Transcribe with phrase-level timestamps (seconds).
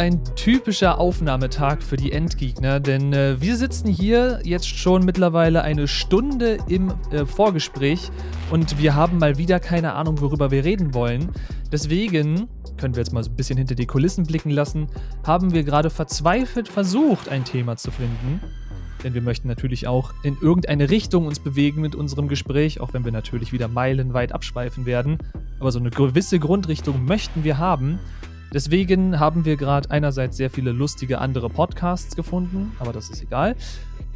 [0.00, 5.86] Ein typischer Aufnahmetag für die Endgegner, denn äh, wir sitzen hier jetzt schon mittlerweile eine
[5.86, 8.10] Stunde im äh, Vorgespräch
[8.50, 11.28] und wir haben mal wieder keine Ahnung, worüber wir reden wollen.
[11.70, 12.48] Deswegen
[12.78, 14.86] können wir jetzt mal so ein bisschen hinter die Kulissen blicken lassen,
[15.22, 18.40] haben wir gerade verzweifelt versucht, ein Thema zu finden.
[19.04, 23.04] Denn wir möchten natürlich auch in irgendeine Richtung uns bewegen mit unserem Gespräch, auch wenn
[23.04, 25.18] wir natürlich wieder meilenweit abschweifen werden.
[25.58, 27.98] Aber so eine gewisse Grundrichtung möchten wir haben.
[28.52, 33.54] Deswegen haben wir gerade einerseits sehr viele lustige andere Podcasts gefunden, aber das ist egal.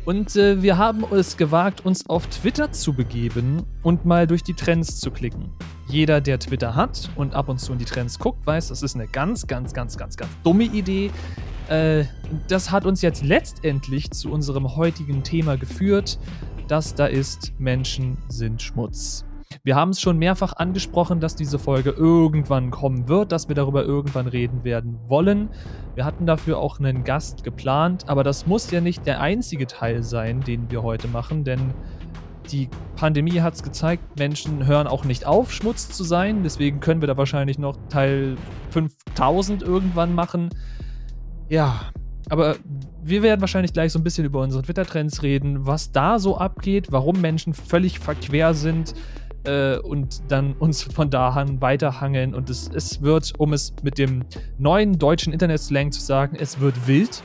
[0.05, 4.53] Und äh, wir haben es gewagt, uns auf Twitter zu begeben und mal durch die
[4.53, 5.51] Trends zu klicken.
[5.89, 8.97] Jeder, der Twitter hat und ab und zu in die Trends guckt, weiß, das ist
[8.97, 11.11] eine ganz, ganz, ganz, ganz, ganz dumme Idee.
[11.69, 12.05] Äh,
[12.49, 16.19] das hat uns jetzt letztendlich zu unserem heutigen Thema geführt,
[16.69, 19.25] das da ist Menschen sind Schmutz.
[19.63, 23.85] Wir haben es schon mehrfach angesprochen, dass diese Folge irgendwann kommen wird, dass wir darüber
[23.85, 25.51] irgendwann reden werden wollen.
[25.95, 30.03] Wir hatten dafür auch einen Gast geplant, aber das muss ja nicht der einzige Teil
[30.03, 31.73] sein, den wir heute machen, denn
[32.51, 36.43] die Pandemie hat es gezeigt, Menschen hören auch nicht auf, Schmutz zu sein.
[36.43, 38.37] Deswegen können wir da wahrscheinlich noch Teil
[38.71, 40.51] 5000 irgendwann machen.
[41.49, 41.91] Ja,
[42.29, 42.57] aber
[43.03, 46.89] wir werden wahrscheinlich gleich so ein bisschen über unsere Twitter-Trends reden, was da so abgeht,
[46.91, 48.95] warum Menschen völlig verquer sind
[49.45, 52.35] äh, und dann uns von da an weiterhangeln.
[52.35, 54.25] Und es, es wird, um es mit dem
[54.59, 57.23] neuen deutschen Internet-Slang zu sagen, es wird wild.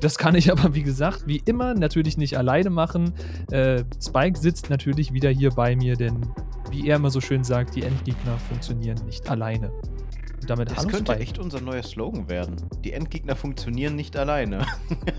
[0.00, 3.12] Das kann ich aber, wie gesagt, wie immer natürlich nicht alleine machen.
[3.50, 6.32] Äh, Spike sitzt natürlich wieder hier bei mir, denn
[6.70, 9.70] wie er immer so schön sagt, die Endgegner funktionieren nicht alleine.
[9.70, 11.20] Und damit das könnte Spike.
[11.20, 12.56] echt unser neuer Slogan werden.
[12.84, 14.64] Die Endgegner funktionieren nicht alleine.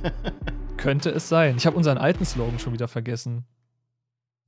[0.77, 1.55] könnte es sein.
[1.57, 3.45] Ich habe unseren alten Slogan schon wieder vergessen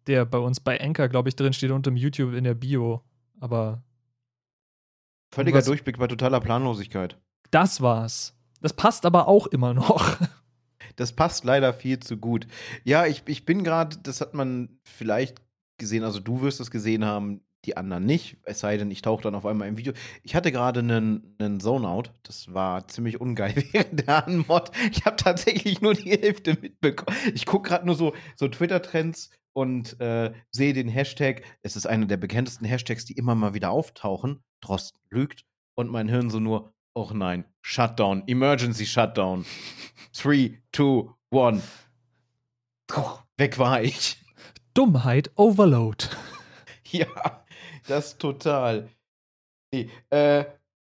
[0.08, 3.04] der bei uns bei Anchor, glaube ich, drin steht und im YouTube in der Bio.
[3.40, 3.84] Aber.
[5.34, 7.18] Völliger was, Durchblick bei totaler Planlosigkeit.
[7.52, 8.36] Das war's.
[8.62, 10.18] Das passt aber auch immer noch.
[10.98, 12.48] Das passt leider viel zu gut.
[12.84, 15.42] Ja, ich, ich bin gerade, das hat man vielleicht
[15.78, 19.22] gesehen, also du wirst es gesehen haben, die anderen nicht, es sei denn, ich tauche
[19.24, 19.94] dann auf einmal im Video.
[20.24, 24.72] Ich hatte gerade einen, einen Zone-Out, das war ziemlich ungeil während der Anmod.
[24.92, 27.16] Ich habe tatsächlich nur die Hälfte mitbekommen.
[27.34, 31.44] Ich gucke gerade nur so, so Twitter-Trends und äh, sehe den Hashtag.
[31.62, 34.44] Es ist einer der bekanntesten Hashtags, die immer mal wieder auftauchen.
[34.62, 35.46] Drosten lügt.
[35.76, 39.46] Und mein Hirn so nur, oh nein, Shutdown, Emergency Shutdown.
[40.18, 41.64] 3, 2, 1.
[43.38, 44.18] Weg war ich.
[44.74, 46.06] Dummheit Overload.
[46.94, 47.46] Ja,
[47.88, 48.90] das total.
[49.74, 50.44] Nee, äh,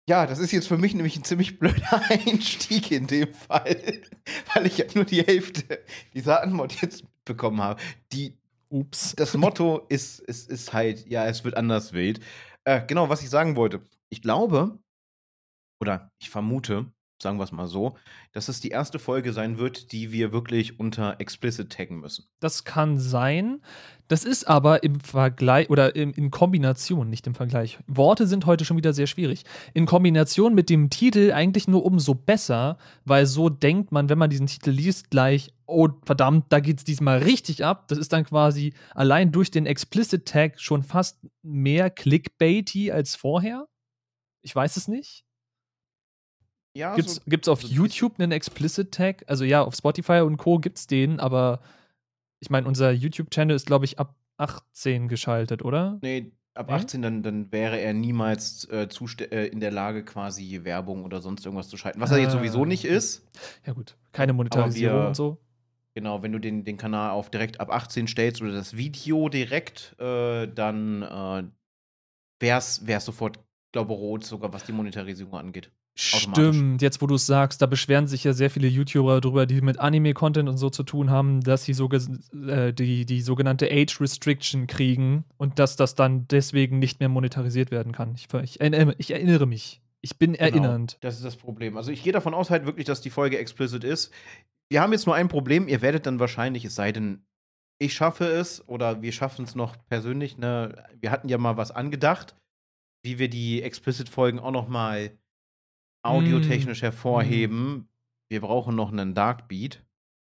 [0.09, 4.02] ja, das ist jetzt für mich nämlich ein ziemlich blöder Einstieg in dem Fall,
[4.53, 5.84] weil ich ja nur die Hälfte
[6.14, 7.80] dieser Anmod jetzt bekommen habe.
[8.12, 8.38] Die
[8.73, 9.13] Ups.
[9.16, 12.19] Das Motto ist, ist, ist halt, ja, es wird anders wild.
[12.66, 13.81] Äh, genau, was ich sagen wollte.
[14.09, 14.79] Ich glaube,
[15.81, 16.92] oder ich vermute,
[17.23, 17.97] sagen wir es mal so,
[18.31, 22.25] dass es die erste Folge sein wird, die wir wirklich unter explicit taggen müssen.
[22.39, 23.61] Das kann sein.
[24.07, 27.79] Das ist aber im Vergleich oder in, in, Kombination, nicht im Vergleich.
[27.88, 29.44] Worte sind heute schon wieder sehr schwierig.
[29.73, 34.29] In Kombination mit dem Titel eigentlich nur umso besser, weil so denkt man, wenn man
[34.29, 37.88] diesen Titel liest, gleich, oh verdammt, da geht es diesmal richtig ab.
[37.88, 43.67] Das ist dann quasi allein durch den Explicit Tag schon fast mehr Clickbaity als vorher.
[44.41, 45.25] Ich weiß es nicht.
[46.75, 49.23] Ja, gibt's, so, gibt's auf so YouTube einen Explicit Tag?
[49.28, 50.59] Also ja, auf Spotify und Co.
[50.59, 51.59] gibt's den, aber
[52.39, 56.00] ich meine, unser YouTube-Channel ist, glaube ich, ab 18 geschaltet, oder?
[56.01, 58.88] Nee, ab 18, dann, dann wäre er niemals äh,
[59.31, 62.01] äh, in der Lage, quasi Werbung oder sonst irgendwas zu schalten.
[62.01, 63.25] Was ah, er jetzt sowieso nicht ist.
[63.66, 65.38] Ja, gut, keine Monetarisierung wir, und so.
[65.95, 69.95] Genau, wenn du den, den Kanal auf direkt ab 18 stellst oder das Video direkt,
[70.00, 71.44] äh, dann äh,
[72.40, 73.40] wäre es sofort,
[73.72, 75.72] glaube ich, rot, sogar was die Monetarisierung angeht.
[75.95, 79.61] Stimmt, jetzt wo du es sagst, da beschweren sich ja sehr viele YouTuber drüber, die
[79.61, 84.01] mit Anime-Content und so zu tun haben, dass sie so äh, die, die sogenannte Age
[84.01, 88.16] Restriction kriegen und dass das dann deswegen nicht mehr monetarisiert werden kann.
[88.16, 89.81] Ich, ich, ich erinnere mich.
[90.01, 90.97] Ich bin genau, erinnernd.
[91.01, 91.78] Das ist das Problem.
[91.78, 94.11] Also ich gehe davon aus halt wirklich, dass die Folge explicit ist.
[94.69, 95.67] Wir haben jetzt nur ein Problem.
[95.67, 97.23] Ihr werdet dann wahrscheinlich, es sei denn,
[97.79, 100.37] ich schaffe es oder wir schaffen es noch persönlich.
[100.37, 100.84] Ne?
[100.99, 102.35] Wir hatten ja mal was angedacht,
[103.05, 105.11] wie wir die explicit-Folgen auch noch mal
[106.03, 106.85] audiotechnisch mm.
[106.85, 107.72] hervorheben.
[107.72, 107.88] Mm.
[108.29, 109.84] Wir brauchen noch einen Dark Beat.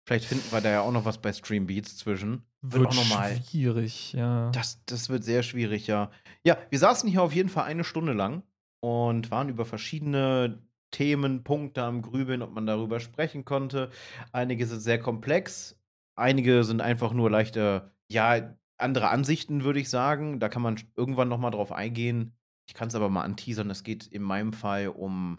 [0.06, 2.44] Vielleicht finden wir da ja auch noch was bei Stream Beats zwischen.
[2.62, 4.50] Wird, wird auch noch mal schwierig, ja.
[4.50, 6.10] Das, das wird sehr schwierig, ja.
[6.44, 8.42] Ja, wir saßen hier auf jeden Fall eine Stunde lang
[8.80, 13.90] und waren über verschiedene Themen, Punkte am Grübeln, ob man darüber sprechen konnte.
[14.32, 15.78] Einige sind sehr komplex,
[16.16, 20.40] einige sind einfach nur leichte, ja, andere Ansichten, würde ich sagen.
[20.40, 22.32] Da kann man irgendwann noch mal drauf eingehen.
[22.66, 25.38] ich kann es aber mal anteasern, es geht in meinem Fall um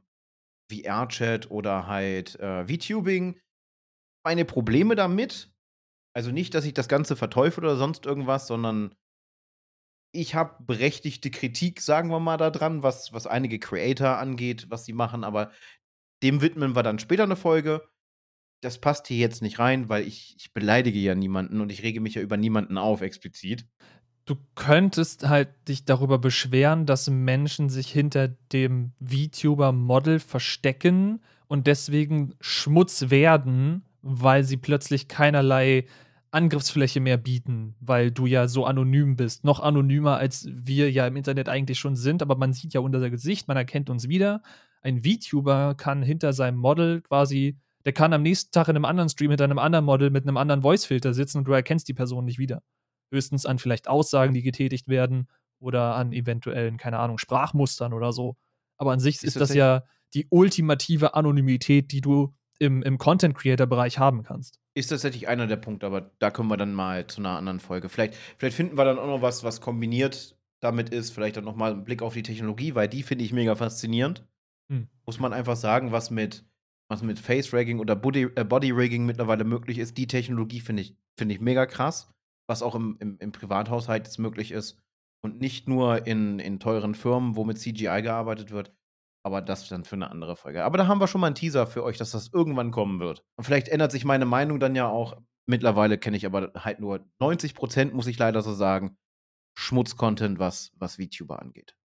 [0.72, 3.40] VR-Chat oder halt äh, VTubing.
[4.24, 5.52] Meine Probleme damit,
[6.16, 8.96] also nicht, dass ich das Ganze verteufel oder sonst irgendwas, sondern
[10.14, 14.94] ich habe berechtigte Kritik, sagen wir mal, daran, was, was einige Creator angeht, was sie
[14.94, 15.52] machen, aber
[16.22, 17.88] dem widmen wir dann später eine Folge.
[18.62, 22.02] Das passt hier jetzt nicht rein, weil ich, ich beleidige ja niemanden und ich rege
[22.02, 23.66] mich ja über niemanden auf, explizit.
[24.32, 31.20] Du könntest halt dich darüber beschweren, dass Menschen sich hinter dem VTuber-Model verstecken
[31.50, 35.86] und deswegen Schmutz werden, weil sie plötzlich keinerlei
[36.32, 39.44] Angriffsfläche mehr bieten, weil du ja so anonym bist.
[39.44, 43.10] Noch anonymer, als wir ja im Internet eigentlich schon sind, aber man sieht ja unser
[43.10, 44.44] Gesicht, man erkennt uns wieder.
[44.82, 49.10] Ein VTuber kann hinter seinem Model quasi, der kann am nächsten Tag in einem anderen
[49.10, 52.24] Stream hinter einem anderen Model mit einem anderen Voice-Filter sitzen und du erkennst die Person
[52.24, 52.62] nicht wieder.
[53.12, 55.28] Höchstens an vielleicht Aussagen, die getätigt werden
[55.60, 58.38] oder an eventuellen, keine Ahnung, Sprachmustern oder so.
[58.78, 63.98] Aber an sich ist, ist das ja die ultimative Anonymität, die du im, im Content-Creator-Bereich
[63.98, 64.60] haben kannst.
[64.74, 67.90] Ist tatsächlich einer der Punkte, aber da kommen wir dann mal zu einer anderen Folge.
[67.90, 71.12] Vielleicht, vielleicht finden wir dann auch noch was, was kombiniert damit ist.
[71.12, 74.26] Vielleicht dann noch mal einen Blick auf die Technologie, weil die finde ich mega faszinierend.
[74.70, 74.88] Hm.
[75.06, 76.46] Muss man einfach sagen, was mit,
[76.88, 79.98] was mit Face-Ragging oder äh, Body-Rigging mittlerweile möglich ist.
[79.98, 82.14] Die Technologie finde ich, find ich mega krass.
[82.52, 84.78] Was auch im, im, im Privathaushalt jetzt möglich ist.
[85.24, 88.74] Und nicht nur in, in teuren Firmen, wo mit CGI gearbeitet wird.
[89.24, 90.66] Aber das dann für eine andere Folge.
[90.66, 93.24] Aber da haben wir schon mal einen Teaser für euch, dass das irgendwann kommen wird.
[93.38, 95.16] Und vielleicht ändert sich meine Meinung dann ja auch.
[95.48, 98.98] Mittlerweile kenne ich aber halt nur 90 Prozent, muss ich leider so sagen,
[99.58, 101.78] Schmutz-Content, was, was VTuber angeht.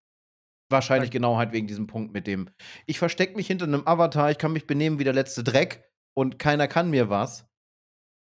[0.69, 2.51] Wahrscheinlich genau halt wegen diesem Punkt mit dem,
[2.87, 6.41] ich verstecke mich hinter einem Avatar, ich kann mich benehmen wie der letzte Dreck und
[6.41, 7.47] keiner kann mir was.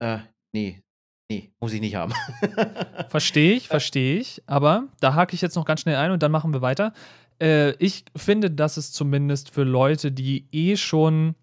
[0.02, 0.20] Äh,
[0.54, 0.82] nee,
[1.30, 2.12] nee, muss ich nicht haben.
[3.08, 4.42] verstehe ich, verstehe ich.
[4.46, 6.92] Aber da hake ich jetzt noch ganz schnell ein und dann machen wir weiter.
[7.40, 11.36] Äh, ich finde, dass es zumindest für Leute, die eh schon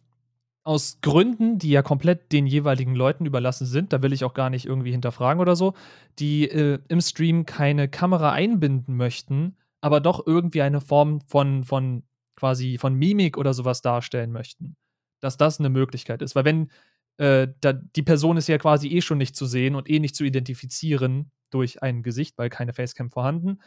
[0.64, 4.50] aus Gründen, die ja komplett den jeweiligen Leuten überlassen sind, da will ich auch gar
[4.50, 5.74] nicht irgendwie hinterfragen oder so,
[6.20, 12.04] die äh, im Stream keine Kamera einbinden möchten, aber doch irgendwie eine Form von, von
[12.36, 14.76] quasi von Mimik oder sowas darstellen möchten.
[15.22, 16.36] Dass das eine Möglichkeit ist.
[16.36, 16.70] Weil wenn
[17.18, 20.16] äh, da, die Person ist ja quasi eh schon nicht zu sehen und eh nicht
[20.16, 23.60] zu identifizieren durch ein Gesicht, weil keine Facecam vorhanden,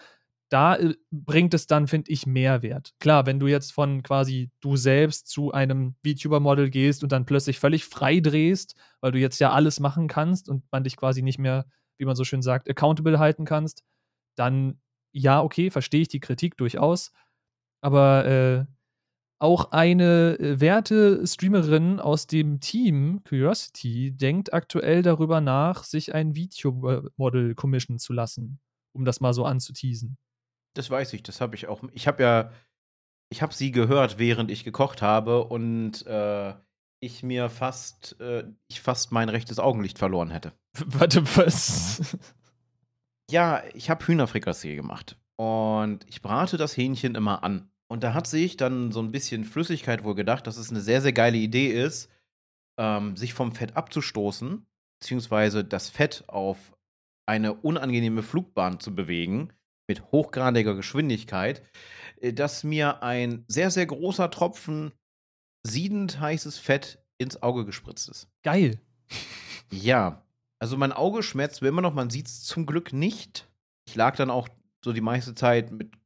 [0.51, 2.93] da äh, bringt es dann, finde ich, Mehrwert.
[2.99, 7.59] Klar, wenn du jetzt von quasi du selbst zu einem VTuber-Model gehst und dann plötzlich
[7.59, 11.39] völlig frei drehst, weil du jetzt ja alles machen kannst und man dich quasi nicht
[11.39, 11.67] mehr,
[11.99, 13.83] wie man so schön sagt, accountable halten kannst,
[14.37, 14.81] dann
[15.13, 17.13] ja, okay, verstehe ich die Kritik durchaus.
[17.81, 18.65] Aber äh,
[19.41, 26.35] auch eine äh, werte Streamerin aus dem Team Curiosity denkt aktuell darüber nach, sich ein
[26.35, 28.61] Videomodel commissionen zu lassen,
[28.93, 30.19] um das mal so anzuteasen.
[30.75, 31.83] Das weiß ich, das habe ich auch.
[31.93, 32.53] Ich habe ja,
[33.31, 36.55] ich habe sie gehört, während ich gekocht habe und äh,
[37.01, 40.53] ich mir fast, äh, ich fast mein rechtes Augenlicht verloren hätte.
[40.85, 42.17] Warte, was?
[43.31, 47.71] Ja, ich habe Hühnerfrikassee gemacht und ich brate das Hähnchen immer an.
[47.91, 51.03] Und da hat sich dann so ein bisschen Flüssigkeit wohl gedacht, dass es eine sehr,
[51.03, 52.09] sehr geile Idee ist,
[52.79, 54.65] ähm, sich vom Fett abzustoßen,
[55.01, 56.73] beziehungsweise das Fett auf
[57.27, 59.53] eine unangenehme Flugbahn zu bewegen
[59.89, 61.63] mit hochgradiger Geschwindigkeit,
[62.21, 64.93] äh, dass mir ein sehr, sehr großer Tropfen
[65.67, 68.29] siedend heißes Fett ins Auge gespritzt ist.
[68.45, 68.81] Geil.
[69.73, 70.25] Ja,
[70.61, 73.49] also mein Auge schmerzt mir immer noch, man sieht es zum Glück nicht.
[73.89, 74.49] Ich lag dann auch
[74.85, 76.00] so die meiste Zeit mit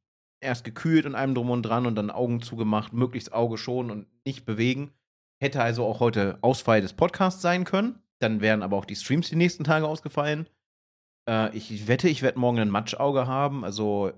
[0.45, 4.07] erst gekühlt und einem drum und dran und dann Augen zugemacht, möglichst Auge schon und
[4.25, 4.93] nicht bewegen.
[5.41, 7.99] Hätte also auch heute Ausfall des Podcasts sein können.
[8.21, 10.49] Dann wären aber auch die Streams die nächsten Tage ausgefallen.
[11.29, 13.65] Äh, ich wette, ich werde morgen ein Matschauge haben.
[13.65, 14.13] Also,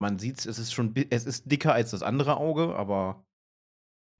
[0.00, 3.24] man sieht es, es ist schon, es ist dicker als das andere Auge, aber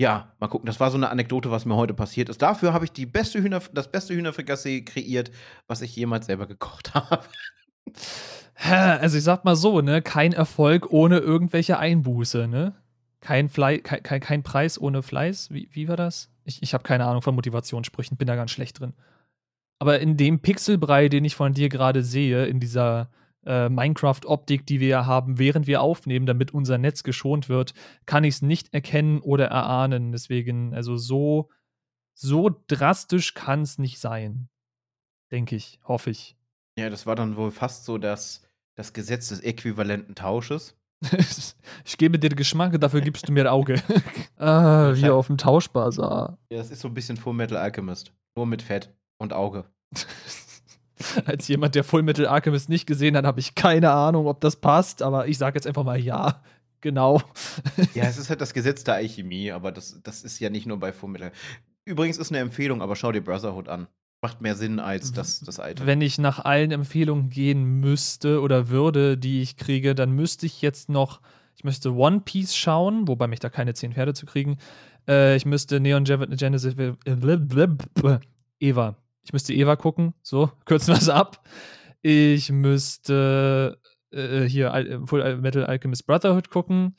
[0.01, 0.67] ja, mal gucken.
[0.67, 2.43] Das war so eine Anekdote, was mir heute passiert ist.
[2.43, 5.31] Dafür habe ich beste Hühner, das beste Hühnerfrikassee kreiert,
[5.69, 7.21] was ich jemals selber gekocht habe.
[8.57, 12.75] Also ich sag mal so, ne, kein Erfolg ohne irgendwelche Einbuße, ne?
[13.21, 15.51] Kein, Fle kein, kein, kein Preis ohne Fleiß.
[15.51, 16.31] Wie, wie war das?
[16.45, 18.95] Ich, ich habe keine Ahnung von Motivationssprüchen, bin da ganz schlecht drin.
[19.79, 23.11] Aber in dem Pixelbrei, den ich von dir gerade sehe, in dieser
[23.45, 27.75] äh, Minecraft-Optik, die wir ja haben, während wir aufnehmen, damit unser Netz geschont wird,
[28.07, 30.13] kann ich es nicht erkennen oder erahnen.
[30.13, 31.51] Deswegen, also so,
[32.15, 34.49] so drastisch kann es nicht sein.
[35.31, 36.37] Denke ich, hoffe ich.
[36.79, 38.43] Ja, das war dann wohl fast so das,
[38.77, 40.77] das Gesetz des äquivalenten Tausches.
[41.85, 43.83] ich gebe dir Geschmack, dafür gibst du mir Auge.
[44.39, 46.39] ah, wie auf dem Tauschbasar.
[46.51, 48.13] Ja, das ist so ein bisschen Full Metal Alchemist.
[48.37, 49.65] Nur mit Fett und Auge.
[51.27, 55.03] Als jemand, der Fullmetal Alchemist nicht gesehen hat, habe ich keine Ahnung, ob das passt,
[55.03, 56.43] aber ich sage jetzt einfach mal ja.
[56.81, 57.21] genau.
[57.95, 60.79] Ja, es ist halt das Gesetz der Alchemie, aber das, das ist ja nicht nur
[60.79, 61.33] bei Fullmetal.
[61.85, 63.89] Übrigens ist eine Empfehlung, aber schau dir Brotherhood an.
[64.25, 65.85] Macht mehr Sinn als das, das alte.
[65.85, 70.63] Wenn ich nach allen Empfehlungen gehen müsste oder würde, die ich kriege, dann müsste ich
[70.63, 71.21] jetzt noch,
[71.55, 74.57] ich müsste One Piece schauen, wobei mich da keine zehn Pferde zu kriegen.
[75.07, 76.75] Äh, ich müsste Neon Genesis
[78.59, 78.97] Eva.
[79.25, 81.47] Ich müsste Eva gucken, so, kürzen wir es ab.
[82.01, 83.79] Ich müsste
[84.11, 86.97] äh, hier Full Metal Alchemist Brotherhood gucken.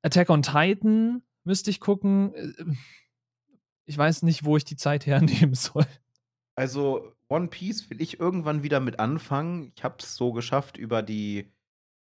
[0.00, 2.32] Attack on Titan müsste ich gucken.
[2.32, 2.74] Äh,
[3.86, 5.86] ich weiß nicht, wo ich die Zeit hernehmen soll.
[6.58, 9.72] Also, One Piece will ich irgendwann wieder mit anfangen.
[9.76, 11.52] Ich habe es so geschafft über die,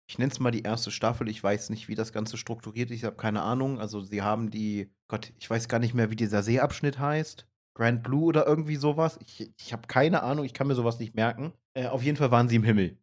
[0.07, 1.27] ich nenne es mal die erste Staffel.
[1.29, 2.97] Ich weiß nicht, wie das Ganze strukturiert ist.
[2.97, 3.79] Ich habe keine Ahnung.
[3.79, 7.47] Also, sie haben die, Gott, ich weiß gar nicht mehr, wie dieser Seeabschnitt heißt.
[7.75, 9.19] Grand Blue oder irgendwie sowas.
[9.21, 10.45] Ich, ich habe keine Ahnung.
[10.45, 11.53] Ich kann mir sowas nicht merken.
[11.73, 12.97] Äh, auf jeden Fall waren sie im Himmel.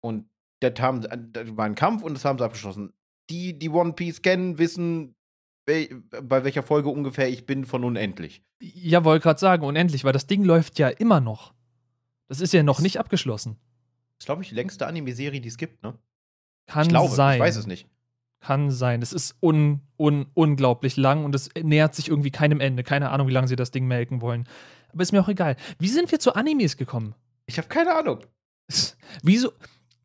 [0.00, 0.30] Und
[0.60, 2.94] das, haben, das war ein Kampf und das haben sie abgeschlossen.
[3.30, 5.14] Die, die One Piece kennen, wissen,
[5.68, 8.42] bei welcher Folge ungefähr ich bin von unendlich.
[8.60, 11.52] Ja, wollte gerade sagen, unendlich, weil das Ding läuft ja immer noch.
[12.26, 13.56] Das ist ja noch nicht abgeschlossen.
[14.16, 15.98] Das ist, glaube ich, die längste Anime-Serie, die es gibt, ne?
[16.66, 17.36] Kann ich glaube, sein.
[17.36, 17.86] Ich weiß es nicht.
[18.40, 19.02] Kann sein.
[19.02, 22.82] Es ist un, un, unglaublich lang und es nähert sich irgendwie keinem Ende.
[22.82, 24.46] Keine Ahnung, wie lange sie das Ding melken wollen.
[24.92, 25.56] Aber ist mir auch egal.
[25.78, 27.14] Wie sind wir zu Animes gekommen?
[27.46, 28.20] Ich habe keine Ahnung.
[29.22, 29.52] Wieso?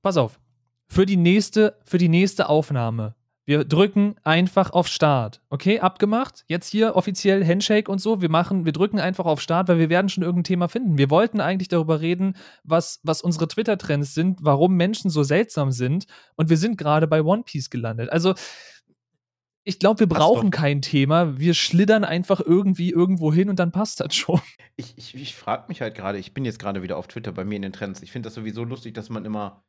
[0.01, 0.39] Pass auf.
[0.87, 3.15] Für die nächste, für die nächste Aufnahme
[3.45, 5.41] wir drücken einfach auf Start.
[5.49, 6.45] Okay, abgemacht.
[6.47, 8.21] Jetzt hier offiziell Handshake und so.
[8.21, 10.97] Wir machen, wir drücken einfach auf Start, weil wir werden schon irgendein Thema finden.
[10.97, 16.05] Wir wollten eigentlich darüber reden, was, was unsere Twitter-Trends sind, warum Menschen so seltsam sind.
[16.35, 18.09] Und wir sind gerade bei One Piece gelandet.
[18.11, 18.33] Also,
[19.65, 21.37] ich glaube, wir brauchen kein Thema.
[21.37, 24.41] Wir schlittern einfach irgendwie irgendwo hin und dann passt das schon.
[24.75, 27.45] Ich, ich, ich frage mich halt gerade, ich bin jetzt gerade wieder auf Twitter bei
[27.45, 28.01] mir in den Trends.
[28.01, 29.63] Ich finde das sowieso lustig, dass man immer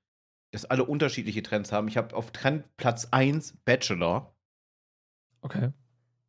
[0.55, 1.89] dass alle unterschiedliche Trends haben.
[1.89, 4.35] Ich habe auf Trend Platz 1 Bachelor.
[5.43, 5.71] Okay.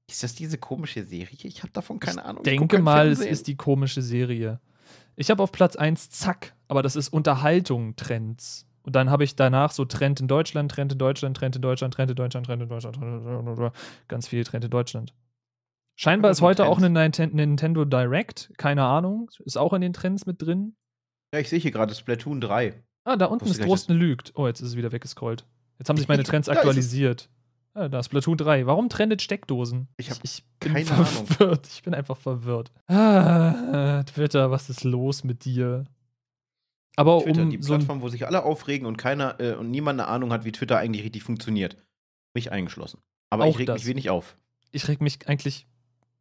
[0.09, 1.37] Ist das diese komische Serie?
[1.43, 2.43] Ich habe davon keine ich Ahnung.
[2.43, 3.27] Ich denke mal, Fernsehen.
[3.27, 4.59] es ist die komische Serie.
[5.15, 8.67] Ich habe auf Platz 1 Zack, aber das ist Unterhaltung Trends.
[8.81, 11.93] Und dann habe ich danach so Trend in Deutschland, Trend in Deutschland, Trend in Deutschland,
[11.93, 13.75] Trend in Deutschland, Trend in Deutschland, Trend in Deutschland,
[14.07, 15.13] ganz viel Trend in Deutschland.
[15.95, 20.41] Scheinbar ist heute auch eine Nintendo Direct, keine Ahnung, ist auch in den Trends mit
[20.41, 20.75] drin.
[21.33, 22.83] Ja, ich sehe hier gerade Splatoon 3.
[23.05, 24.33] Ah, da unten ist Drosten lügt.
[24.35, 25.45] Oh, jetzt ist es wieder weggescrollt.
[25.79, 27.29] Jetzt haben sich meine Trends aktualisiert.
[27.75, 28.65] Ah, da ist Splatoon 3.
[28.65, 29.87] Warum trendet Steckdosen?
[29.97, 31.41] Ich, hab ich bin keine verwirrt.
[31.41, 31.59] Ahnung.
[31.69, 32.71] Ich bin einfach verwirrt.
[32.87, 35.85] Ah, Twitter, was ist los mit dir?
[36.95, 40.07] Aber Twitter, um die Plattform, wo sich alle aufregen und keiner äh, und niemand eine
[40.07, 41.77] Ahnung hat, wie Twitter eigentlich richtig funktioniert.
[42.33, 42.99] Mich eingeschlossen.
[43.29, 43.81] Aber ich reg das.
[43.81, 44.37] mich wenig auf.
[44.71, 45.67] Ich reg mich eigentlich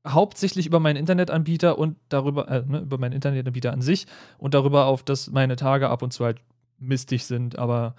[0.06, 4.06] hauptsächlich über meinen Internetanbieter und darüber, äh, ne, über meinen Internetanbieter an sich
[4.38, 6.40] und darüber auf, dass meine Tage ab und zu halt
[6.78, 7.94] mistig sind, aber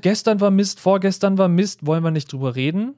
[0.00, 2.94] gestern war Mist, vorgestern war Mist, wollen wir nicht drüber reden,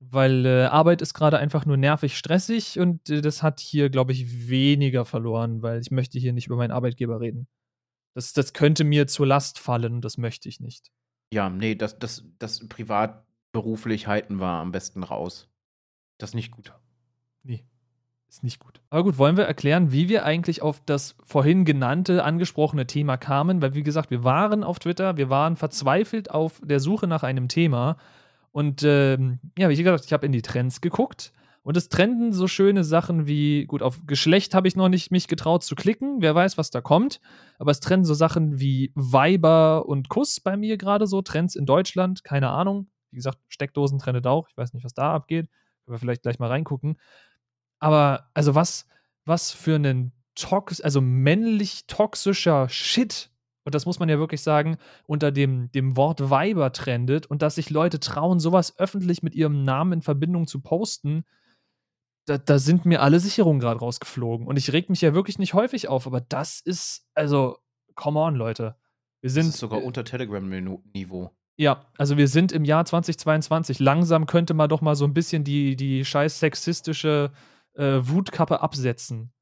[0.00, 4.12] weil äh, Arbeit ist gerade einfach nur nervig stressig und äh, das hat hier, glaube
[4.12, 7.46] ich, weniger verloren, weil ich möchte hier nicht über meinen Arbeitgeber reden.
[8.14, 10.90] Das, das könnte mir zur Last fallen und das möchte ich nicht.
[11.32, 15.50] Ja, nee, das, das, das Privatberuflichkeiten war am besten raus.
[16.18, 16.74] Das ist nicht gut.
[18.32, 18.80] Ist nicht gut.
[18.88, 23.60] Aber gut, wollen wir erklären, wie wir eigentlich auf das vorhin genannte, angesprochene Thema kamen?
[23.60, 27.48] Weil, wie gesagt, wir waren auf Twitter, wir waren verzweifelt auf der Suche nach einem
[27.48, 27.98] Thema.
[28.50, 31.34] Und ähm, ja, wie gesagt, ich habe in die Trends geguckt.
[31.62, 35.28] Und es trenden so schöne Sachen wie, gut, auf Geschlecht habe ich noch nicht mich
[35.28, 37.20] getraut zu klicken, wer weiß, was da kommt.
[37.58, 41.66] Aber es trennen so Sachen wie Weiber und Kuss bei mir gerade so, Trends in
[41.66, 42.88] Deutschland, keine Ahnung.
[43.10, 45.50] Wie gesagt, Steckdosen trendet auch, ich weiß nicht, was da abgeht.
[45.84, 46.96] Können wir vielleicht gleich mal reingucken.
[47.82, 48.86] Aber also was,
[49.24, 53.30] was für ein tox also männlich toxischer Shit,
[53.64, 57.56] und das muss man ja wirklich sagen, unter dem, dem Wort Weiber trendet und dass
[57.56, 61.24] sich Leute trauen, sowas öffentlich mit ihrem Namen in Verbindung zu posten,
[62.26, 64.46] da, da sind mir alle Sicherungen gerade rausgeflogen.
[64.46, 67.58] Und ich reg mich ja wirklich nicht häufig auf, aber das ist, also,
[67.96, 68.76] come on, Leute.
[69.22, 69.46] Wir sind.
[69.46, 71.32] Das ist sogar unter Telegram-Niveau.
[71.56, 73.80] Ja, also wir sind im Jahr 2022.
[73.80, 77.32] Langsam könnte man doch mal so ein bisschen die, die scheiß sexistische
[77.74, 79.32] äh, Wutkappe absetzen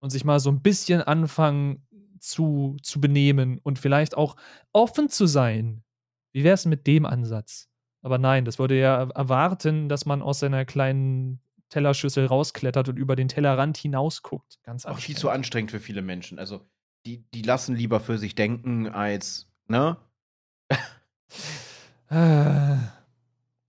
[0.00, 1.86] und sich mal so ein bisschen anfangen
[2.18, 4.36] zu, zu benehmen und vielleicht auch
[4.72, 5.82] offen zu sein.
[6.32, 7.68] Wie wäre es mit dem Ansatz?
[8.02, 13.16] Aber nein, das würde ja erwarten, dass man aus seiner kleinen Tellerschüssel rausklettert und über
[13.16, 14.58] den Tellerrand hinausguckt.
[14.62, 16.38] Ganz Auch viel zu anstrengend für viele Menschen.
[16.38, 16.66] Also,
[17.06, 19.96] die, die lassen lieber für sich denken, als, ne?
[22.08, 22.78] das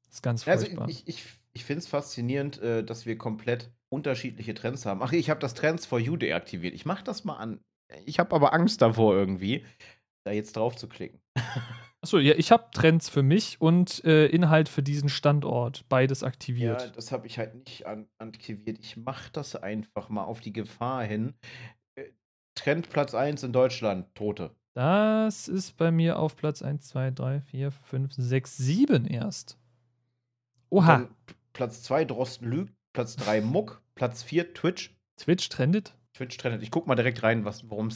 [0.09, 0.85] ist ganz also, furchtbar.
[0.87, 5.01] Also, ich, ich, ich finde es faszinierend, äh, dass wir komplett unterschiedliche Trends haben.
[5.03, 6.74] Ach, ich habe das Trends for You deaktiviert.
[6.74, 7.60] Ich mache das mal an.
[8.05, 9.65] Ich habe aber Angst davor irgendwie,
[10.25, 11.19] da jetzt drauf zu klicken.
[12.03, 15.88] Achso, ja, ich habe Trends für mich und äh, Inhalt für diesen Standort.
[15.88, 16.81] Beides aktiviert.
[16.81, 18.79] Ja, das habe ich halt nicht an aktiviert.
[18.79, 21.36] Ich mache das einfach mal auf die Gefahr hin.
[21.95, 22.05] Äh,
[22.55, 24.55] Trend Platz 1 in Deutschland, Tote.
[24.74, 29.60] Das ist bei mir auf Platz 1, 2, 3, 4, 5, 6, 7 erst.
[30.69, 31.07] Oha.
[31.53, 34.95] Platz 2 Drosten lügt, Platz 3 Muck, Platz 4 Twitch.
[35.17, 35.95] Twitch trendet?
[36.13, 36.62] Twitch trendet.
[36.62, 37.88] Ich guck mal direkt rein, worum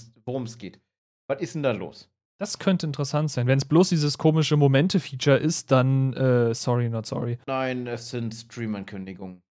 [0.43, 0.79] es geht.
[1.27, 2.09] Was ist denn da los?
[2.37, 3.47] Das könnte interessant sein.
[3.47, 7.39] Wenn es bloß dieses komische Momente-Feature ist, dann äh, sorry, not sorry.
[7.47, 9.41] Nein, es sind Stream-Ankündigungen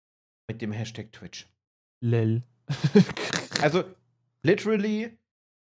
[0.49, 1.49] mit dem Hashtag Twitch.
[2.03, 2.43] Lel.
[3.63, 3.85] also,
[4.43, 5.17] literally,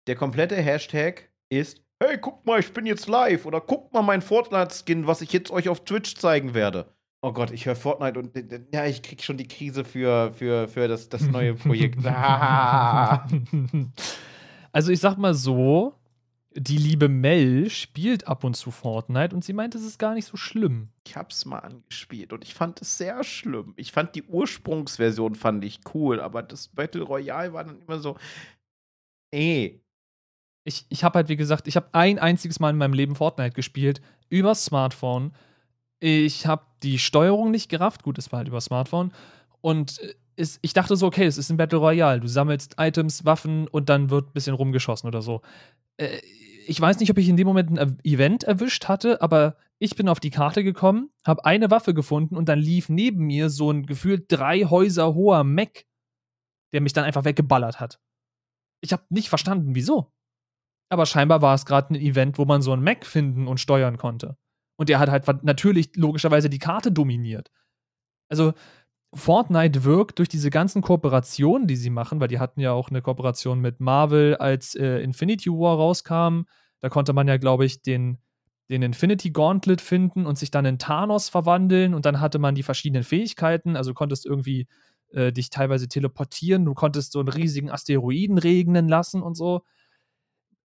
[0.08, 3.46] der komplette Hashtag ist: Hey, guck mal, ich bin jetzt live.
[3.46, 6.94] Oder guck mal mein Fortnite-Skin, was ich jetzt euch auf Twitch zeigen werde.
[7.22, 8.32] Oh Gott, ich höre Fortnite und
[8.74, 12.06] ja, ich krieg schon die Krise für, für, für das, das neue Projekt.
[14.72, 15.96] also ich sag mal so,
[16.60, 20.26] die liebe Mel spielt ab und zu Fortnite und sie meint, es ist gar nicht
[20.26, 20.90] so schlimm.
[21.08, 23.74] Ich hab's mal angespielt und ich fand es sehr schlimm.
[23.78, 28.18] Ich fand die Ursprungsversion fand ich cool, aber das Battle Royale war dann immer so,
[29.34, 29.82] nee.
[30.64, 33.54] Ich, ich habe halt, wie gesagt, ich habe ein einziges Mal in meinem Leben Fortnite
[33.54, 35.34] gespielt, über Smartphone.
[36.00, 38.04] Ich habe die Steuerung nicht gerafft.
[38.04, 39.12] Gut, es war halt über Smartphone.
[39.62, 40.00] Und
[40.36, 42.20] ist, äh, ich dachte so, okay, es ist ein Battle Royale.
[42.20, 45.42] Du sammelst Items, Waffen und dann wird ein bisschen rumgeschossen oder so.
[45.98, 46.20] Äh,
[46.68, 50.10] ich weiß nicht, ob ich in dem Moment ein Event erwischt hatte, aber ich bin
[50.10, 53.86] auf die Karte gekommen, habe eine Waffe gefunden und dann lief neben mir so ein
[53.86, 55.88] gefühlt drei Häuser hoher Mech,
[56.74, 58.00] der mich dann einfach weggeballert hat.
[58.82, 60.12] Ich habe nicht verstanden, wieso.
[60.90, 63.98] Aber scheinbar war es gerade ein Event, wo man so einen Mech finden und steuern
[63.98, 64.38] konnte.
[64.78, 67.52] Und der hat halt natürlich logischerweise die Karte dominiert.
[68.30, 68.54] Also
[69.14, 73.02] Fortnite wirkt durch diese ganzen Kooperationen, die sie machen, weil die hatten ja auch eine
[73.02, 76.44] Kooperation mit Marvel, als äh, Infinity War rauskam.
[76.82, 78.20] Da konnte man ja, glaube ich, den,
[78.70, 82.64] den Infinity Gauntlet finden und sich dann in Thanos verwandeln und dann hatte man die
[82.64, 83.76] verschiedenen Fähigkeiten.
[83.76, 84.68] Also konntest irgendwie
[85.12, 89.64] äh, dich teilweise teleportieren, du konntest so einen riesigen Asteroiden regnen lassen und so.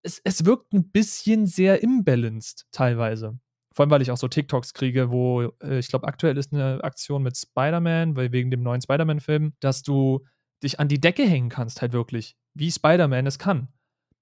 [0.03, 3.39] Es, es wirkt ein bisschen sehr imbalanced teilweise.
[3.75, 6.83] Vor allem, weil ich auch so TikToks kriege, wo äh, ich glaube, aktuell ist eine
[6.85, 10.25] Aktion mit Spider-Man, weil wegen dem neuen Spider-Man-Film, dass du
[10.63, 13.69] dich an die Decke hängen kannst, halt wirklich, wie Spider-Man es kann.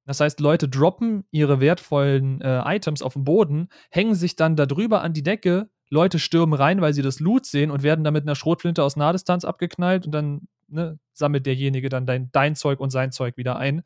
[0.07, 5.03] Das heißt, Leute droppen ihre wertvollen äh, Items auf den Boden, hängen sich dann darüber
[5.03, 8.23] an die Decke, Leute stürmen rein, weil sie das Loot sehen und werden dann mit
[8.23, 12.91] einer Schrotflinte aus Nahdistanz abgeknallt und dann ne, sammelt derjenige dann dein, dein Zeug und
[12.91, 13.83] sein Zeug wieder ein.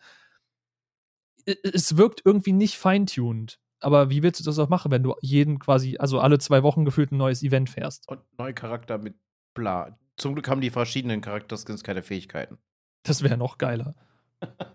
[1.46, 5.59] Es wirkt irgendwie nicht feintuned aber wie willst du das auch machen, wenn du jeden
[5.59, 8.09] quasi, also alle zwei Wochen gefühlt ein neues Event fährst?
[8.09, 9.15] Und neue Charakter mit
[9.55, 9.99] bla.
[10.17, 12.59] Zum Glück haben die verschiedenen Charakterskins keine Fähigkeiten.
[13.03, 13.95] Das wäre noch geiler.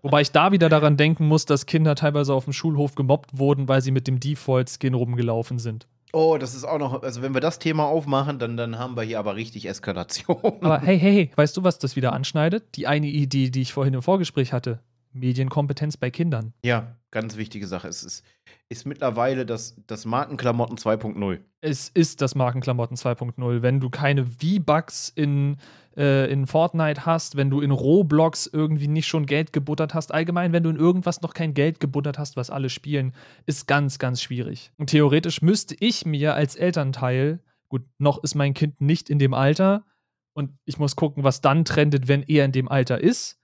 [0.01, 3.67] Wobei ich da wieder daran denken muss, dass Kinder teilweise auf dem Schulhof gemobbt wurden,
[3.67, 5.87] weil sie mit dem Default-Skin rumgelaufen sind.
[6.11, 9.03] Oh, das ist auch noch, also wenn wir das Thema aufmachen, dann, dann haben wir
[9.03, 10.41] hier aber richtig Eskalation.
[10.61, 12.75] Aber hey, hey, hey, weißt du, was das wieder anschneidet?
[12.75, 14.79] Die eine Idee, die ich vorhin im Vorgespräch hatte.
[15.11, 16.53] Medienkompetenz bei Kindern.
[16.63, 17.87] Ja, ganz wichtige Sache.
[17.87, 18.23] Es ist,
[18.69, 21.39] ist mittlerweile das, das Markenklamotten 2.0.
[21.61, 23.61] Es ist das Markenklamotten 2.0.
[23.61, 25.57] Wenn du keine V-Bucks in,
[25.97, 30.53] äh, in Fortnite hast, wenn du in Roblox irgendwie nicht schon Geld gebuttert hast, allgemein,
[30.53, 33.13] wenn du in irgendwas noch kein Geld gebuttert hast, was alle spielen,
[33.45, 34.71] ist ganz, ganz schwierig.
[34.77, 39.33] Und theoretisch müsste ich mir als Elternteil, gut, noch ist mein Kind nicht in dem
[39.33, 39.85] Alter
[40.33, 43.38] und ich muss gucken, was dann trendet, wenn er in dem Alter ist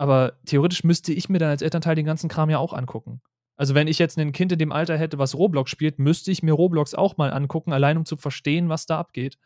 [0.00, 3.20] aber theoretisch müsste ich mir dann als Elternteil den ganzen Kram ja auch angucken.
[3.58, 6.42] Also wenn ich jetzt ein Kind in dem Alter hätte, was Roblox spielt, müsste ich
[6.42, 9.36] mir Roblox auch mal angucken, allein um zu verstehen, was da abgeht.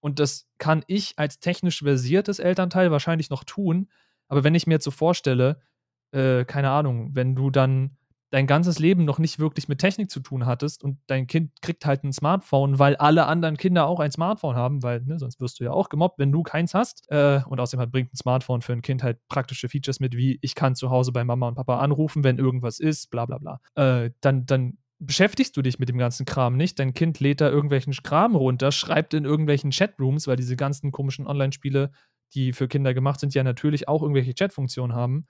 [0.00, 3.88] Und das kann ich als technisch versiertes Elternteil wahrscheinlich noch tun.
[4.28, 5.62] Aber wenn ich mir jetzt so vorstelle,
[6.10, 7.96] äh, keine Ahnung, wenn du dann
[8.30, 11.86] dein ganzes Leben noch nicht wirklich mit Technik zu tun hattest und dein Kind kriegt
[11.86, 15.60] halt ein Smartphone, weil alle anderen Kinder auch ein Smartphone haben, weil ne, sonst wirst
[15.60, 17.04] du ja auch gemobbt, wenn du keins hast.
[17.08, 20.38] Äh, und außerdem halt bringt ein Smartphone für ein Kind halt praktische Features mit, wie
[20.42, 23.60] ich kann zu Hause bei Mama und Papa anrufen, wenn irgendwas ist, bla bla bla.
[23.74, 26.78] Äh, dann, dann beschäftigst du dich mit dem ganzen Kram nicht.
[26.78, 31.26] Dein Kind lädt da irgendwelchen Kram runter, schreibt in irgendwelchen Chatrooms, weil diese ganzen komischen
[31.26, 31.92] Online-Spiele,
[32.34, 35.26] die für Kinder gemacht sind, ja natürlich auch irgendwelche Chatfunktionen haben.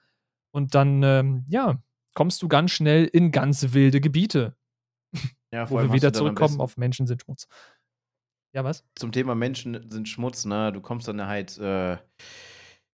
[0.51, 1.81] Und dann, ähm, ja,
[2.17, 4.55] kommst du ganz schnell in ganz wilde Gebiete.
[5.53, 7.47] Ja, wo wir wieder zurückkommen auf Menschen sind Schmutz.
[8.55, 8.83] Ja, was?
[8.95, 10.73] Zum Thema Menschen sind Schmutz, ne?
[10.73, 11.97] Du kommst dann halt äh,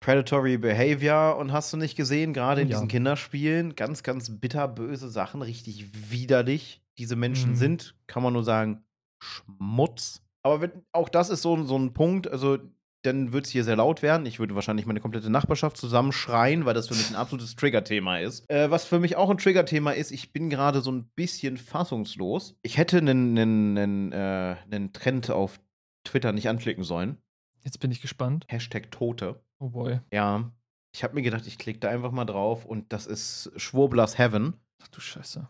[0.02, 2.76] Predatory Behavior und hast du nicht gesehen, gerade in ja.
[2.76, 6.84] diesen Kinderspielen, ganz, ganz bitterböse Sachen, richtig widerlich.
[7.00, 7.56] Diese Menschen mhm.
[7.56, 8.86] sind, kann man nur sagen,
[9.20, 10.22] Schmutz.
[10.44, 12.60] Aber wenn, auch das ist so, so ein Punkt, also
[13.04, 14.26] dann wird es hier sehr laut werden.
[14.26, 18.50] Ich würde wahrscheinlich meine komplette Nachbarschaft zusammenschreien, weil das für mich ein absolutes Triggerthema ist.
[18.50, 22.56] Äh, was für mich auch ein Triggerthema ist, ich bin gerade so ein bisschen fassungslos.
[22.64, 25.60] Ich hätte einen, einen, einen, äh, einen Trend auf
[26.04, 27.18] Twitter nicht anklicken sollen.
[27.64, 28.46] Jetzt bin ich gespannt.
[28.48, 29.42] Hashtag Tote.
[29.60, 30.00] Oh boy.
[30.12, 30.52] Ja.
[30.94, 34.54] Ich habe mir gedacht, ich klicke da einfach mal drauf und das ist Schwurblers Heaven.
[34.82, 35.48] Ach du Scheiße.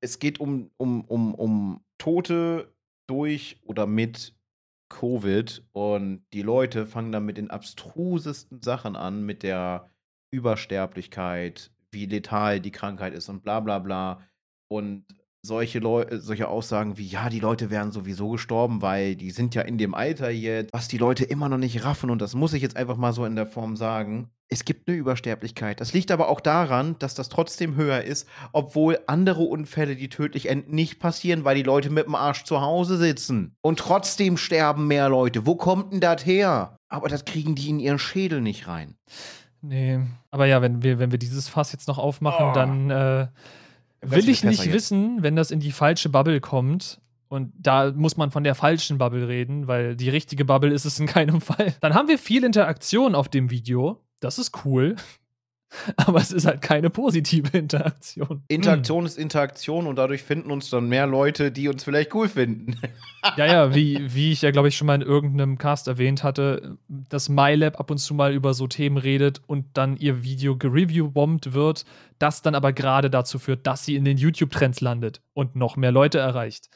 [0.00, 2.72] Es geht um, um, um, um Tote
[3.06, 4.34] durch oder mit
[4.88, 9.90] Covid und die Leute fangen dann mit den abstrusesten Sachen an, mit der
[10.30, 14.22] Übersterblichkeit, wie letal die Krankheit ist und bla bla bla.
[14.68, 15.04] Und
[15.48, 19.62] solche, Leu solche Aussagen wie, ja, die Leute wären sowieso gestorben, weil die sind ja
[19.62, 22.62] in dem Alter jetzt, was die Leute immer noch nicht raffen und das muss ich
[22.62, 24.30] jetzt einfach mal so in der Form sagen.
[24.50, 25.78] Es gibt eine Übersterblichkeit.
[25.80, 30.48] Das liegt aber auch daran, dass das trotzdem höher ist, obwohl andere Unfälle, die tödlich
[30.48, 33.56] enden, nicht passieren, weil die Leute mit dem Arsch zu Hause sitzen.
[33.60, 35.44] Und trotzdem sterben mehr Leute.
[35.46, 36.78] Wo kommt denn das her?
[36.88, 38.94] Aber das kriegen die in ihren Schädel nicht rein.
[39.60, 40.00] Nee.
[40.30, 42.54] Aber ja, wenn wir, wenn wir dieses Fass jetzt noch aufmachen, Oh.
[42.54, 43.26] dann äh,
[44.02, 47.00] will ich nicht wissen, wenn das in die falsche Bubble kommt.
[47.28, 50.98] Und da muss man von der falschen Bubble reden, weil die richtige Bubble ist es
[50.98, 51.74] in keinem Fall.
[51.80, 54.02] Dann haben wir viel Interaktion auf dem Video.
[54.20, 54.96] Das ist cool.
[55.96, 58.42] Aber es ist halt keine positive Interaktion.
[58.48, 62.76] Interaktion ist Interaktion und dadurch finden uns dann mehr Leute, die uns vielleicht cool finden.
[63.36, 66.78] Ja, ja, wie, wie ich ja, glaube ich, schon mal in irgendeinem Cast erwähnt hatte,
[66.88, 71.52] dass MyLab ab und zu mal über so Themen redet und dann ihr Video gereview-bombt
[71.52, 71.84] wird,
[72.20, 75.90] das dann aber gerade dazu führt, dass sie in den YouTube-Trends landet und noch mehr
[75.90, 76.70] Leute erreicht.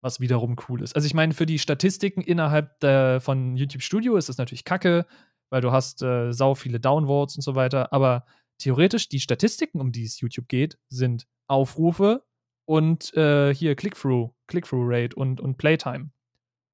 [0.00, 0.96] Was wiederum cool ist.
[0.96, 5.06] Also, ich meine, für die Statistiken innerhalb der, von YouTube Studio ist das natürlich kacke,
[5.50, 7.92] weil du hast äh, sau viele Downvotes und so weiter.
[7.92, 8.24] Aber
[8.58, 12.24] theoretisch, die Statistiken, um die es YouTube geht, sind Aufrufe
[12.64, 16.10] und äh, hier Click-Through, Click-Through-Rate und, und Playtime.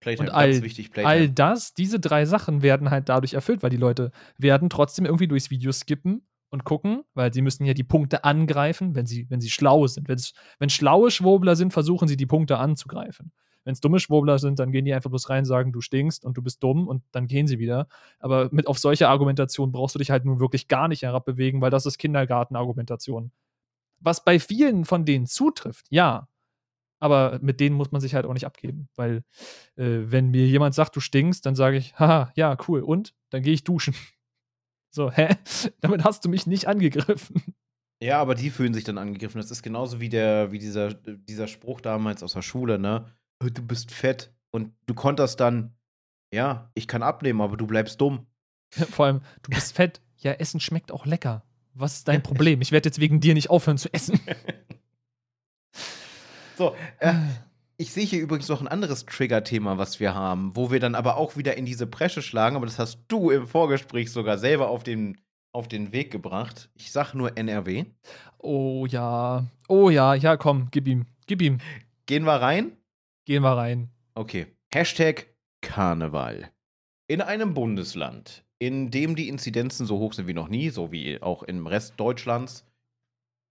[0.00, 1.08] Playtime, Und all- wichtig, Playtime.
[1.08, 5.28] All das, diese drei Sachen werden halt dadurch erfüllt, weil die Leute werden trotzdem irgendwie
[5.28, 9.40] durchs Video skippen und gucken, weil sie müssen ja die Punkte angreifen, wenn sie, wenn
[9.40, 10.08] sie schlau sind.
[10.08, 13.32] Wenn's, wenn schlaue Schwurbler sind, versuchen sie die Punkte anzugreifen.
[13.64, 16.37] Wenn es dumme Schwurbler sind, dann gehen die einfach bloß rein, sagen, du stinkst und
[16.37, 17.88] du bist dumm und dann gehen sie wieder.
[18.18, 21.70] Aber mit auf solche Argumentation brauchst du dich halt nun wirklich gar nicht herabbewegen, weil
[21.70, 23.33] das ist Kindergartenargumentation.
[24.00, 26.29] Was bei vielen von denen zutrifft, ja.
[27.00, 29.24] Aber mit denen muss man sich halt auch nicht abgeben, weil
[29.77, 33.14] äh, wenn mir jemand sagt, du stinkst, dann sage ich, haha, ja, cool, und?
[33.31, 33.94] Dann gehe ich duschen.
[34.90, 35.37] So, hä?
[35.81, 37.42] Damit hast du mich nicht angegriffen.
[38.00, 39.40] Ja, aber die fühlen sich dann angegriffen.
[39.40, 43.07] Das ist genauso wie der, wie dieser, dieser Spruch damals aus der Schule, ne?
[43.46, 44.33] "Äh, Du bist fett.
[44.50, 45.74] Und du konterst dann,
[46.33, 48.26] ja, ich kann abnehmen, aber du bleibst dumm.
[48.70, 50.00] Vor allem, du bist fett.
[50.18, 51.42] Ja, Essen schmeckt auch lecker.
[51.74, 52.61] Was ist dein Problem?
[52.62, 54.20] Ich werde jetzt wegen dir nicht aufhören zu essen.
[56.57, 57.14] So, äh,
[57.76, 61.16] ich sehe hier übrigens noch ein anderes Trigger-Thema, was wir haben, wo wir dann aber
[61.16, 64.85] auch wieder in diese Bresche schlagen, aber das hast du im Vorgespräch sogar selber auf
[64.85, 65.20] den,
[65.52, 66.70] auf den Weg gebracht.
[66.74, 67.87] Ich sag nur NRW.
[68.38, 69.44] Oh ja.
[69.66, 71.07] Oh ja, ja, komm, gib ihm.
[71.26, 71.59] Gib ihm.
[72.07, 72.76] Gehen wir rein?
[73.26, 73.88] Gehen wir rein.
[74.14, 74.46] Okay.
[74.70, 76.50] Hashtag Karneval.
[77.08, 81.22] In einem Bundesland, in dem die Inzidenzen so hoch sind wie noch nie, so wie
[81.22, 82.66] auch im Rest Deutschlands,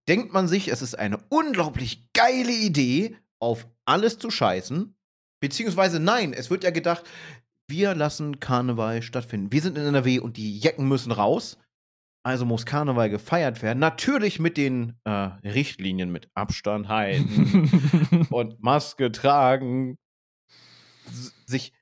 [0.08, 4.94] denkt man sich, es ist eine unglaublich geile Idee, auf alles zu scheißen.
[5.40, 7.04] Beziehungsweise nein, es wird ja gedacht,
[7.66, 9.50] wir lassen Karneval stattfinden.
[9.50, 11.58] Wir sind in NRW und die Jecken müssen raus.
[12.24, 13.78] Also muss Karneval gefeiert werden.
[13.78, 19.98] Natürlich mit den äh, Richtlinien mit Abstand halten und Maske tragen,
[21.44, 21.74] sich,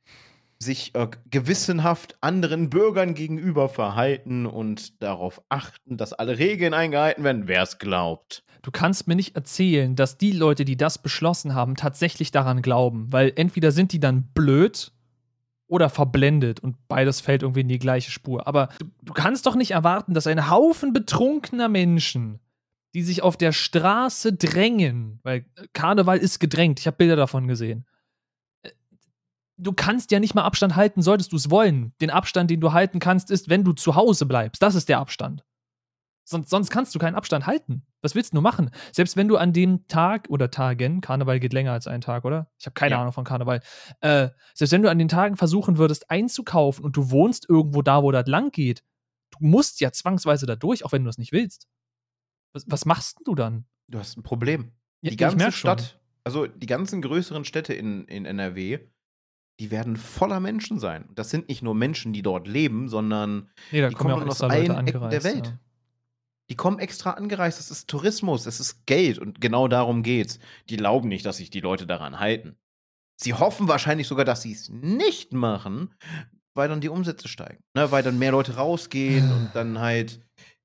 [0.59, 7.47] sich äh, gewissenhaft anderen Bürgern gegenüber verhalten und darauf achten, dass alle Regeln eingehalten werden,
[7.47, 8.43] wer es glaubt.
[8.63, 13.13] Du kannst mir nicht erzählen, dass die Leute, die das beschlossen haben, tatsächlich daran glauben.
[13.13, 14.93] Weil entweder sind die dann blöd
[15.73, 18.47] oder verblendet und beides fällt irgendwie in die gleiche Spur.
[18.47, 22.41] Aber du, du kannst doch nicht erwarten, dass ein Haufen betrunkener Menschen,
[22.93, 27.87] die sich auf der Straße drängen, weil Karneval ist gedrängt, ich habe Bilder davon gesehen.
[28.63, 28.73] Äh,
[29.57, 31.95] Du kannst ja nicht mal Abstand halten, solltest du es wollen.
[32.03, 34.63] Den Abstand, den du halten kannst, ist, wenn du zu Hause bleibst.
[34.63, 35.43] Das ist der Abstand.
[36.25, 37.85] Sonst, sonst kannst du keinen Abstand halten.
[38.01, 38.71] Was willst du nur machen?
[38.93, 42.49] Selbst wenn du an dem Tag oder Tagen, Karneval geht länger als einen Tag, oder?
[42.59, 43.01] Ich habe keine Ja.
[43.01, 43.61] Ahnung von Karneval.
[44.01, 48.03] Äh, selbst wenn du an den Tagen versuchen würdest einzukaufen und du wohnst irgendwo da,
[48.03, 48.83] wo das lang geht,
[49.33, 51.67] du musst ja zwangsweise da durch, auch wenn du es nicht willst.
[52.53, 53.67] Was, was machst du dann?
[53.89, 54.73] Du hast ein Problem.
[55.01, 55.71] Ja, die ich ganze merk schon.
[55.71, 58.79] Stadt, also die ganzen größeren Städte in, in NRW,
[59.59, 61.09] die werden voller Menschen sein.
[61.15, 64.31] Das sind nicht nur Menschen, die dort leben, sondern Nee, die kommen ja auch kommen
[64.31, 65.25] aus allen Ecken der.
[65.25, 65.47] Welt.
[65.47, 65.59] Ja.
[66.51, 67.59] Die kommen extra angereist.
[67.59, 70.39] Das ist Tourismus, das ist Geld und genau darum geht's.
[70.69, 72.57] Die glauben nicht, dass sich die Leute daran halten.
[73.21, 75.95] Sie hoffen wahrscheinlich sogar, dass sie es nicht machen,
[76.55, 77.63] weil dann die Umsätze steigen.
[77.75, 77.91] Ne?
[77.91, 80.21] Weil dann mehr Leute rausgehen und dann halt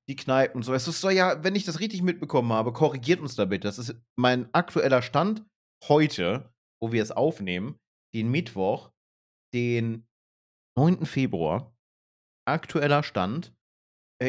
[0.08, 0.74] die Kneipen und so.
[0.74, 3.68] Es ist so, ja, wenn ich das richtig mitbekommen habe, korrigiert uns da bitte.
[3.68, 5.44] Das ist mein aktueller Stand
[5.84, 6.50] heute,
[6.82, 7.76] wo wir es aufnehmen,
[8.14, 8.90] den Mittwoch,
[9.54, 10.06] den
[10.76, 11.06] 9.
[11.06, 11.74] Februar.
[12.46, 13.52] Aktueller Stand,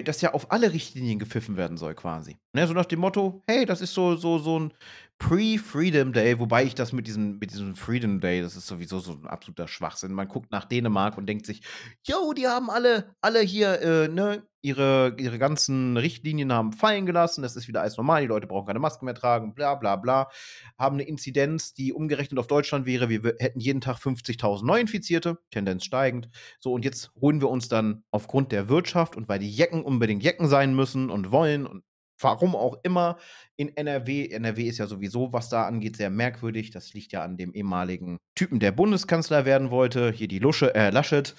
[0.06, 2.38] dass ja auf alle Richtlinien gepfiffen werden soll, quasi.
[2.54, 4.74] Ne, so nach dem Motto, hey, das ist so, so, so ein
[5.20, 9.12] Pre-Freedom Day, wobei ich das mit diesem, mit diesem Freedom Day, das ist sowieso so
[9.12, 10.14] ein absoluter Schwachsinn.
[10.14, 11.62] Man guckt nach Dänemark und denkt sich,
[12.04, 17.42] yo, die haben alle, alle hier, äh, ne, ihre, ihre ganzen Richtlinien haben fallen gelassen,
[17.42, 20.30] das ist wieder alles normal, die Leute brauchen keine Masken mehr tragen, bla bla bla.
[20.78, 25.84] Haben eine Inzidenz, die umgerechnet auf Deutschland wäre, wir hätten jeden Tag 50.000 Neuinfizierte, Tendenz
[25.84, 26.30] steigend.
[26.60, 30.24] So, und jetzt holen wir uns dann aufgrund der Wirtschaft und weil die Jecken unbedingt
[30.24, 31.84] Jecken sein müssen und wollen und
[32.20, 33.18] warum auch immer
[33.56, 34.28] in NRW.
[34.30, 36.72] NRW ist ja sowieso, was da angeht, sehr merkwürdig.
[36.72, 40.12] Das liegt ja an dem ehemaligen Typen, der Bundeskanzler werden wollte.
[40.12, 41.36] Hier die Lusche, äh, Laschet.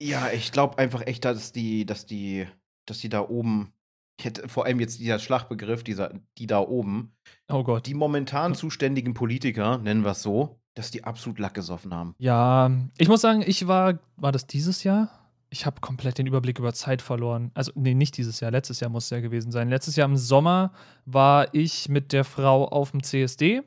[0.00, 2.46] ja, ich glaube einfach echt, dass die, dass die,
[2.86, 3.72] dass die da oben,
[4.18, 7.16] ich hätte vor allem jetzt dieser Schlachtbegriff, dieser, die da oben,
[7.48, 7.86] oh Gott.
[7.86, 12.14] die momentan zuständigen Politiker, nennen wir es so, dass die absolut Lack gesoffen haben.
[12.18, 15.23] Ja, ich muss sagen, ich war, war das dieses Jahr?
[15.54, 17.52] Ich habe komplett den Überblick über Zeit verloren.
[17.54, 19.68] Also, nee, nicht dieses Jahr, letztes Jahr muss es ja gewesen sein.
[19.68, 20.72] Letztes Jahr im Sommer
[21.06, 23.62] war ich mit der Frau auf dem CSD.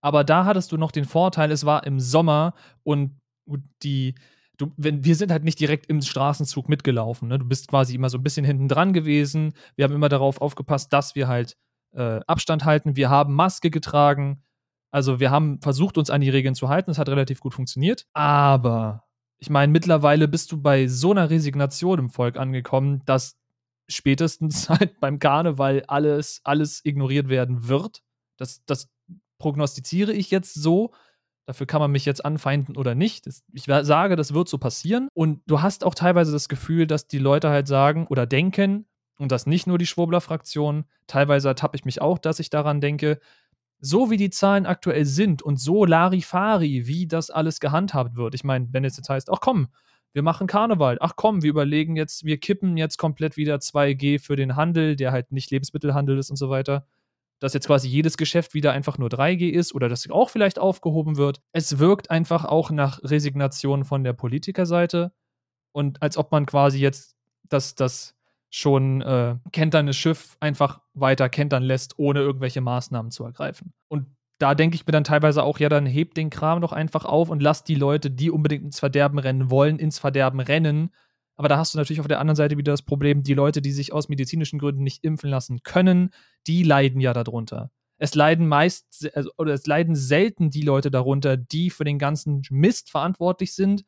[0.00, 2.54] Aber da hattest du noch den Vorteil, es war im Sommer
[2.84, 3.18] und
[3.82, 4.14] die,
[4.56, 7.28] du, wenn, wir sind halt nicht direkt im Straßenzug mitgelaufen.
[7.28, 7.38] Ne?
[7.38, 9.52] Du bist quasi immer so ein bisschen hinten dran gewesen.
[9.76, 11.54] Wir haben immer darauf aufgepasst, dass wir halt
[11.94, 12.96] äh, Abstand halten.
[12.96, 14.42] Wir haben Maske getragen.
[14.90, 16.90] Also wir haben versucht, uns an die Regeln zu halten.
[16.90, 18.06] Es hat relativ gut funktioniert.
[18.14, 19.04] Aber
[19.40, 23.36] ich meine, mittlerweile bist du bei so einer Resignation im Volk angekommen, dass
[23.88, 28.02] spätestens halt beim Karneval alles, alles ignoriert werden wird.
[28.36, 28.88] Das, das
[29.38, 30.92] prognostiziere ich jetzt so.
[31.46, 33.26] Dafür kann man mich jetzt anfeinden oder nicht.
[33.26, 35.08] ich sage, das wird so passieren.
[35.14, 38.86] Und du hast auch teilweise das Gefühl, dass die Leute halt sagen oder denken,
[39.18, 43.20] und das nicht nur die Schwurbler-Fraktion, teilweise ertappe ich mich auch, dass ich daran denke,
[43.80, 48.34] so wie die Zahlen aktuell sind und so Larifari, wie das alles gehandhabt wird.
[48.34, 49.68] Ich meine, wenn es jetzt heißt, ach komm,
[50.12, 54.36] wir machen Karneval, ach komm, wir überlegen jetzt, wir kippen jetzt komplett wieder 2G für
[54.36, 56.86] den Handel, der halt nicht Lebensmittelhandel ist und so weiter.
[57.38, 61.16] Dass jetzt quasi jedes Geschäft wieder einfach nur 3G ist oder dass auch vielleicht aufgehoben
[61.16, 61.40] wird.
[61.52, 65.12] Es wirkt einfach auch nach Resignation von der Politikerseite
[65.72, 67.16] und als ob man quasi jetzt
[67.48, 68.14] das, das
[68.50, 73.72] schon äh, kenternes Schiff einfach weiter kentern lässt, ohne irgendwelche Maßnahmen zu ergreifen.
[73.88, 74.06] Und
[74.38, 77.28] da denke ich mir dann teilweise auch, ja, dann hebt den Kram doch einfach auf
[77.28, 80.90] und lasst die Leute, die unbedingt ins Verderben rennen wollen, ins Verderben rennen.
[81.36, 83.72] Aber da hast du natürlich auf der anderen Seite wieder das Problem, die Leute, die
[83.72, 86.10] sich aus medizinischen Gründen nicht impfen lassen können,
[86.46, 87.70] die leiden ja darunter.
[87.98, 92.42] Es leiden meist, also, oder es leiden selten die Leute darunter, die für den ganzen
[92.50, 93.84] Mist verantwortlich sind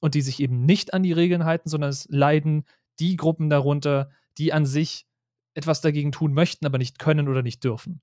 [0.00, 2.64] und die sich eben nicht an die Regeln halten, sondern es leiden
[3.00, 5.06] die Gruppen darunter, die an sich
[5.54, 8.00] etwas dagegen tun möchten, aber nicht können oder nicht dürfen.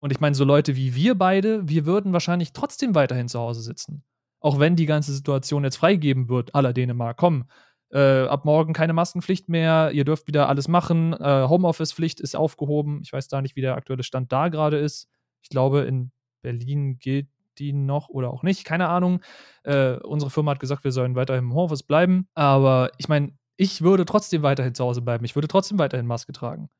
[0.00, 3.62] Und ich meine, so Leute wie wir beide, wir würden wahrscheinlich trotzdem weiterhin zu Hause
[3.62, 4.04] sitzen.
[4.40, 7.46] Auch wenn die ganze Situation jetzt freigeben wird, aller Dänemark, komm,
[7.90, 13.00] äh, ab morgen keine Maskenpflicht mehr, ihr dürft wieder alles machen, äh, Homeoffice-Pflicht ist aufgehoben.
[13.02, 15.08] Ich weiß da nicht, wie der aktuelle Stand da gerade ist.
[15.42, 16.10] Ich glaube, in
[16.42, 19.20] Berlin gilt die noch oder auch nicht, keine Ahnung.
[19.62, 22.28] Äh, unsere Firma hat gesagt, wir sollen weiterhin im Homeoffice bleiben.
[22.34, 25.24] Aber ich meine, ich würde trotzdem weiterhin zu Hause bleiben.
[25.24, 26.70] Ich würde trotzdem weiterhin Maske tragen.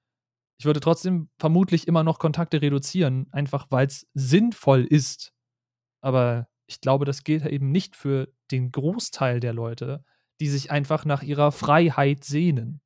[0.58, 5.32] Ich würde trotzdem vermutlich immer noch Kontakte reduzieren, einfach weil es sinnvoll ist.
[6.00, 10.04] Aber ich glaube, das gilt eben nicht für den Großteil der Leute,
[10.40, 12.80] die sich einfach nach ihrer Freiheit sehnen.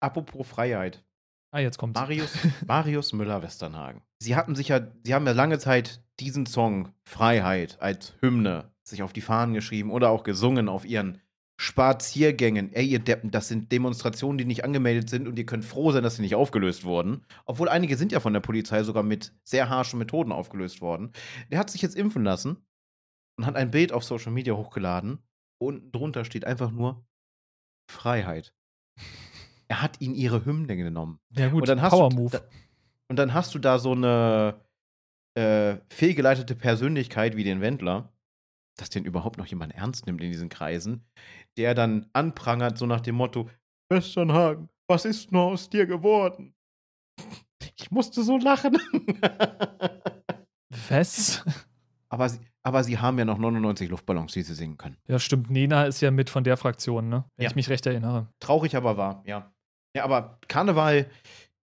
[0.00, 1.04] Apropos Freiheit.
[1.52, 2.00] Ah, jetzt kommt's.
[2.00, 2.32] Marius,
[2.66, 4.02] Marius Müller-Westernhagen.
[4.18, 9.02] Sie hatten sich ja, sie haben ja lange Zeit diesen Song Freiheit als Hymne sich
[9.02, 11.20] auf die Fahnen geschrieben oder auch gesungen auf ihren
[11.60, 12.72] Spaziergängen.
[12.72, 16.02] Ey, ihr Deppen, das sind Demonstrationen, die nicht angemeldet sind und ihr könnt froh sein,
[16.02, 17.26] dass sie nicht aufgelöst wurden.
[17.44, 21.12] Obwohl einige sind ja von der Polizei sogar mit sehr harschen Methoden aufgelöst worden.
[21.50, 22.64] Der hat sich jetzt impfen lassen
[23.36, 25.18] und hat ein Bild auf Social Media hochgeladen.
[25.58, 27.06] Unten drunter steht einfach nur
[27.90, 28.54] Freiheit.
[29.68, 31.20] Er hat ihnen ihre Hymne genommen.
[31.36, 32.30] Ja, gut, und dann hast Power Move.
[32.30, 32.40] Da,
[33.10, 34.64] und dann hast du da so eine
[35.34, 38.14] äh, fehlgeleitete Persönlichkeit wie den Wendler,
[38.80, 41.04] dass den überhaupt noch jemand ernst nimmt in diesen Kreisen,
[41.56, 43.50] der dann anprangert, so nach dem Motto:
[43.90, 46.54] Westernhagen, was ist nur aus dir geworden?
[47.76, 48.78] Ich musste so lachen.
[50.88, 51.44] Was?
[52.08, 54.96] Aber sie, aber sie haben ja noch 99 Luftballons, die sie singen können.
[55.06, 55.50] Ja, stimmt.
[55.50, 57.24] Nina ist ja mit von der Fraktion, ne?
[57.36, 57.50] Wenn ja.
[57.50, 58.28] ich mich recht erinnere.
[58.40, 59.52] Traurig aber wahr, ja.
[59.94, 61.10] Ja, aber Karneval,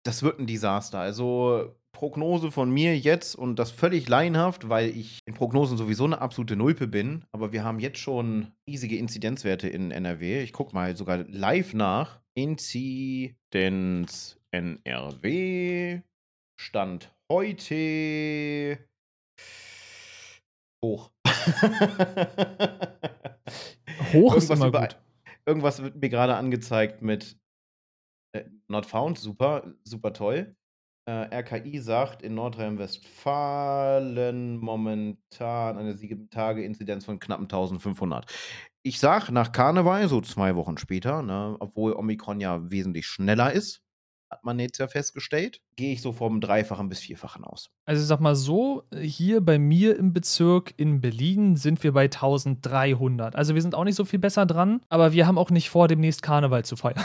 [0.04, 1.00] das wird ein Desaster.
[1.00, 6.22] Also Prognose von mir jetzt und das völlig laienhaft, weil ich in Prognosen sowieso eine
[6.22, 7.26] absolute Nulpe bin.
[7.32, 10.44] Aber wir haben jetzt schon riesige Inzidenzwerte in NRW.
[10.44, 12.22] Ich gucke mal sogar live nach.
[12.36, 16.02] Inzidenz NRW
[16.62, 18.78] Stand heute
[20.86, 21.10] hoch.
[24.14, 25.00] Hoch ist immer über, gut.
[25.48, 27.40] irgendwas wird mir gerade angezeigt mit
[28.36, 30.56] äh, Not Found, super, super toll.
[31.08, 38.30] Äh, RKI sagt, in Nordrhein-Westfalen momentan eine 7-Tage-Inzidenz von knapp 1500.
[38.84, 43.80] Ich sag, nach Karneval, so zwei Wochen später, ne, obwohl Omikron ja wesentlich schneller ist,
[44.30, 47.70] hat man jetzt ja festgestellt, gehe ich so vom Dreifachen bis Vierfachen aus.
[47.86, 52.04] Also ich sag mal so, hier bei mir im Bezirk in Berlin sind wir bei
[52.04, 53.38] 1300.
[53.38, 55.88] Also wir sind auch nicht so viel besser dran, aber wir haben auch nicht vor,
[55.88, 57.02] demnächst Karneval zu feiern.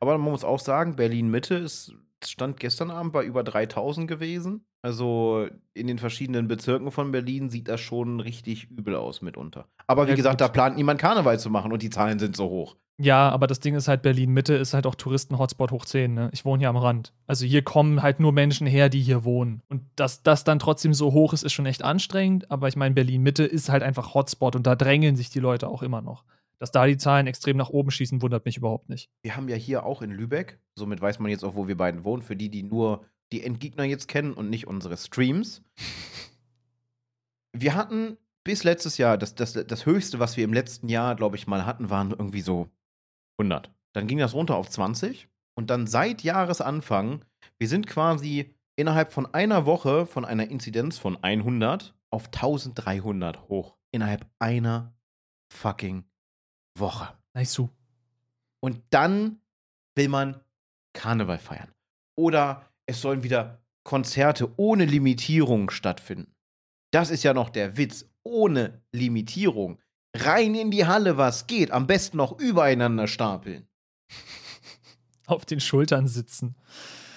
[0.00, 1.94] Aber man muss auch sagen, Berlin-Mitte ist
[2.30, 4.64] stand gestern Abend bei über 3000 gewesen.
[4.82, 9.66] Also in den verschiedenen Bezirken von Berlin sieht das schon richtig übel aus mitunter.
[9.86, 10.40] Aber wie Ja, gesagt, gut.
[10.42, 12.76] da plant niemand Karneval zu machen und die Zahlen sind so hoch.
[12.98, 16.30] Ja, aber das Ding ist halt, Berlin-Mitte ist halt auch Touristen-Hotspot hoch 10, ne?
[16.32, 17.12] Ich wohne hier am Rand.
[17.26, 19.60] Also hier kommen halt nur Menschen her, die hier wohnen.
[19.68, 22.50] Und dass das dann trotzdem so hoch ist, ist schon echt anstrengend.
[22.50, 25.82] Aber ich meine, Berlin-Mitte ist halt einfach Hotspot und da drängeln sich die Leute auch
[25.82, 26.24] immer noch.
[26.58, 29.10] Dass da die Zahlen extrem nach oben schießen, wundert mich überhaupt nicht.
[29.22, 32.04] Wir haben ja hier auch in Lübeck, somit weiß man jetzt auch, wo wir beiden
[32.04, 35.62] wohnen, für die, die nur die Endgegner jetzt kennen und nicht unsere Streams.
[37.52, 41.36] Wir hatten bis letztes Jahr, das, das, das höchste, was wir im letzten Jahr, glaube
[41.36, 42.70] ich, mal hatten, waren irgendwie so
[43.38, 43.72] 100.
[43.92, 47.24] Dann ging das runter auf 20 und dann seit Jahresanfang,
[47.58, 53.76] wir sind quasi innerhalb von einer Woche von einer Inzidenz von 100 auf 1300 hoch.
[53.90, 54.94] Innerhalb einer
[55.52, 56.04] fucking
[56.78, 57.12] Woche.
[57.34, 57.70] Nice zu.
[58.60, 59.40] Und dann
[59.94, 60.40] will man
[60.92, 61.72] Karneval feiern.
[62.16, 66.32] Oder es sollen wieder Konzerte ohne Limitierung stattfinden.
[66.90, 68.06] Das ist ja noch der Witz.
[68.22, 69.78] Ohne Limitierung.
[70.16, 71.70] Rein in die Halle, was geht.
[71.70, 73.68] Am besten noch übereinander stapeln.
[75.26, 76.56] Auf den Schultern sitzen.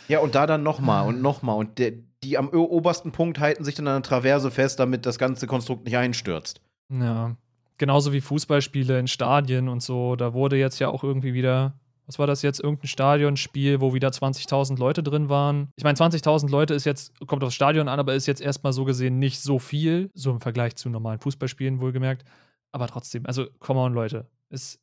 [0.07, 1.57] Ja, und da dann nochmal und nochmal.
[1.57, 1.93] Und der,
[2.23, 5.85] die am obersten Punkt halten sich dann an der Traverse fest, damit das ganze Konstrukt
[5.85, 6.61] nicht einstürzt.
[6.89, 7.35] Ja.
[7.79, 10.17] Genauso wie Fußballspiele in Stadien und so.
[10.17, 12.59] Da wurde jetzt ja auch irgendwie wieder, was war das jetzt?
[12.59, 15.69] Irgendein Stadionspiel, wo wieder 20.000 Leute drin waren.
[15.77, 18.83] Ich meine, 20.000 Leute ist jetzt, kommt aufs Stadion an, aber ist jetzt erstmal so
[18.83, 20.11] gesehen nicht so viel.
[20.13, 22.25] So im Vergleich zu normalen Fußballspielen wohlgemerkt.
[22.73, 24.27] Aber trotzdem, also, come on, Leute.
[24.49, 24.77] Es,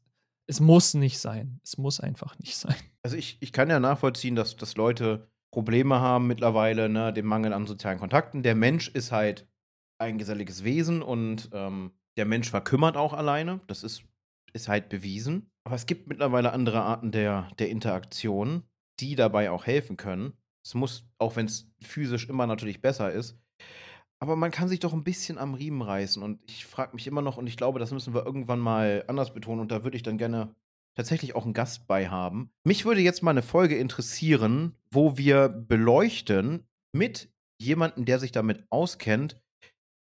[0.46, 1.60] es muss nicht sein.
[1.62, 2.76] Es muss einfach nicht sein.
[3.02, 7.52] Also ich, ich kann ja nachvollziehen, dass, dass Leute Probleme haben mittlerweile, ne, den Mangel
[7.52, 8.42] an sozialen Kontakten.
[8.42, 9.46] Der Mensch ist halt
[9.98, 13.60] ein geselliges Wesen und ähm, der Mensch verkümmert auch alleine.
[13.66, 14.04] Das ist,
[14.52, 15.50] ist halt bewiesen.
[15.64, 18.62] Aber es gibt mittlerweile andere Arten der, der Interaktion,
[19.00, 20.32] die dabei auch helfen können.
[20.64, 23.38] Es muss, auch wenn es physisch immer natürlich besser ist,
[24.18, 26.22] aber man kann sich doch ein bisschen am Riemen reißen.
[26.22, 29.34] Und ich frage mich immer noch, und ich glaube, das müssen wir irgendwann mal anders
[29.34, 29.60] betonen.
[29.60, 30.54] Und da würde ich dann gerne
[30.94, 32.50] tatsächlich auch einen Gast bei haben.
[32.64, 38.64] Mich würde jetzt mal eine Folge interessieren, wo wir beleuchten mit jemandem, der sich damit
[38.70, 39.38] auskennt,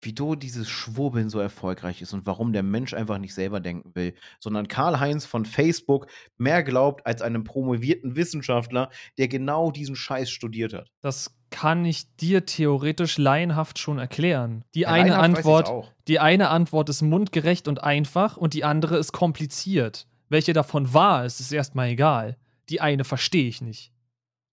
[0.06, 4.14] wieso dieses Schwurbeln so erfolgreich ist und warum der Mensch einfach nicht selber denken will,
[4.40, 10.74] sondern Karl-Heinz von Facebook mehr glaubt als einem promovierten Wissenschaftler, der genau diesen Scheiß studiert
[10.74, 10.92] hat.
[11.02, 14.64] Das kann ich dir theoretisch laienhaft schon erklären.
[14.74, 19.12] Die Ja, eine Antwort, die eine Antwort ist mundgerecht und einfach und die andere ist
[19.12, 20.08] kompliziert.
[20.30, 22.38] Welche davon wahr ist, ist erstmal egal.
[22.70, 23.92] Die eine verstehe ich nicht.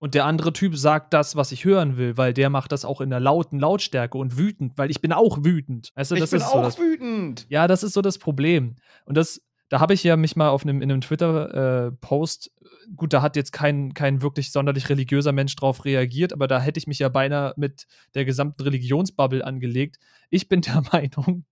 [0.02, 3.00] Und der andere Typ sagt das, was ich hören will, weil der macht das auch
[3.00, 5.92] in der lauten Lautstärke und wütend, weil ich bin auch wütend.
[5.94, 7.46] Weißt du, Ich bin ist so auch das wütend.
[7.48, 8.74] ja, das ist so das Problem.
[9.04, 12.50] Und das, da habe ich ja mich mal auf einem, in einem Twitter-Post,
[12.96, 16.78] gut, da hat jetzt kein, kein wirklich sonderlich religiöser Mensch drauf reagiert, aber da hätte
[16.78, 17.86] ich mich ja beinahe mit
[18.16, 19.98] der gesamten Religionsbubble angelegt.
[20.30, 21.44] Ich bin der Meinung,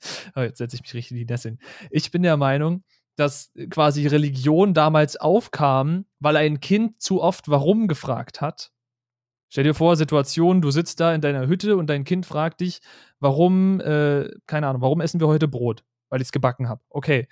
[0.34, 1.58] oh, jetzt setze ich mich richtig in die Nässe hin.
[1.90, 2.84] Ich bin der Meinung,
[3.18, 8.70] dass quasi Religion damals aufkam, weil ein Kind zu oft warum gefragt hat.
[9.50, 12.80] Stell dir vor, Situation, du sitzt da in deiner Hütte und dein Kind fragt dich,
[13.18, 15.84] warum, äh, keine Ahnung, warum essen wir heute Brot?
[16.10, 16.82] Weil ich es gebacken habe.
[16.90, 17.26] Okay.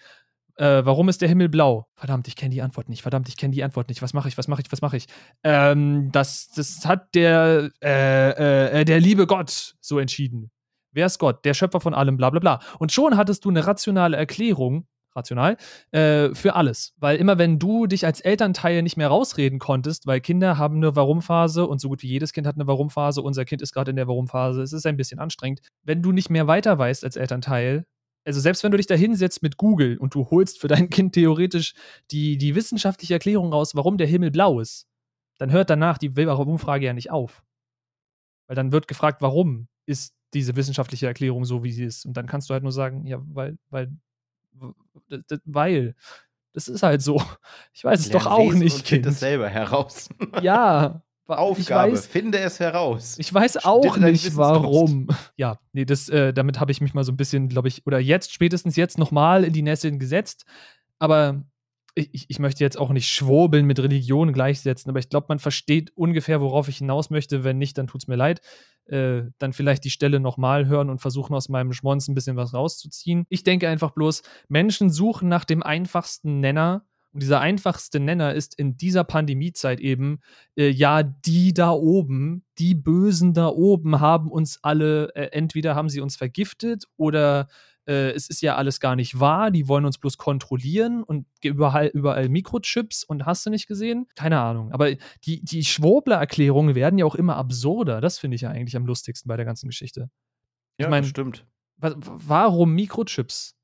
[0.56, 1.86] Äh, warum ist der Himmel blau?
[1.94, 3.02] Verdammt, ich kenne die Antwort nicht.
[3.02, 4.00] Verdammt, ich kenne die Antwort nicht.
[4.00, 4.38] Was mache ich?
[4.38, 4.72] Was mache ich?
[4.72, 5.06] Was mache ich?
[5.44, 10.50] Ähm, das, das hat der, äh, äh, der liebe Gott so entschieden.
[10.92, 11.44] Wer ist Gott?
[11.44, 12.60] Der Schöpfer von allem, bla bla bla.
[12.78, 15.56] Und schon hattest du eine rationale Erklärung, rational,
[15.90, 16.94] äh, für alles.
[16.98, 20.94] Weil immer wenn du dich als Elternteil nicht mehr rausreden konntest, weil Kinder haben eine
[20.94, 23.96] Warum-Phase und so gut wie jedes Kind hat eine Warum-Phase, unser Kind ist gerade in
[23.96, 25.60] der Warum-Phase, es ist ein bisschen anstrengend.
[25.82, 27.86] Wenn du nicht mehr weiter weißt als Elternteil,
[28.24, 31.14] also selbst wenn du dich da hinsetzt mit Google und du holst für dein Kind
[31.14, 31.74] theoretisch
[32.10, 34.86] die, die wissenschaftliche Erklärung raus, warum der Himmel blau ist,
[35.38, 37.44] dann hört danach die Warum-Frage ja nicht auf.
[38.48, 42.04] Weil dann wird gefragt, warum ist diese wissenschaftliche Erklärung so, wie sie ist.
[42.04, 43.92] Und dann kannst du halt nur sagen, ja, weil, weil,
[45.44, 45.94] weil.
[46.52, 47.22] Das ist halt so.
[47.74, 48.76] Ich weiß es Lern doch auch nicht.
[48.76, 50.08] Und finde es selber heraus.
[50.42, 51.02] ja.
[51.28, 53.16] Aufgabe, weiß, finde es heraus.
[53.18, 55.08] Ich weiß auch nicht, warum.
[55.36, 57.98] Ja, nee, das, äh, damit habe ich mich mal so ein bisschen, glaube ich, oder
[57.98, 60.44] jetzt, spätestens jetzt nochmal in die Nässe gesetzt.
[61.00, 61.42] Aber
[61.96, 65.92] ich, ich möchte jetzt auch nicht Schwurbeln mit Religion gleichsetzen, aber ich glaube, man versteht
[65.96, 67.42] ungefähr, worauf ich hinaus möchte.
[67.42, 68.40] Wenn nicht, dann tut es mir leid.
[68.84, 72.52] Äh, dann vielleicht die Stelle nochmal hören und versuchen, aus meinem Schmonz ein bisschen was
[72.52, 73.24] rauszuziehen.
[73.30, 76.84] Ich denke einfach bloß, Menschen suchen nach dem einfachsten Nenner.
[77.12, 80.20] Und dieser einfachste Nenner ist in dieser Pandemiezeit eben,
[80.54, 85.88] äh, ja, die da oben, die Bösen da oben haben uns alle, äh, entweder haben
[85.88, 87.48] sie uns vergiftet oder
[87.86, 91.86] äh, es ist ja alles gar nicht wahr, die wollen uns bloß kontrollieren und überall,
[91.88, 94.06] überall Mikrochips und hast du nicht gesehen?
[94.16, 94.72] Keine Ahnung.
[94.72, 98.00] Aber die, die Schwurbler-Erklärungen werden ja auch immer absurder.
[98.00, 100.10] Das finde ich ja eigentlich am lustigsten bei der ganzen Geschichte.
[100.78, 101.46] Ja, ich mein, stimmt.
[101.78, 103.54] Warum Mikrochips?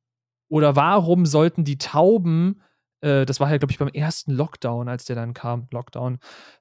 [0.49, 2.61] Oder warum sollten die Tauben
[3.03, 6.19] äh, das war ja, glaube ich, beim ersten Lockdown, als der dann kam, Lockdown,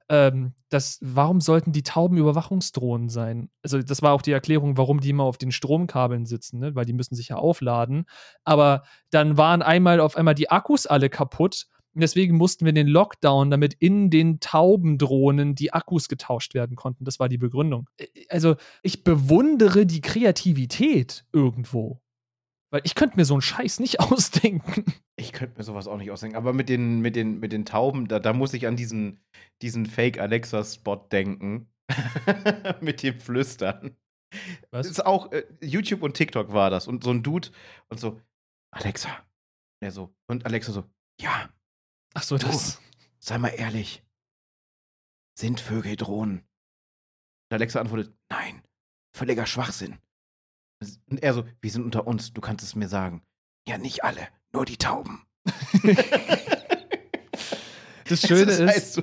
[0.10, 3.50] ähm, das, warum sollten die Tauben Überwachungsdrohnen sein?
[3.64, 6.76] Also, das war auch die Erklärung, warum die immer auf den Stromkabeln sitzen, ne?
[6.76, 8.06] weil die müssen sich ja aufladen.
[8.44, 11.68] Aber dann waren einmal auf einmal die Akkus alle kaputt.
[11.94, 17.04] Und deswegen mussten wir den Lockdown, damit in den Taubendrohnen die Akkus getauscht werden konnten.
[17.06, 17.88] Das war die Begründung.
[17.98, 22.01] Äh, also, ich bewundere die Kreativität irgendwo.
[22.72, 24.86] Weil ich könnte mir so einen Scheiß nicht ausdenken.
[25.18, 26.38] Ich könnte mir sowas auch nicht ausdenken.
[26.38, 29.20] Aber mit den, mit den, mit den Tauben, da, da muss ich an diesen,
[29.62, 31.68] diesen Fake-Alexa-Spot denken.
[32.82, 33.98] mit dem Flüstern.
[34.72, 34.88] Was?
[34.88, 36.88] Ist auch, äh, YouTube und TikTok war das.
[36.88, 37.50] Und so ein Dude
[37.90, 38.22] und so,
[38.74, 39.26] Alexa.
[39.82, 40.16] Er so.
[40.28, 40.86] Und Alexa so,
[41.20, 41.50] ja.
[42.14, 42.78] Ach so, das.
[42.78, 42.82] Du,
[43.20, 44.04] sei mal ehrlich.
[45.38, 46.40] Sind Vögel Drohnen?
[46.40, 48.64] Und Alexa antwortet, nein.
[49.14, 50.00] Völliger Schwachsinn.
[51.10, 53.22] Und er so, wir sind unter uns, du kannst es mir sagen.
[53.68, 55.22] Ja, nicht alle, nur die Tauben.
[58.10, 59.02] das Schöne ist, ist halt so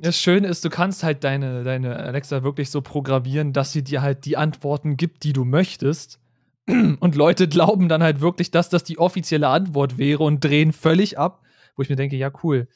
[0.00, 4.02] das Schöne ist, du kannst halt deine, deine Alexa wirklich so programmieren, dass sie dir
[4.02, 6.20] halt die Antworten gibt, die du möchtest.
[6.66, 11.18] Und Leute glauben dann halt wirklich, dass das die offizielle Antwort wäre und drehen völlig
[11.18, 11.42] ab,
[11.76, 12.68] wo ich mir denke, ja cool,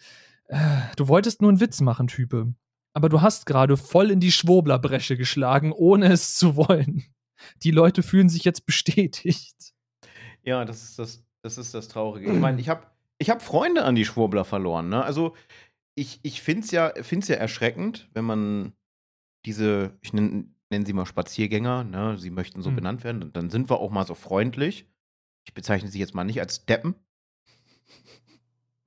[0.48, 0.59] äh,
[0.96, 2.55] du wolltest nur einen Witz machen, Type.
[2.94, 7.05] Aber du hast gerade voll in die Schwurblerbresche geschlagen, ohne es zu wollen
[7.62, 9.74] die Leute fühlen sich jetzt bestätigt.
[10.43, 12.32] Ja, das ist das, das, ist das Traurige.
[12.32, 12.86] Ich meine, ich habe
[13.18, 14.88] ich hab Freunde an die Schwurbler verloren.
[14.88, 15.05] Ne?
[15.05, 15.36] Also,
[15.95, 18.72] ich, ich finde es ja, find's ja erschreckend, wenn man
[19.45, 22.18] diese, ich nenne nenn sie mal Spaziergänger, ne?
[22.18, 22.76] sie möchten so mhm.
[22.76, 24.86] benannt werden, dann sind wir auch mal so freundlich.
[25.45, 26.95] Ich bezeichne sie jetzt mal nicht als Deppen.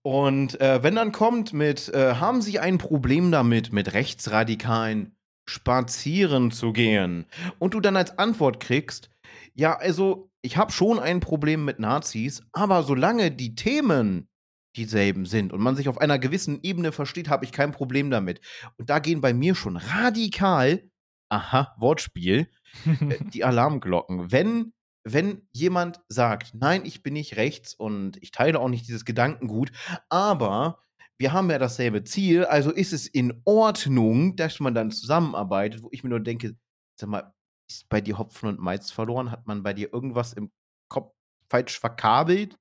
[0.02, 5.15] Und äh, wenn dann kommt mit, äh, haben Sie ein Problem damit, mit Rechtsradikalen
[5.46, 7.26] spazieren zu gehen.
[7.60, 9.10] Und du dann als Antwort kriegst,
[9.54, 14.28] ja, also ich habe schon ein Problem mit Nazis, aber solange die Themen
[14.76, 18.42] dieselben sind und man sich auf einer gewissen Ebene versteht, habe ich kein Problem damit.
[18.78, 20.84] Und da gehen bei mir schon radikal,
[21.30, 22.48] aha, Wortspiel,
[22.86, 24.32] äh, die Alarmglocken.
[24.32, 24.74] Wenn
[25.08, 29.72] wenn jemand sagt, nein, ich bin nicht rechts und ich teile auch nicht dieses Gedankengut,
[30.10, 30.80] aber
[31.18, 35.90] wir haben ja dasselbe Ziel, also ist es in Ordnung, dass man dann zusammenarbeitet, wo
[35.92, 36.56] ich mir nur denke,
[37.00, 37.34] sag mal,
[37.70, 39.32] ist bei dir Hopfen und Malz verloren?
[39.32, 40.52] Hat man bei dir irgendwas im
[40.90, 41.14] Kopf
[41.50, 42.60] falsch verkabelt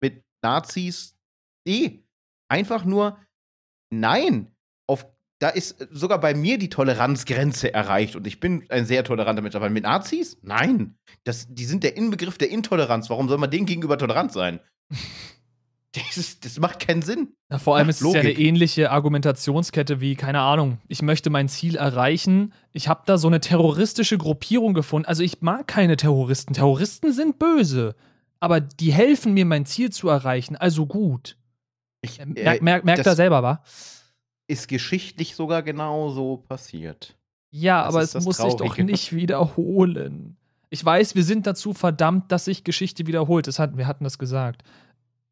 [0.00, 1.16] mit Nazis?
[1.66, 2.04] Nee,
[2.48, 3.18] einfach nur
[3.90, 4.54] nein.
[4.86, 5.06] Auf,
[5.40, 9.56] da ist sogar bei mir die Toleranzgrenze erreicht und ich bin ein sehr toleranter Mensch.
[9.56, 10.38] Aber mit Nazis?
[10.42, 10.98] Nein.
[11.24, 13.10] Das, die sind der Inbegriff der Intoleranz.
[13.10, 14.60] Warum soll man denen gegenüber tolerant sein?
[16.14, 17.34] Das, das, macht keinen Sinn.
[17.50, 21.48] Ja, vor allem ist es ja eine ähnliche Argumentationskette wie, keine Ahnung, ich möchte mein
[21.48, 22.52] Ziel erreichen.
[22.72, 25.06] Ich habe da so eine terroristische Gruppierung gefunden.
[25.06, 26.54] Also ich mag keine Terroristen.
[26.54, 27.94] Terroristen sind böse.
[28.40, 30.56] Aber die helfen mir, mein Ziel zu erreichen.
[30.56, 31.36] Also gut.
[32.02, 33.62] Ich, äh, merk, merk, merk da selber, wa?
[34.46, 37.16] Ist geschichtlich sogar genauso passiert.
[37.50, 40.36] Ja, das aber es muss sich doch nicht wiederholen.
[40.70, 43.46] Ich weiß, wir sind dazu verdammt, dass sich Geschichte wiederholt.
[43.46, 44.62] Das hat, wir hatten das gesagt.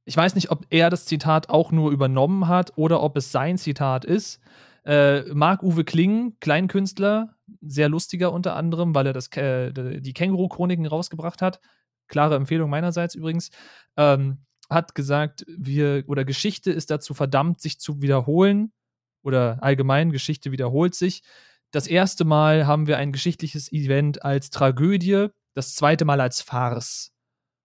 [0.07, 3.59] Ich weiß nicht, ob er das Zitat auch nur übernommen hat oder ob es sein
[3.59, 4.41] Zitat ist.
[4.85, 11.43] Äh, Marc-Uwe Kling, Kleinkünstler, sehr lustiger unter anderem, weil er das, äh, die Känguru-Chroniken rausgebracht
[11.43, 11.61] hat.
[12.07, 13.51] Klare Empfehlung meinerseits übrigens.
[13.97, 14.39] Ähm,
[14.71, 18.73] hat gesagt, wir oder Geschichte ist dazu verdammt, sich zu wiederholen
[19.23, 21.23] oder allgemein Geschichte wiederholt sich.
[21.73, 27.13] Das erste Mal haben wir ein geschichtliches Event als Tragödie, das zweite Mal als Farce.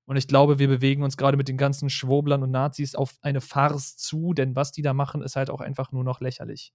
[0.05, 3.39] Und ich glaube, wir bewegen uns gerade mit den ganzen Schwoblern und Nazis auf eine
[3.41, 6.73] Farce zu, denn was die da machen, ist halt auch einfach nur noch lächerlich.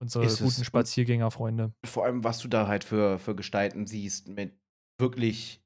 [0.00, 1.72] Unsere Ist guten Und- Spaziergängerfreunde.
[1.84, 4.58] Vor allem, was du da halt für, für Gestalten siehst mit
[4.98, 5.62] wirklich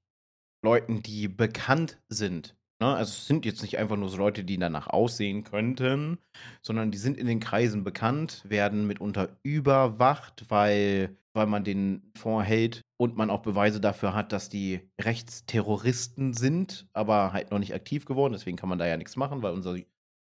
[0.62, 2.56] Leuten, die bekannt sind.
[2.80, 2.94] Ne?
[2.94, 6.18] Also es sind jetzt nicht einfach nur so Leute, die danach aussehen könnten,
[6.62, 12.82] sondern die sind in den Kreisen bekannt, werden mitunter überwacht, weil, weil man den vorhält
[12.98, 18.04] und man auch Beweise dafür hat, dass die Rechtsterroristen sind, aber halt noch nicht aktiv
[18.04, 18.32] geworden.
[18.34, 19.76] Deswegen kann man da ja nichts machen, weil unser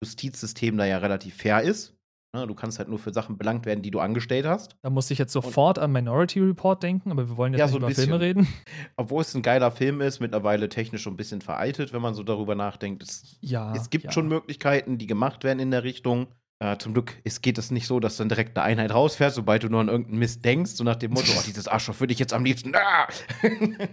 [0.03, 1.94] Justizsystem da ja relativ fair ist.
[2.35, 2.45] Ne?
[2.47, 4.75] Du kannst halt nur für Sachen belangt werden, die du angestellt hast.
[4.83, 7.71] Da musste ich jetzt sofort an Minority Report denken, aber wir wollen jetzt Ja, nicht
[7.73, 8.39] so über Filme bisschen.
[8.41, 8.47] reden.
[8.97, 12.23] Obwohl es ein geiler Film ist, mittlerweile technisch schon ein bisschen veraltet, wenn man so
[12.23, 13.01] darüber nachdenkt.
[13.03, 13.73] Es, Ja.
[13.75, 14.11] es gibt ja.
[14.11, 16.27] schon Möglichkeiten, die gemacht werden in der Richtung.
[16.59, 19.63] Äh, zum Glück es geht es nicht so, dass dann direkt eine Einheit rausfährt, sobald
[19.63, 22.19] du nur an irgendeinen Mist denkst, so nach dem Motto, oh, dieses Arschloch würde ich
[22.19, 22.73] jetzt am liebsten.
[22.75, 23.07] Ah!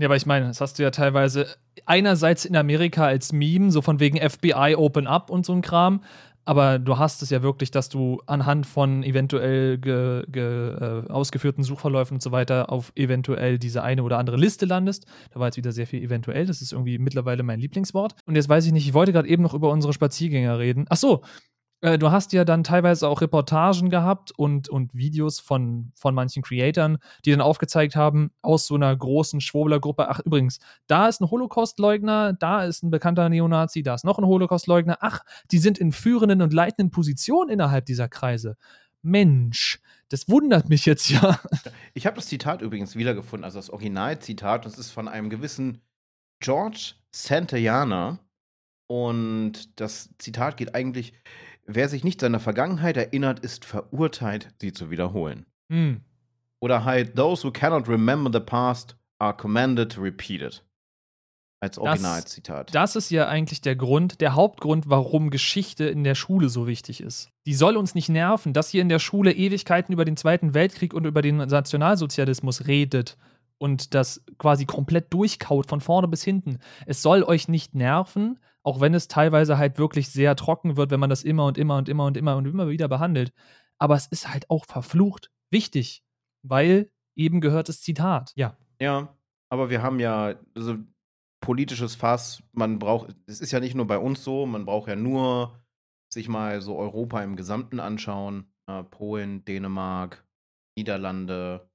[0.00, 1.48] Ja, aber ich meine, das hast du ja teilweise
[1.84, 6.04] einerseits in Amerika als Meme, so von wegen FBI Open Up und so ein Kram.
[6.48, 11.62] Aber du hast es ja wirklich, dass du anhand von eventuell ge, ge, äh, ausgeführten
[11.62, 15.04] Suchverläufen und so weiter auf eventuell diese eine oder andere Liste landest.
[15.30, 16.46] Da war jetzt wieder sehr viel eventuell.
[16.46, 18.14] Das ist irgendwie mittlerweile mein Lieblingswort.
[18.24, 20.86] Und jetzt weiß ich nicht, ich wollte gerade eben noch über unsere Spaziergänger reden.
[20.88, 21.20] Ach so,
[21.80, 26.42] äh, du hast ja dann teilweise auch Reportagen gehabt und, und Videos von, von manchen
[26.42, 31.30] Creatoren, die dann aufgezeigt haben, aus so einer großen Schwurblergruppe, ach übrigens, da ist ein
[31.30, 35.20] Holocaustleugner, da ist ein bekannter Neonazi, da ist noch ein Holocaustleugner, ach,
[35.50, 38.56] die sind in führenden und leitenden Positionen innerhalb dieser Kreise.
[39.02, 41.38] Mensch, das wundert mich jetzt ja.
[41.94, 44.64] Ich habe das Zitat übrigens wiedergefunden, also das Originalzitat.
[44.64, 45.80] Das ist von einem gewissen
[46.40, 48.18] George Santayana.
[48.86, 51.12] Und das Zitat geht eigentlich:
[51.70, 55.44] Wer sich nicht seiner Vergangenheit erinnert, ist verurteilt, sie zu wiederholen.
[55.70, 56.00] Hm.
[56.60, 60.64] Oder halt: Those who cannot remember the past are commanded to repeat it.
[61.60, 62.74] Als Originalzitat.
[62.74, 67.02] Das ist ja eigentlich der Grund, der Hauptgrund, warum Geschichte in der Schule so wichtig
[67.02, 67.30] ist.
[67.46, 70.94] Die soll uns nicht nerven, dass ihr in der Schule Ewigkeiten über den Zweiten Weltkrieg
[70.94, 73.18] und über den Nationalsozialismus redet
[73.58, 76.58] und das quasi komplett durchkaut von vorne bis hinten.
[76.86, 81.00] Es soll euch nicht nerven, auch wenn es teilweise halt wirklich sehr trocken wird, wenn
[81.00, 83.32] man das immer und immer und immer und immer und immer wieder behandelt.
[83.78, 86.04] Aber es ist halt auch verflucht wichtig,
[86.42, 88.32] weil eben gehört das Zitat.
[88.36, 88.56] Ja.
[88.80, 89.16] Ja,
[89.50, 90.76] aber wir haben ja so
[91.40, 92.42] politisches Fass.
[92.52, 95.58] Man braucht, es ist ja nicht nur bei uns so, man braucht ja nur
[96.12, 98.52] sich mal so Europa im Gesamten anschauen.
[98.66, 100.26] Äh, Polen, Dänemark,
[100.76, 101.67] Niederlande,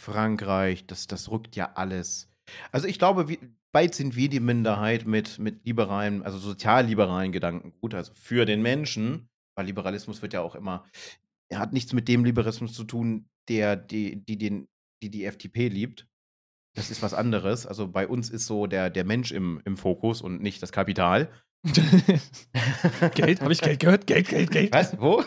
[0.00, 2.28] Frankreich, das, das rückt ja alles.
[2.72, 3.38] Also ich glaube, wie,
[3.72, 8.62] bald sind wir die Minderheit mit, mit liberalen, also sozialliberalen Gedanken gut, also für den
[8.62, 10.84] Menschen, weil Liberalismus wird ja auch immer,
[11.50, 14.68] er hat nichts mit dem Liberalismus zu tun, der die, die, den,
[15.02, 16.06] die, die FDP liebt.
[16.76, 17.66] Das ist was anderes.
[17.66, 21.30] Also bei uns ist so der, der Mensch im, im Fokus und nicht das Kapital.
[23.14, 23.42] Geld?
[23.42, 24.06] Habe ich Geld gehört?
[24.06, 24.72] Geld, Geld, Geld.
[24.72, 24.98] Was?
[24.98, 25.22] Wo?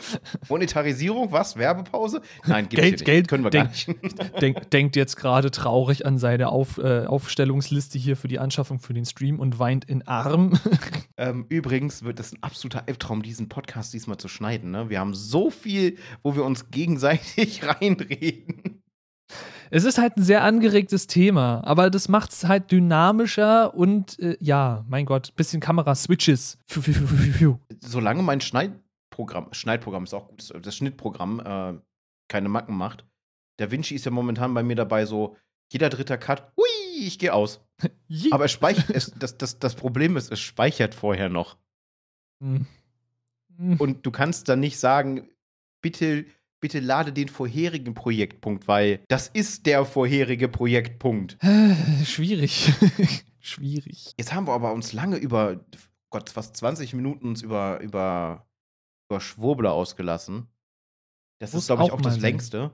[0.50, 1.32] Monetarisierung?
[1.32, 1.56] Was?
[1.56, 2.22] Werbepause?
[2.48, 3.06] Nein, gibt's Geld, hier nicht.
[3.06, 3.28] Geld.
[3.28, 4.42] Können wir Denk- gar nicht.
[4.42, 8.96] Denk, denkt jetzt gerade traurig an seine Auf, äh, Aufstellungsliste hier für die Anschaffung für
[8.96, 10.60] den Stream und weint in Arm.
[11.18, 14.72] ähm, übrigens wird es ein absoluter Albtraum, diesen Podcast diesmal zu schneiden.
[14.72, 14.90] Ne?
[14.90, 18.83] Wir haben so viel, wo wir uns gegenseitig reinreden.
[19.70, 24.38] Es ist halt ein sehr angeregtes Thema, aber das macht es halt dynamischer und äh,
[24.40, 26.58] ja, mein Gott, bisschen Kamera-Switches.
[27.80, 31.80] Solange mein Schneidprogramm, Schneidprogramm ist auch gut, das Schnittprogramm äh,
[32.28, 33.06] keine Macken macht.
[33.58, 35.38] Da Vinci ist ja momentan bei mir dabei so,
[35.72, 37.62] jeder dritter Cut, hui, ich gehe aus.
[38.32, 41.58] Aber es speichert, es, das, das, das Problem ist, es speichert vorher noch.
[42.42, 42.66] Hm.
[43.58, 43.78] Hm.
[43.78, 45.30] Und du kannst dann nicht sagen,
[45.82, 46.26] bitte,
[46.64, 51.38] bitte lade den vorherigen Projektpunkt, weil das ist der vorherige Projektpunkt.
[51.44, 52.72] Äh, Schwierig.
[53.42, 54.14] Schwierig.
[54.18, 55.60] Jetzt haben wir aber uns lange über,
[56.10, 58.48] Gott, fast 20 Minuten uns über, über,
[59.10, 60.48] über Schwurbler ausgelassen.
[61.40, 62.22] Das Muss ist, glaube ich, auch auch das sein.
[62.22, 62.72] längste.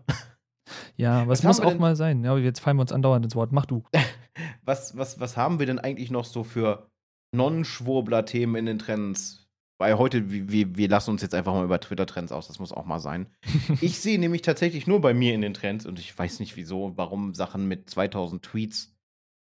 [0.95, 2.23] Ja, was Was muss auch denn- mal sein.
[2.23, 3.51] Ja, jetzt fallen wir uns andauernd ins Wort.
[3.51, 3.83] Mach du.
[4.63, 6.89] Was, was, was haben wir denn eigentlich noch so für
[7.35, 9.48] Non-Schwurbler-Themen in den Trends?
[9.79, 12.85] Weil heute, wir, wir, lassen uns jetzt einfach mal über Twitter-Trends aus, das muss auch
[12.85, 13.27] mal sein.
[13.81, 16.97] Ich sehe nämlich tatsächlich nur bei mir in den Trends und ich weiß nicht wieso,
[16.97, 18.93] warum Sachen mit 2000 Tweets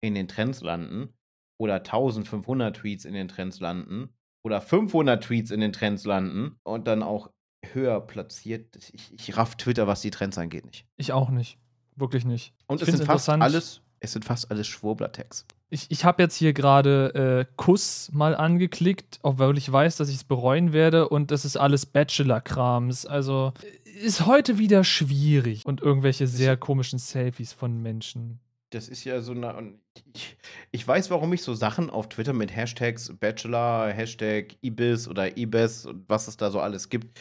[0.02, 1.14] in den Trends landen
[1.58, 4.10] oder 1500 Tweets in den Trends landen
[4.44, 7.32] oder 500 Tweets in den Trends landen und dann auch
[7.74, 8.76] höher platziert.
[8.94, 10.86] Ich, ich raff Twitter, was die Trends angeht, nicht.
[10.98, 11.58] Ich auch nicht.
[11.96, 12.54] Wirklich nicht.
[12.68, 15.46] Und Ich es sind fast alles, es sind fast alles Schwurbler-Tags.
[15.70, 20.16] Ich, ich habe jetzt hier gerade äh, Kuss mal angeklickt, obwohl ich weiß, dass ich
[20.16, 23.06] es bereuen werde und das ist alles Bachelor-Krams.
[23.06, 28.40] Also äh, ist heute wieder schwierig und irgendwelche sehr komischen Selfies von Menschen.
[28.70, 29.74] Das ist ja so eine.
[30.14, 30.38] Ich,
[30.72, 35.86] ich weiß, warum ich so Sachen auf Twitter mit Hashtags Bachelor, Hashtag Ibis oder Ibis
[35.86, 37.20] und was es da so alles gibt.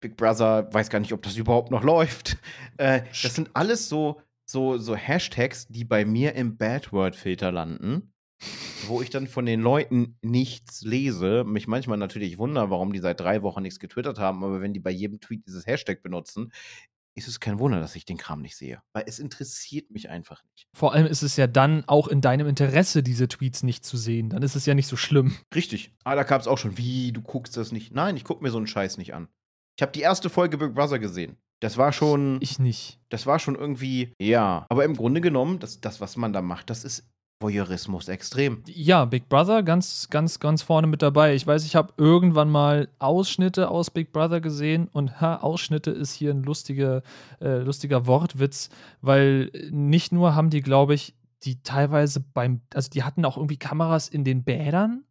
[0.00, 2.36] Big Brother, weiß gar nicht, ob das überhaupt noch läuft.
[2.76, 4.20] Äh, das sind alles so,
[4.50, 8.14] so, so Hashtags, die bei mir im Bad Word Filter landen,
[8.86, 11.44] wo ich dann von den Leuten nichts lese.
[11.44, 14.80] Mich manchmal natürlich wundere, warum die seit drei Wochen nichts getwittert haben, aber wenn die
[14.80, 16.52] bei jedem Tweet dieses Hashtag benutzen,
[17.14, 18.80] ist es kein Wunder, dass ich den Kram nicht sehe.
[18.92, 20.68] Weil es interessiert mich einfach nicht.
[20.72, 24.30] Vor allem ist es ja dann auch in deinem Interesse, diese Tweets nicht zu sehen.
[24.30, 25.36] Dann ist es ja nicht so schlimm.
[25.54, 25.92] Richtig.
[26.04, 27.92] Ah, da gab es auch schon, wie, du guckst das nicht.
[27.92, 29.28] Nein, ich gucke mir so einen Scheiß nicht an.
[29.76, 31.36] Ich habe die erste Folge Big Brother gesehen.
[31.60, 32.38] Das war schon.
[32.40, 32.98] Ich nicht.
[33.08, 34.66] Das war schon irgendwie, ja.
[34.68, 37.08] Aber im Grunde genommen, das, das was man da macht, das ist
[37.40, 38.62] Voyeurismus extrem.
[38.66, 41.34] Ja, Big Brother ganz, ganz, ganz vorne mit dabei.
[41.34, 46.12] Ich weiß, ich habe irgendwann mal Ausschnitte aus Big Brother gesehen und ha, Ausschnitte ist
[46.12, 47.02] hier ein lustiger,
[47.40, 53.04] äh, lustiger Wortwitz, weil nicht nur haben die, glaube ich, die teilweise beim, also die
[53.04, 55.04] hatten auch irgendwie Kameras in den Bädern,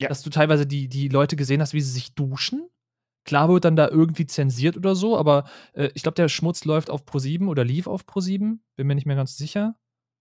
[0.00, 0.08] ja.
[0.08, 2.68] dass du teilweise die, die Leute gesehen hast, wie sie sich duschen.
[3.24, 5.44] Klar wird dann da irgendwie zensiert oder so, aber
[5.74, 9.06] äh, ich glaube, der Schmutz läuft auf Pro7 oder lief auf Pro7, bin mir nicht
[9.06, 9.74] mehr ganz sicher.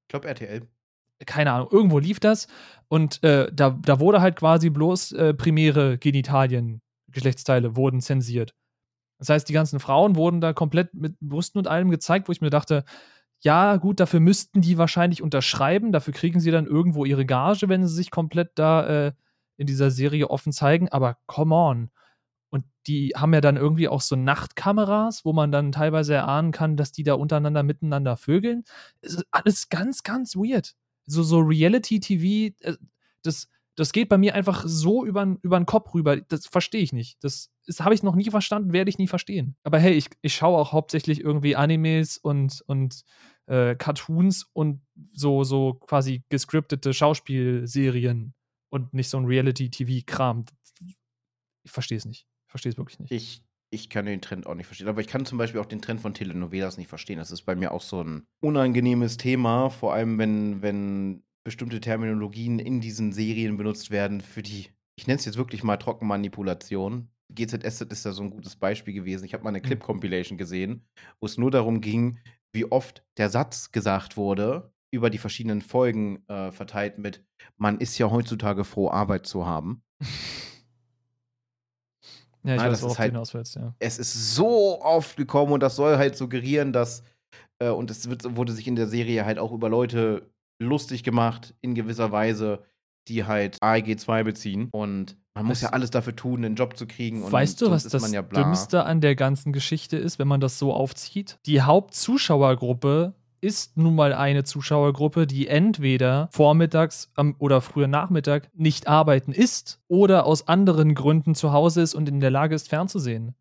[0.03, 0.67] Ich glaube RTL
[1.25, 2.47] keine Ahnung, irgendwo lief das
[2.87, 8.53] und äh, da, da wurde halt quasi bloß äh, primäre Genitalien, Geschlechtsteile wurden zensiert.
[9.17, 12.41] Das heißt, die ganzen Frauen wurden da komplett mit Brüsten und allem gezeigt, wo ich
[12.41, 12.85] mir dachte,
[13.41, 17.85] ja, gut, dafür müssten die wahrscheinlich unterschreiben, dafür kriegen sie dann irgendwo ihre Gage, wenn
[17.85, 19.11] sie sich komplett da äh,
[19.57, 21.89] in dieser Serie offen zeigen, aber come on.
[22.49, 26.77] Und die haben ja dann irgendwie auch so Nachtkameras, wo man dann teilweise erahnen kann,
[26.77, 28.63] dass die da untereinander miteinander vögeln.
[29.01, 30.75] Es ist alles ganz, ganz weird
[31.09, 32.77] so, so Reality-TV, äh,
[33.23, 36.17] das, das geht bei mir einfach so über den Kopf rüber.
[36.17, 37.23] Das verstehe ich nicht.
[37.23, 39.55] Das, das habe ich noch nie verstanden, werde ich nie verstehen.
[39.63, 43.03] Aber hey, ich, ich schaue auch hauptsächlich irgendwie Animes und, und
[43.47, 44.81] äh, Cartoons und
[45.13, 48.33] so, so quasi gescriptete Schauspielserien
[48.69, 50.45] und nicht so ein Reality-TV-Kram.
[51.63, 52.28] Ich verstehe es nicht.
[52.49, 53.11] Ich verstehe es wirklich nicht.
[53.11, 54.87] Ich ich kann den Trend auch nicht verstehen.
[54.87, 57.19] Aber ich kann zum Beispiel auch den Trend von Telenovelas nicht verstehen.
[57.19, 62.59] Das ist bei mir auch so ein unangenehmes Thema, vor allem wenn, wenn bestimmte Terminologien
[62.59, 67.09] in diesen Serien benutzt werden für die, ich nenne es jetzt wirklich mal Trockenmanipulation.
[67.31, 69.25] GZS ist da so ein gutes Beispiel gewesen.
[69.25, 69.65] Ich habe mal eine hm.
[69.65, 70.83] Clip-Compilation gesehen,
[71.19, 72.17] wo es nur darum ging,
[72.51, 77.23] wie oft der Satz gesagt wurde, über die verschiedenen Folgen äh, verteilt mit,
[77.57, 79.83] man ist ja heutzutage froh, Arbeit zu haben.
[82.49, 83.75] Ja, ich Nein, weiß, worauf halt, hinaus willst, ja.
[83.77, 87.03] Es ist so oft gekommen und das soll halt suggerieren, dass,
[87.59, 90.27] äh, und es wird, wurde sich in der Serie halt auch über Leute
[90.61, 92.63] lustig gemacht, in gewisser Weise,
[93.07, 94.69] die halt AEG 2 beziehen.
[94.71, 97.23] Und man muss ja alles dafür tun, einen Job zu kriegen.
[97.23, 100.57] Und weißt du, was das ja Dümmste an der ganzen Geschichte ist, wenn man das
[100.57, 101.37] so aufzieht?
[101.45, 109.31] Die Hauptzuschauergruppe ist nun mal eine Zuschauergruppe, die entweder vormittags oder früher Nachmittag nicht arbeiten
[109.31, 113.35] ist oder aus anderen Gründen zu Hause ist und in der Lage ist, fernzusehen.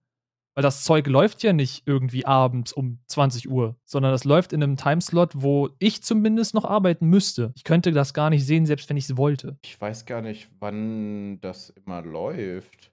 [0.55, 4.61] Weil das Zeug läuft ja nicht irgendwie abends um 20 Uhr, sondern das läuft in
[4.61, 7.53] einem Timeslot, wo ich zumindest noch arbeiten müsste.
[7.55, 9.57] Ich könnte das gar nicht sehen, selbst wenn ich es wollte.
[9.65, 12.91] Ich weiß gar nicht, wann das immer läuft.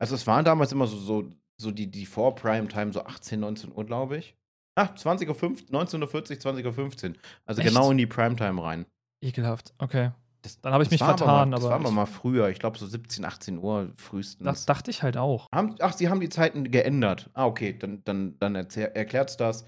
[0.00, 3.86] Also es waren damals immer so, so, so die, die Vor-Prime-Time, so 18, 19 Uhr,
[3.86, 4.34] glaube ich.
[4.78, 7.16] Ach, 20 Uhr 19.40 20.15 Uhr.
[7.46, 7.70] Also Echt?
[7.70, 8.86] genau in die Primetime rein.
[9.20, 10.12] Ekelhaft, okay.
[10.42, 11.50] Das, Dann habe ich mich vertan.
[11.50, 12.48] Mal, das aber war aber mal früher.
[12.48, 14.44] Ich glaube so 17, 18 Uhr frühestens.
[14.44, 15.48] Das dachte ich halt auch.
[15.50, 17.28] Ach, sie haben die Zeiten geändert.
[17.34, 19.64] Ah, okay, dann, dann, dann erklärt es das.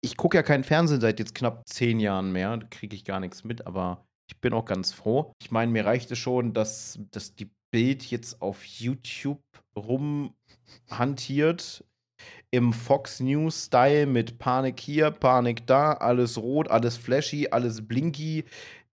[0.00, 2.56] Ich gucke ja keinen Fernsehen seit jetzt knapp zehn Jahren mehr.
[2.56, 5.32] Da kriege ich gar nichts mit, aber ich bin auch ganz froh.
[5.42, 9.42] Ich meine, mir reicht es schon, dass, dass die Bild jetzt auf YouTube
[9.76, 11.84] rumhantiert
[12.54, 18.44] im Fox News-Style mit Panik hier, Panik da, alles rot, alles flashy, alles blinky.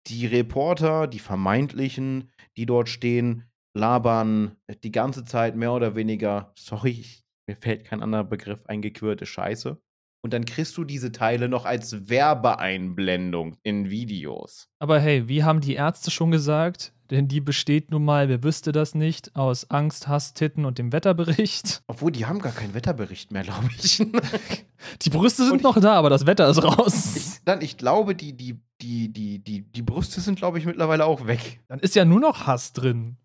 [0.06, 7.04] Die Reporter, die vermeintlichen, die dort stehen, labern die ganze Zeit mehr oder weniger, sorry,
[7.48, 9.82] mir fällt kein anderer Begriff, eingequirlte Scheiße.
[10.24, 14.70] Und dann kriegst du diese Teile noch als Werbeeinblendung in Videos.
[14.78, 16.94] Aber hey, wie haben die Ärzte schon gesagt?
[17.10, 20.92] Denn die besteht nun mal, wer wüsste das nicht, aus Angst, Hass, Titten und dem
[20.92, 21.82] Wetterbericht.
[21.88, 23.98] Obwohl, die haben gar keinen Wetterbericht mehr, glaube ich.
[25.02, 27.16] die Brüste sind ich, noch da, aber das Wetter ist raus.
[27.16, 31.06] Ich, dann, ich glaube, die, die, die, die, die, die Brüste sind, glaube ich, mittlerweile
[31.06, 31.60] auch weg.
[31.68, 33.18] Dann ist ja nur noch Hass drin.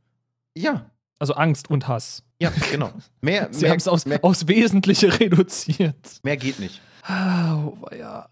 [0.56, 0.90] Ja.
[1.18, 2.24] Also Angst und Hass.
[2.40, 2.90] Ja, genau.
[3.20, 6.20] Mehr, Sie haben es aufs, aufs Wesentliche reduziert.
[6.22, 6.80] Mehr geht nicht.
[7.02, 8.28] Ah, oh, ja.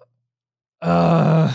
[0.80, 1.51] Ah.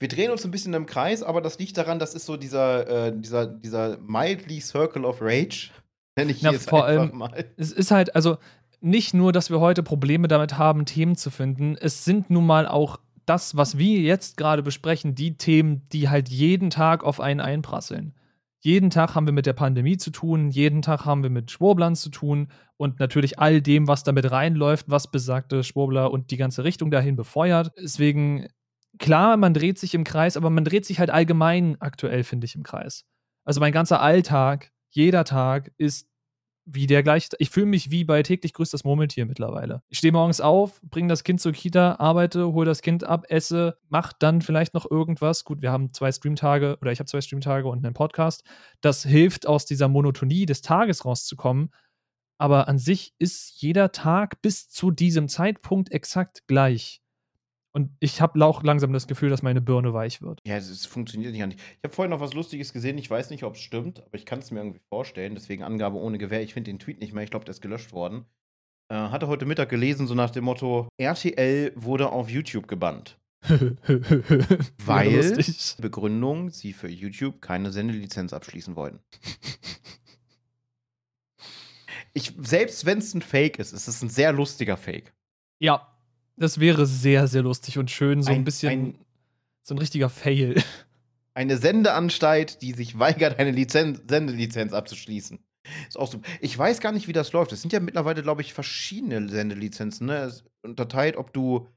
[0.00, 3.08] Wir drehen uns ein bisschen im Kreis, aber das liegt daran, das ist so dieser,
[3.08, 5.70] äh, dieser, dieser mildly Circle of Rage.
[6.16, 7.44] Nenne ich ja, jetzt vor einfach allem, mal.
[7.56, 8.38] Es ist halt, also
[8.80, 12.66] nicht nur, dass wir heute Probleme damit haben, Themen zu finden, es sind nun mal
[12.66, 17.40] auch das, was wir jetzt gerade besprechen, die Themen, die halt jeden Tag auf einen
[17.40, 18.14] einprasseln.
[18.62, 21.94] Jeden Tag haben wir mit der Pandemie zu tun, jeden Tag haben wir mit Schwurblern
[21.94, 26.64] zu tun und natürlich all dem, was damit reinläuft, was besagte Schwurbler und die ganze
[26.64, 27.72] Richtung dahin befeuert.
[27.78, 28.48] Deswegen,
[28.98, 32.54] klar, man dreht sich im Kreis, aber man dreht sich halt allgemein aktuell, finde ich,
[32.54, 33.04] im Kreis.
[33.44, 36.10] Also mein ganzer Alltag, jeder Tag ist
[36.72, 37.28] wie der gleich.
[37.38, 39.82] Ich fühle mich wie bei täglich grüßt das Murmeltier mittlerweile.
[39.88, 43.78] Ich stehe morgens auf, bringe das Kind zur Kita, arbeite, hole das Kind ab, esse,
[43.88, 45.44] mache dann vielleicht noch irgendwas.
[45.44, 48.44] Gut, wir haben zwei Streamtage oder ich habe zwei Streamtage und einen Podcast.
[48.80, 51.70] Das hilft, aus dieser Monotonie des Tages rauszukommen.
[52.38, 57.02] Aber an sich ist jeder Tag bis zu diesem Zeitpunkt exakt gleich.
[57.72, 60.40] Und ich habe auch langsam das Gefühl, dass meine Birne weich wird.
[60.44, 61.54] Ja, es, funktioniert nicht.
[61.54, 62.98] Ich habe vorhin noch was Lustiges gesehen.
[62.98, 65.34] Ich weiß nicht, ob es stimmt, aber ich kann es mir irgendwie vorstellen.
[65.34, 66.42] Deswegen Angabe ohne Gewehr.
[66.42, 67.22] Ich finde den Tweet nicht mehr.
[67.22, 68.24] Ich glaube, der ist gelöscht worden.
[68.88, 73.16] Äh, hatte heute Mittag gelesen, so nach dem Motto: RTL wurde auf YouTube gebannt.
[74.84, 75.44] Weil
[75.78, 78.98] Begründung, sie für YouTube keine Sendelizenz abschließen wollten.
[82.12, 85.14] ich, selbst wenn es ein Fake ist, ist es ein sehr lustiger Fake.
[85.58, 85.86] Ja,
[86.40, 88.22] das wäre sehr, sehr lustig und schön.
[88.22, 88.72] So ein, ein bisschen.
[88.72, 88.98] Ein,
[89.62, 90.60] so ein richtiger Fail.
[91.34, 95.38] Eine Sendeanstalt, die sich weigert, eine Lizenz, Sendelizenz abzuschließen.
[95.86, 96.28] Ist auch super.
[96.40, 97.52] Ich weiß gar nicht, wie das läuft.
[97.52, 100.08] Es sind ja mittlerweile, glaube ich, verschiedene Sendelizenzen.
[100.08, 100.16] Ne?
[100.16, 101.68] Es unterteilt, ob du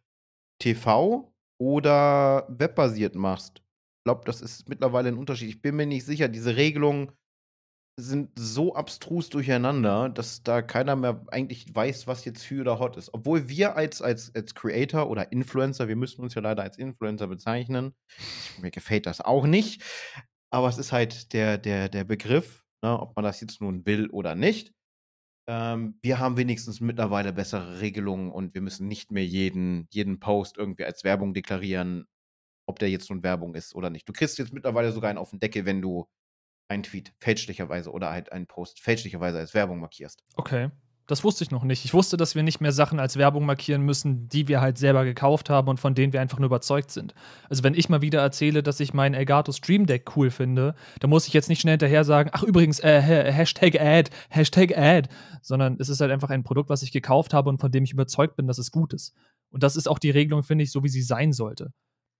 [0.59, 3.57] TV oder webbasiert machst.
[3.59, 5.49] Ich glaube, das ist mittlerweile ein Unterschied.
[5.49, 6.27] Ich bin mir nicht sicher.
[6.27, 7.11] Diese Regelung
[7.95, 12.97] sind so abstrus durcheinander, dass da keiner mehr eigentlich weiß, was jetzt für oder hot
[12.97, 13.13] ist.
[13.13, 17.27] Obwohl wir als, als, als Creator oder Influencer, wir müssen uns ja leider als Influencer
[17.27, 17.93] bezeichnen.
[18.61, 19.83] Mir gefällt das auch nicht.
[20.49, 24.09] Aber es ist halt der, der, der Begriff, ne, ob man das jetzt nun will
[24.09, 24.71] oder nicht.
[25.47, 30.57] Ähm, wir haben wenigstens mittlerweile bessere Regelungen und wir müssen nicht mehr jeden, jeden Post
[30.57, 32.05] irgendwie als Werbung deklarieren,
[32.67, 34.07] ob der jetzt nun Werbung ist oder nicht.
[34.07, 36.07] Du kriegst jetzt mittlerweile sogar einen auf den Deckel, wenn du
[36.73, 40.23] einen Tweet fälschlicherweise oder halt einen Post fälschlicherweise als Werbung markierst.
[40.35, 40.69] Okay.
[41.05, 41.83] Das wusste ich noch nicht.
[41.83, 45.03] Ich wusste, dass wir nicht mehr Sachen als Werbung markieren müssen, die wir halt selber
[45.03, 47.13] gekauft haben und von denen wir einfach nur überzeugt sind.
[47.49, 51.09] Also wenn ich mal wieder erzähle, dass ich meinen Elgato Stream Deck cool finde, dann
[51.09, 55.09] muss ich jetzt nicht schnell hinterher sagen, ach übrigens, äh, Hashtag Ad, Hashtag Ad,
[55.41, 57.91] sondern es ist halt einfach ein Produkt, was ich gekauft habe und von dem ich
[57.91, 59.13] überzeugt bin, dass es gut ist.
[59.49, 61.73] Und das ist auch die Regelung, finde ich, so wie sie sein sollte.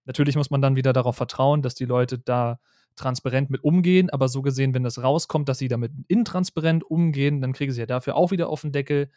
[0.04, 2.60] Natürlich muss man dann wieder darauf vertrauen, dass die Leute da
[2.96, 7.54] transparent mit umgehen, aber so gesehen, wenn das rauskommt, dass sie damit intransparent umgehen, dann
[7.54, 9.10] kriegen sie ja dafür auch wieder auf den Deckel.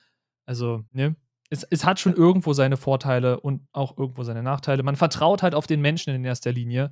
[0.46, 1.16] Also, ne?
[1.48, 4.82] Es, es hat schon irgendwo seine Vorteile und auch irgendwo seine Nachteile.
[4.82, 6.90] Man vertraut halt auf den Menschen in erster Linie.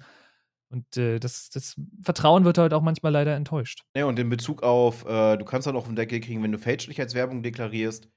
[0.69, 3.85] Und äh, das, das, Vertrauen wird halt auch manchmal leider enttäuscht.
[3.97, 6.53] Ja, und in Bezug auf, äh, du kannst halt auch auf den Deckel kriegen, wenn
[6.53, 8.09] du Fälschlichkeitswerbung deklarierst.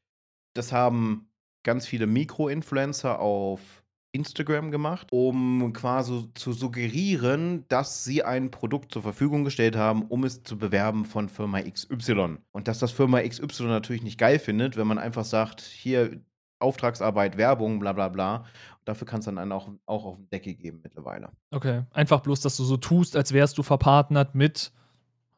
[0.54, 1.30] Das haben
[1.64, 9.02] ganz viele Mikro-Influencer auf Instagram gemacht, um quasi zu suggerieren, dass sie ein Produkt zur
[9.02, 12.38] Verfügung gestellt haben, um es zu bewerben von Firma XY.
[12.52, 16.22] Und dass das Firma XY natürlich nicht geil findet, wenn man einfach sagt, hier
[16.60, 18.46] Auftragsarbeit, Werbung, bla bla bla.
[18.86, 21.30] Dafür kann es dann einen auch, auch auf den Deckel geben mittlerweile.
[21.52, 21.84] Okay.
[21.92, 24.72] Einfach bloß, dass du so tust, als wärst du verpartnert mit.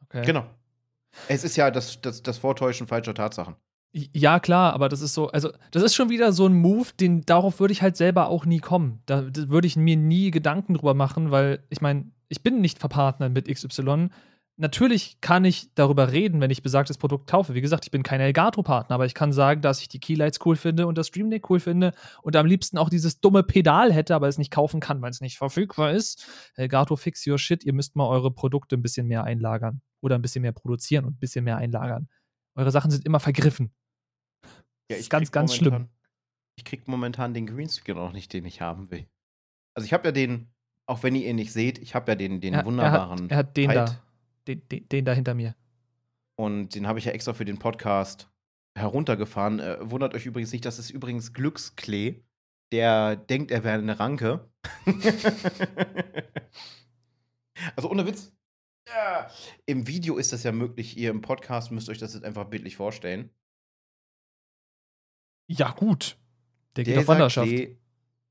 [0.04, 0.24] Okay.
[0.24, 0.46] Genau.
[1.28, 3.56] Es ist ja das, das, das Vortäuschen falscher Tatsachen.
[3.92, 7.22] Ja, klar, aber das ist so, also das ist schon wieder so ein Move, den
[7.22, 9.02] darauf würde ich halt selber auch nie kommen.
[9.06, 13.32] Da würde ich mir nie Gedanken drüber machen, weil ich meine, ich bin nicht verpartnert
[13.32, 14.10] mit XY.
[14.56, 17.54] Natürlich kann ich darüber reden, wenn ich besagtes Produkt kaufe.
[17.54, 20.54] Wie gesagt, ich bin kein Elgato-Partner, aber ich kann sagen, dass ich die Keylights cool
[20.54, 24.14] finde und das Stream Deck cool finde und am liebsten auch dieses dumme Pedal hätte,
[24.14, 26.28] aber es nicht kaufen kann, weil es nicht verfügbar ist.
[26.54, 27.64] Elgato, fix your shit.
[27.64, 31.14] Ihr müsst mal eure Produkte ein bisschen mehr einlagern oder ein bisschen mehr produzieren und
[31.14, 32.08] ein bisschen mehr einlagern.
[32.54, 33.72] Eure Sachen sind immer vergriffen.
[34.90, 35.88] Ja, ich ist ganz, ganz schlimm.
[36.56, 39.06] Ich krieg momentan den Greenscreen auch nicht, den ich haben will.
[39.74, 40.48] Also ich habe ja den,
[40.86, 43.18] auch wenn ihr ihn nicht seht, ich habe ja den, den er, wunderbaren.
[43.18, 43.76] Er hat, er hat den Fight.
[43.76, 44.02] da.
[44.48, 45.54] Den, den, den, da hinter mir.
[46.36, 48.28] Und den habe ich ja extra für den Podcast
[48.76, 49.60] heruntergefahren.
[49.60, 52.24] Äh, wundert euch übrigens nicht, das ist übrigens Glücksklee.
[52.72, 54.50] Der denkt, er wäre eine Ranke.
[57.76, 58.32] also ohne Witz.
[58.88, 59.30] Ja.
[59.66, 60.96] Im Video ist das ja möglich.
[60.96, 63.30] Ihr im Podcast müsst euch das jetzt einfach bildlich vorstellen.
[65.50, 66.16] Ja, gut.
[66.76, 67.50] Der geht der auf Wanderschaft.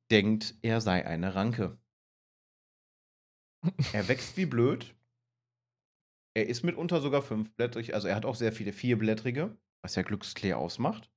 [0.10, 1.78] denkt, er sei eine Ranke.
[3.92, 4.96] er wächst wie blöd.
[6.34, 10.54] Er ist mitunter sogar fünfblättrig, also er hat auch sehr viele vierblättrige, was ja Glücksklee
[10.54, 11.12] ausmacht.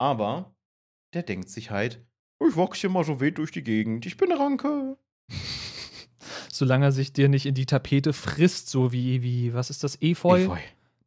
[0.00, 0.56] Aber
[1.14, 2.04] der denkt sich halt,
[2.40, 4.98] ich wachse mal so wild durch die Gegend, ich bin eine Ranke.
[6.52, 10.02] Solange er sich dir nicht in die Tapete frisst, so wie, wie was ist das,
[10.02, 10.42] Efeu?
[10.42, 10.58] Efeu.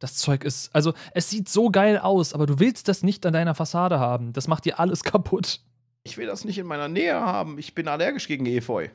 [0.02, 3.32] Das Zeug ist, also es sieht so geil aus, aber du willst das nicht an
[3.32, 4.32] deiner Fassade haben.
[4.32, 5.60] Das macht dir alles kaputt.
[6.02, 7.56] Ich will das nicht in meiner Nähe haben.
[7.58, 8.88] Ich bin allergisch gegen Efeu.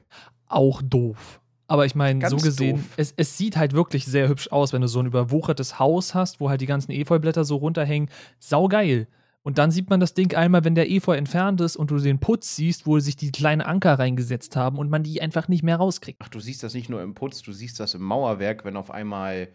[0.47, 1.39] Auch doof.
[1.67, 4.87] Aber ich meine, so gesehen, es, es sieht halt wirklich sehr hübsch aus, wenn du
[4.87, 8.09] so ein überwuchertes Haus hast, wo halt die ganzen Efeublätter so runterhängen.
[8.39, 9.07] Saugeil.
[9.43, 12.19] Und dann sieht man das Ding einmal, wenn der Efeu entfernt ist und du den
[12.19, 15.77] Putz siehst, wo sich die kleinen Anker reingesetzt haben und man die einfach nicht mehr
[15.77, 16.19] rauskriegt.
[16.21, 18.91] Ach, du siehst das nicht nur im Putz, du siehst das im Mauerwerk, wenn auf
[18.91, 19.47] einmal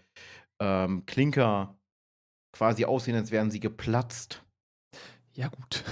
[0.63, 1.77] ähm, Klinker
[2.53, 4.43] quasi aussehen, als wären sie geplatzt.
[5.35, 5.83] Ja, gut.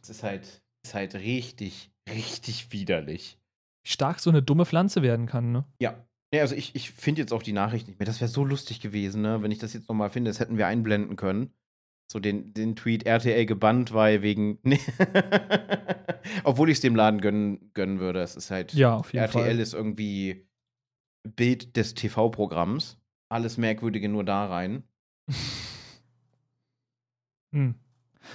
[0.00, 3.38] Das ist halt, ist halt richtig, richtig widerlich.
[3.84, 5.64] Wie stark so eine dumme Pflanze werden kann, ne?
[5.80, 6.06] Ja.
[6.32, 8.06] Ja, also ich, ich finde jetzt auch die Nachricht nicht mehr.
[8.06, 9.42] Das wäre so lustig gewesen, ne?
[9.42, 11.52] Wenn ich das jetzt nochmal finde, das hätten wir einblenden können.
[12.12, 14.58] So den, den Tweet RTL gebannt, weil wegen.
[14.62, 14.80] Nee.
[16.44, 18.20] Obwohl ich es dem Laden gönnen, gönnen würde.
[18.20, 18.74] Es ist halt.
[18.74, 19.58] Ja, auf jeden RTL Fall.
[19.60, 20.46] ist irgendwie
[21.22, 22.98] Bild des TV-Programms.
[23.28, 24.84] Alles Merkwürdige nur da rein.
[27.52, 27.76] Hm.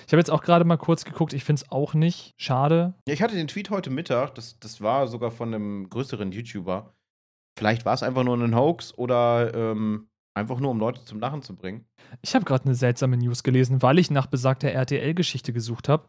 [0.08, 2.94] Ich habe jetzt auch gerade mal kurz geguckt, ich finde es auch nicht schade.
[3.08, 6.94] Ja, ich hatte den Tweet heute Mittag, das, das war sogar von einem größeren YouTuber.
[7.58, 11.42] Vielleicht war es einfach nur ein Hoax oder ähm, einfach nur, um Leute zum Lachen
[11.42, 11.86] zu bringen.
[12.22, 16.08] Ich habe gerade eine seltsame News gelesen, weil ich nach besagter RTL-Geschichte gesucht habe.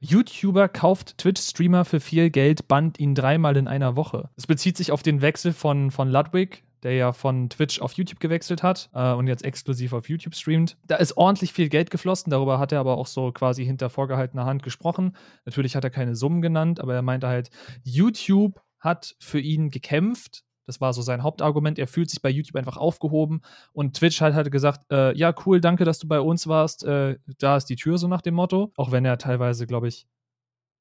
[0.00, 4.30] YouTuber kauft Twitch-Streamer für viel Geld, bannt ihn dreimal in einer Woche.
[4.36, 8.20] Es bezieht sich auf den Wechsel von, von Ludwig, der ja von Twitch auf YouTube
[8.20, 10.76] gewechselt hat äh, und jetzt exklusiv auf YouTube streamt.
[10.86, 14.44] Da ist ordentlich viel Geld geflossen, darüber hat er aber auch so quasi hinter vorgehaltener
[14.44, 15.16] Hand gesprochen.
[15.44, 17.50] Natürlich hat er keine Summen genannt, aber er meinte halt,
[17.82, 20.44] YouTube hat für ihn gekämpft.
[20.66, 21.78] Das war so sein Hauptargument.
[21.78, 23.40] Er fühlt sich bei YouTube einfach aufgehoben.
[23.72, 26.84] Und Twitch hat halt gesagt: äh, Ja, cool, danke, dass du bei uns warst.
[26.84, 28.70] Äh, da ist die Tür, so nach dem Motto.
[28.76, 30.06] Auch wenn er teilweise, glaube ich,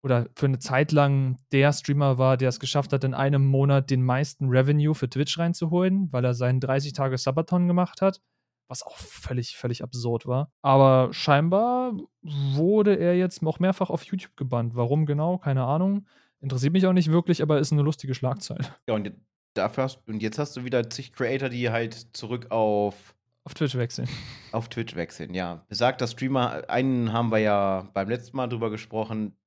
[0.07, 3.89] oder für eine Zeit lang der Streamer war, der es geschafft hat, in einem Monat
[3.89, 8.21] den meisten Revenue für Twitch reinzuholen, weil er seinen 30 Tage Sabaton gemacht hat.
[8.69, 10.51] Was auch völlig, völlig absurd war.
[10.61, 14.75] Aber scheinbar wurde er jetzt auch mehrfach auf YouTube gebannt.
[14.75, 15.37] Warum genau?
[15.37, 16.05] Keine Ahnung.
[16.39, 18.65] Interessiert mich auch nicht wirklich, aber ist eine lustige Schlagzeile.
[18.87, 19.19] Ja, und jetzt,
[19.53, 23.75] dafür hast, und jetzt hast du wieder zig Creator, die halt zurück auf, Auf Twitch
[23.75, 24.09] wechseln.
[24.51, 25.33] auf Twitch wechseln.
[25.33, 29.37] Ja, besagter Streamer, einen haben wir ja beim letzten Mal drüber gesprochen.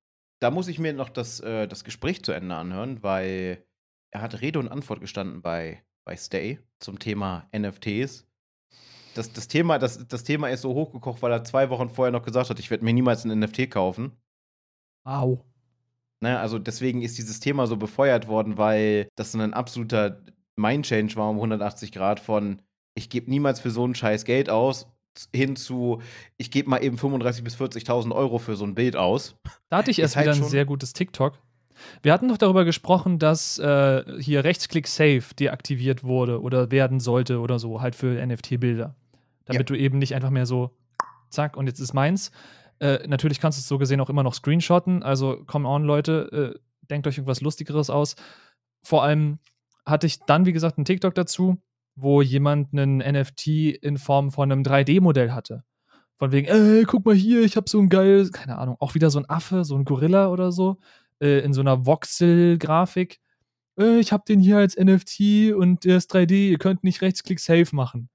[0.41, 3.65] Da muss ich mir noch das, äh, das Gespräch zu Ende anhören, weil
[4.11, 8.27] er hat Rede und Antwort gestanden bei, bei Stay zum Thema NFTs.
[9.15, 12.23] Das, das, Thema, das, das Thema ist so hochgekocht, weil er zwei Wochen vorher noch
[12.23, 14.17] gesagt hat, ich werde mir niemals ein NFT kaufen.
[15.05, 15.45] Au.
[16.21, 20.23] Ne, also deswegen ist dieses Thema so befeuert worden, weil das ein absoluter
[20.57, 22.63] Mind-Change war um 180 Grad von
[22.95, 24.87] ich gebe niemals für so einen Scheiß Geld aus,
[25.35, 26.01] hin zu
[26.37, 29.37] ich gebe mal eben 35.000 bis 40.000 Euro für so ein Bild aus.
[29.69, 31.39] Da hatte ich erst halt wieder ein sehr gutes TikTok.
[32.03, 37.41] Wir hatten doch darüber gesprochen, dass äh, hier Rechtsklick Safe deaktiviert wurde oder werden sollte
[37.41, 38.95] oder so, halt für NFT-Bilder.
[39.47, 40.71] Damit du eben nicht einfach mehr so,
[41.31, 42.31] zack, und jetzt ist meins.
[42.79, 45.03] Äh, natürlich kannst du es so gesehen auch immer noch screenshotten.
[45.03, 48.17] Also, come on, Leute, äh, denkt euch irgendwas Lustigeres aus.
[48.83, 49.39] Vor allem
[49.85, 51.59] hatte ich dann, wie gesagt, einen TikTok dazu,
[52.03, 53.47] wo jemand einen NFT
[53.81, 55.65] in Form von einem 3D-Modell hatte.
[56.17, 59.11] Von wegen, ey, guck mal hier, ich hab so ein geiles, keine Ahnung, auch wieder
[59.11, 60.79] so ein Affe, so ein Gorilla oder so,
[61.21, 63.21] äh, in so einer Voxel-Grafik.
[63.79, 67.41] Äh, ich hab den hier als NFT und der ist 3D, ihr könnt nicht Rechtsklick
[67.41, 68.11] Safe machen.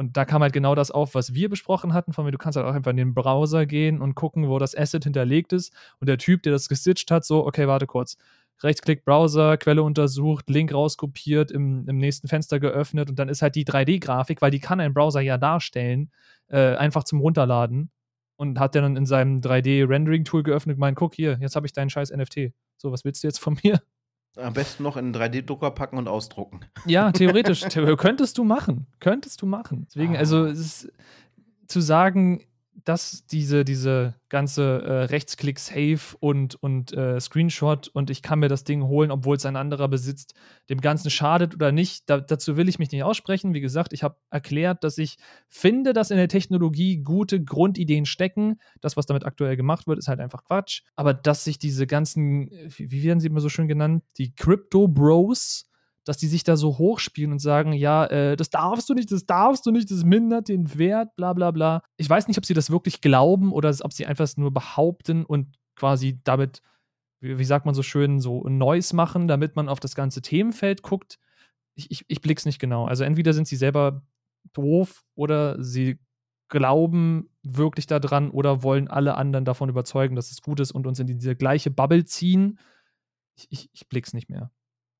[0.00, 2.56] Und da kam halt genau das auf, was wir besprochen hatten, von mir, du kannst
[2.56, 5.74] halt auch einfach in den Browser gehen und gucken, wo das Asset hinterlegt ist.
[5.98, 8.16] Und der Typ, der das gestitcht hat, so, okay, warte kurz.
[8.62, 13.54] Rechtsklick Browser, Quelle untersucht, Link rauskopiert, im, im nächsten Fenster geöffnet und dann ist halt
[13.54, 16.10] die 3D-Grafik, weil die kann ein Browser ja darstellen,
[16.48, 17.90] äh, einfach zum Runterladen.
[18.36, 21.90] Und hat dann in seinem 3D-Rendering-Tool geöffnet und gemeint, guck hier, jetzt habe ich deinen
[21.90, 22.52] scheiß NFT.
[22.78, 23.82] So, was willst du jetzt von mir?
[24.36, 26.60] Am besten noch in einen 3D-Drucker packen und ausdrucken.
[26.86, 27.60] Ja, theoretisch.
[27.60, 28.86] The könntest du machen.
[28.98, 29.86] Könntest du machen.
[29.90, 30.48] Deswegen, also, Ah.
[30.48, 30.92] es ist,
[31.66, 32.40] zu sagen,
[32.84, 38.64] dass diese, diese ganze äh, Rechtsklick-Safe und, und äh, Screenshot und ich kann mir das
[38.64, 40.34] Ding holen, obwohl es ein anderer besitzt,
[40.68, 43.54] dem Ganzen schadet oder nicht, da, dazu will ich mich nicht aussprechen.
[43.54, 45.18] Wie gesagt, ich habe erklärt, dass ich
[45.48, 48.60] finde, dass in der Technologie gute Grundideen stecken.
[48.80, 50.82] Das, was damit aktuell gemacht wird, ist halt einfach Quatsch.
[50.96, 55.69] Aber dass sich diese ganzen, äh, wie werden sie immer so schön genannt, die Crypto-Bros,
[56.04, 59.26] dass die sich da so hochspielen und sagen, ja, äh, das darfst du nicht, das
[59.26, 61.82] darfst du nicht, das mindert den Wert, bla bla bla.
[61.96, 65.58] Ich weiß nicht, ob sie das wirklich glauben oder ob sie einfach nur behaupten und
[65.76, 66.62] quasi damit,
[67.20, 70.82] wie, wie sagt man so schön, so Neues machen, damit man auf das ganze Themenfeld
[70.82, 71.18] guckt.
[71.74, 72.86] Ich, ich, ich blick's nicht genau.
[72.86, 74.02] Also entweder sind sie selber
[74.52, 75.98] doof oder sie
[76.48, 80.98] glauben wirklich daran oder wollen alle anderen davon überzeugen, dass es gut ist und uns
[80.98, 82.58] in diese gleiche Bubble ziehen.
[83.36, 84.50] Ich, ich, ich blick's nicht mehr.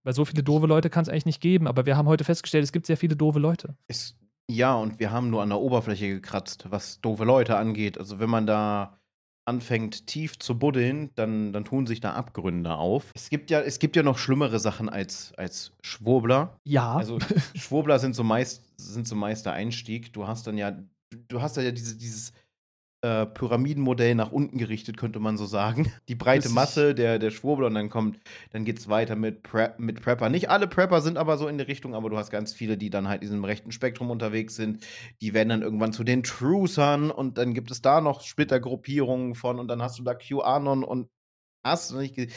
[0.02, 2.64] Weil so viele doofe Leute kann es eigentlich nicht geben, aber wir haben heute festgestellt,
[2.64, 3.76] es gibt sehr viele doofe Leute.
[3.86, 4.16] Es,
[4.50, 7.98] ja, und wir haben nur an der Oberfläche gekratzt, was doofe Leute angeht.
[7.98, 8.98] Also wenn man da
[9.46, 13.10] anfängt tief zu buddeln, dann, dann tun sich da Abgründe auf.
[13.14, 16.56] Es gibt ja, es gibt ja noch schlimmere Sachen als, als Schwurbler.
[16.64, 16.94] Ja.
[16.94, 17.18] Also
[17.54, 20.12] Schwurbler sind so meist, sind so meist der Einstieg.
[20.12, 20.78] Du hast dann ja,
[21.28, 22.32] du hast ja diese, dieses
[23.02, 25.90] äh, Pyramidenmodell nach unten gerichtet, könnte man so sagen.
[26.08, 28.18] Die breite Das- Masse der, der Schwurbler und dann kommt,
[28.50, 30.28] dann geht's weiter mit, Prep, mit Prepper.
[30.28, 32.90] Nicht alle Prepper sind aber so in der Richtung, aber du hast ganz viele, die
[32.90, 34.84] dann halt in diesem rechten Spektrum unterwegs sind.
[35.20, 39.58] Die werden dann irgendwann zu den Truthern und dann gibt es da noch Splittergruppierungen von
[39.58, 41.08] und dann hast du da QAnon und
[41.64, 42.14] hast du nicht.
[42.14, 42.28] ge-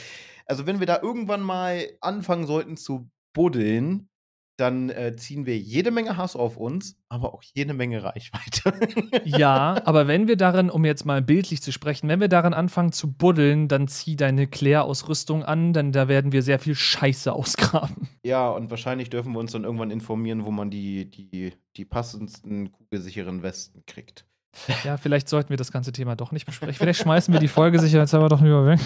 [0.46, 4.10] Also, wenn wir da irgendwann mal anfangen sollten zu buddeln,
[4.58, 8.74] dann äh, ziehen wir jede Menge Hass auf uns, aber auch jede Menge Reichweite.
[9.26, 12.92] Ja, aber wenn wir darin, um jetzt mal bildlich zu sprechen, wenn wir darin anfangen
[12.92, 18.10] zu buddeln, dann zieh deine Claire-Ausrüstung an, denn da werden wir sehr viel Scheiße ausgraben.
[18.24, 22.72] Ja, und wahrscheinlich dürfen wir uns dann irgendwann informieren, wo man die, die, die passendsten
[22.72, 24.26] kugelsicheren Westen kriegt.
[24.84, 26.76] Ja, vielleicht sollten wir das ganze Thema doch nicht besprechen.
[26.76, 28.80] Vielleicht schmeißen wir die Folge sicherheitshalber doch lieber weg.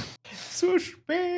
[0.51, 1.36] Zu spät!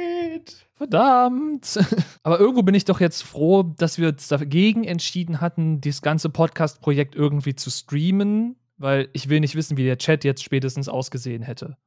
[0.73, 1.79] Verdammt!
[2.23, 6.29] Aber irgendwo bin ich doch jetzt froh, dass wir uns dagegen entschieden hatten, dieses ganze
[6.29, 11.43] Podcast-Projekt irgendwie zu streamen, weil ich will nicht wissen, wie der Chat jetzt spätestens ausgesehen
[11.43, 11.77] hätte.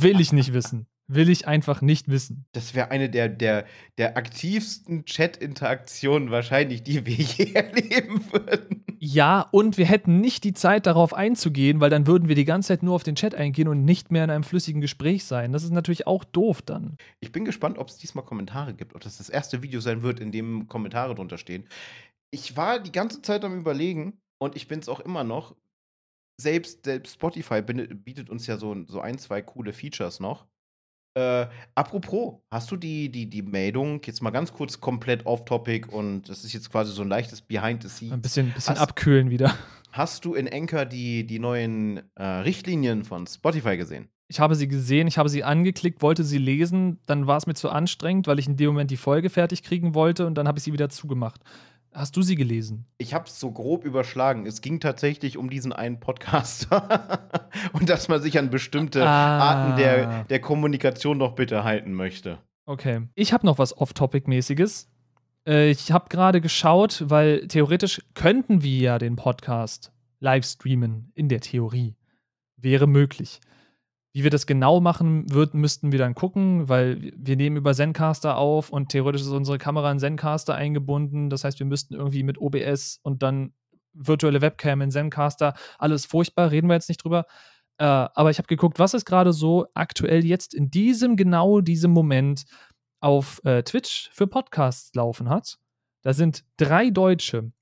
[0.00, 0.86] Will ich nicht wissen.
[1.06, 2.44] Will ich einfach nicht wissen.
[2.52, 3.64] Das wäre eine der, der,
[3.96, 8.84] der aktivsten Chat-Interaktionen wahrscheinlich, die wir je erleben würden.
[9.00, 12.68] Ja, und wir hätten nicht die Zeit, darauf einzugehen, weil dann würden wir die ganze
[12.68, 15.52] Zeit nur auf den Chat eingehen und nicht mehr in einem flüssigen Gespräch sein.
[15.52, 16.96] Das ist natürlich auch doof dann.
[17.20, 20.18] Ich bin gespannt, ob es diesmal Kommentare gibt, ob das das erste Video sein wird,
[20.18, 21.68] in dem Kommentare drunter stehen.
[22.30, 25.54] Ich war die ganze Zeit am Überlegen und ich bin es auch immer noch.
[26.40, 30.46] Selbst, selbst Spotify bietet uns ja so, so ein, zwei coole Features noch.
[31.18, 36.28] Äh, apropos, hast du die, die, die Meldung, jetzt mal ganz kurz komplett off-topic und
[36.28, 38.12] das ist jetzt quasi so ein leichtes Behind the Scenes.
[38.12, 39.52] Ein bisschen, bisschen Hast- abkühlen wieder.
[39.90, 44.08] Hast du in Anchor die, die neuen äh, Richtlinien von Spotify gesehen?
[44.28, 47.54] Ich habe sie gesehen, ich habe sie angeklickt, wollte sie lesen, dann war es mir
[47.54, 50.58] zu anstrengend, weil ich in dem Moment die Folge fertig kriegen wollte und dann habe
[50.58, 51.40] ich sie wieder zugemacht.
[51.98, 52.86] Hast du sie gelesen?
[52.98, 54.46] Ich habe es so grob überschlagen.
[54.46, 57.28] Es ging tatsächlich um diesen einen Podcaster
[57.72, 59.38] und dass man sich an bestimmte Ah.
[59.40, 62.38] Arten der, der Kommunikation doch bitte halten möchte.
[62.66, 63.08] Okay.
[63.16, 64.88] Ich habe noch was Off-Topic-mäßiges.
[65.44, 69.90] Äh, ich habe gerade geschaut, weil theoretisch könnten wir ja den Podcast
[70.20, 71.96] live streamen, in der Theorie.
[72.56, 73.40] Wäre möglich.
[74.18, 78.36] Wie wir das genau machen würden, müssten wir dann gucken, weil wir nehmen über Zencaster
[78.36, 81.30] auf und theoretisch ist unsere Kamera in Zencaster eingebunden.
[81.30, 83.52] Das heißt, wir müssten irgendwie mit OBS und dann
[83.92, 85.54] virtuelle Webcam in Zencaster.
[85.78, 87.26] Alles furchtbar, reden wir jetzt nicht drüber.
[87.76, 91.92] Äh, aber ich habe geguckt, was ist gerade so aktuell jetzt in diesem, genau diesem
[91.92, 92.44] Moment
[92.98, 95.60] auf äh, Twitch für Podcasts laufen hat.
[96.02, 97.52] Da sind drei Deutsche.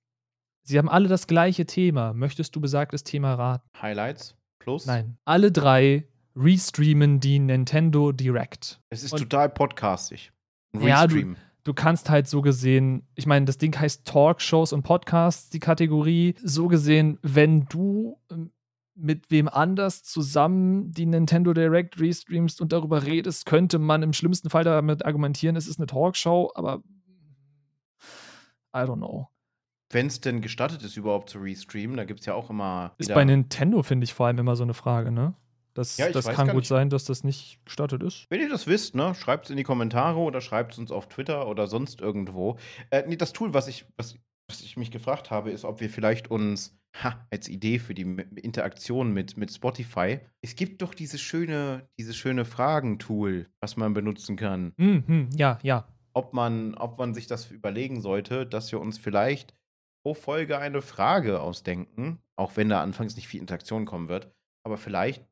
[0.62, 2.14] Sie haben alle das gleiche Thema.
[2.14, 3.68] Möchtest du besagtes Thema raten?
[3.78, 4.86] Highlights plus?
[4.86, 5.18] Nein.
[5.26, 8.80] Alle drei restreamen die Nintendo Direct.
[8.90, 10.32] Es ist Und- total podcastig.
[10.72, 11.36] Ein Ja, du- Restream.
[11.64, 16.36] Du kannst halt so gesehen, ich meine, das Ding heißt Talkshows und Podcasts, die Kategorie.
[16.40, 18.52] So gesehen, wenn du ähm,
[18.94, 24.48] mit wem anders zusammen die Nintendo Direct restreamst und darüber redest, könnte man im schlimmsten
[24.48, 26.82] Fall damit argumentieren, es ist eine Talkshow, aber
[28.74, 29.28] I don't know.
[29.90, 32.94] Wenn es denn gestattet ist, überhaupt zu restreamen, da gibt es ja auch immer.
[32.98, 35.34] Ist bei Nintendo, finde ich, vor allem immer so eine Frage, ne?
[35.76, 36.68] Das, Ja, das kann gut nicht.
[36.68, 38.26] sein, dass das nicht gestattet ist.
[38.30, 41.08] Wenn ihr das wisst, ne, schreibt es in die Kommentare oder schreibt es uns auf
[41.08, 42.58] Twitter oder sonst irgendwo.
[42.90, 44.16] Äh, nee, das Tool, was ich, was,
[44.48, 48.02] was ich mich gefragt habe, ist, ob wir vielleicht uns ha, als Idee für die
[48.36, 50.20] Interaktion mit, mit Spotify.
[50.40, 54.72] Es gibt doch dieses schöne, dieses schöne Fragen-Tool, was man benutzen kann.
[54.76, 55.86] Mhm, ja, ja.
[56.14, 59.52] Ob man, ob man sich das überlegen sollte, dass wir uns vielleicht
[60.02, 64.30] pro Folge eine Frage ausdenken, auch wenn da anfangs nicht viel Interaktion kommen wird.
[64.64, 65.26] Aber vielleicht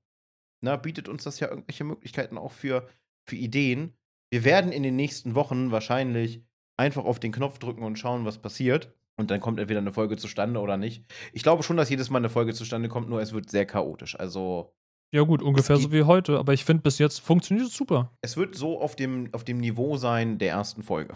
[0.65, 2.89] na, bietet uns das ja irgendwelche Möglichkeiten auch für,
[3.25, 3.93] für Ideen.
[4.31, 6.43] Wir werden in den nächsten Wochen wahrscheinlich
[6.77, 8.93] einfach auf den Knopf drücken und schauen, was passiert.
[9.17, 11.05] Und dann kommt entweder eine Folge zustande oder nicht.
[11.33, 14.19] Ich glaube schon, dass jedes Mal eine Folge zustande kommt, nur es wird sehr chaotisch.
[14.19, 14.75] Also
[15.12, 18.11] Ja, gut, ungefähr so wie heute, aber ich finde, bis jetzt funktioniert es super.
[18.23, 21.15] es wird so auf dem, auf dem Niveau sein der ersten Folge.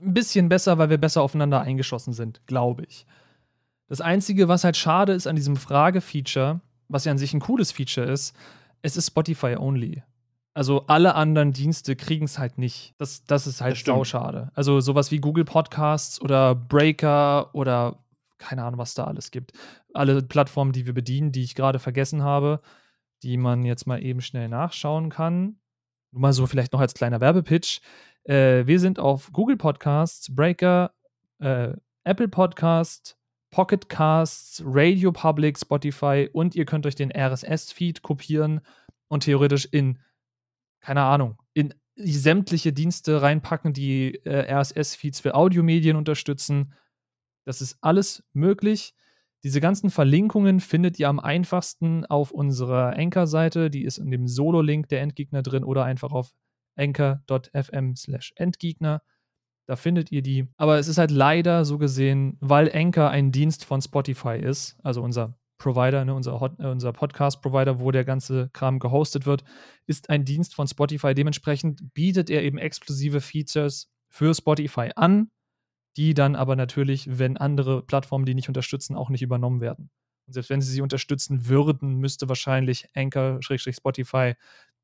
[0.00, 3.04] ein bisschen besser, weil wir besser aufeinander eingeschossen sind, glaube ich.
[3.88, 7.72] Das Einzige, was halt schade ist an diesem Frage-Feature, was ja an sich ein cooles
[7.72, 8.34] Feature ist,
[8.84, 10.02] es ist Spotify-only.
[10.52, 12.94] Also alle anderen Dienste kriegen es halt nicht.
[12.98, 14.50] Das, das ist halt Das sauschade.
[14.54, 17.98] Also sowas wie Google Podcasts oder Breaker oder
[18.36, 19.52] keine Ahnung, was da alles gibt.
[19.94, 22.60] Alle Plattformen, die wir bedienen, die ich gerade vergessen habe,
[23.22, 25.58] die man jetzt mal eben schnell nachschauen kann.
[26.12, 27.80] Nur mal so vielleicht noch als kleiner Werbepitch.
[28.24, 30.92] Äh, wir sind auf Google Podcasts, Breaker,
[31.38, 31.72] äh,
[32.04, 33.16] Apple Podcast,
[33.54, 38.60] Pocket Casts, Radio Public, Spotify und ihr könnt euch den RSS-Feed kopieren
[39.06, 40.00] und theoretisch in,
[40.80, 46.74] keine Ahnung, in sämtliche Dienste reinpacken, die äh, RSS-Feeds für Audiomedien unterstützen.
[47.44, 48.92] Das ist alles möglich.
[49.44, 53.70] Diese ganzen Verlinkungen findet ihr am einfachsten auf unserer Anchor-Seite.
[53.70, 56.32] Die ist in dem Solo-Link der Endgegner drin oder einfach auf
[56.74, 59.00] anchor.fm slash Endgegner.
[59.66, 60.46] Da findet ihr die.
[60.56, 65.02] Aber es ist halt leider so gesehen, weil Anchor ein Dienst von Spotify ist, also
[65.02, 69.44] unser Provider, ne, unser, äh, unser Podcast-Provider, wo der ganze Kram gehostet wird,
[69.86, 71.14] ist ein Dienst von Spotify.
[71.14, 75.30] Dementsprechend bietet er eben exklusive Features für Spotify an,
[75.96, 79.90] die dann aber natürlich, wenn andere Plattformen die nicht unterstützen, auch nicht übernommen werden.
[80.26, 84.34] Und selbst wenn sie sie unterstützen würden, müsste wahrscheinlich Anchor-Spotify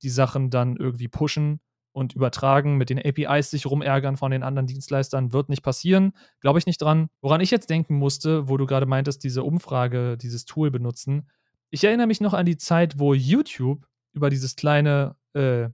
[0.03, 1.61] die Sachen dann irgendwie pushen
[1.93, 6.12] und übertragen, mit den APIs sich rumärgern von den anderen Dienstleistern, wird nicht passieren.
[6.41, 7.09] Glaube ich nicht dran.
[7.20, 11.28] Woran ich jetzt denken musste, wo du gerade meintest, diese Umfrage, dieses Tool benutzen.
[11.70, 15.68] Ich erinnere mich noch an die Zeit, wo YouTube über dieses kleine äh,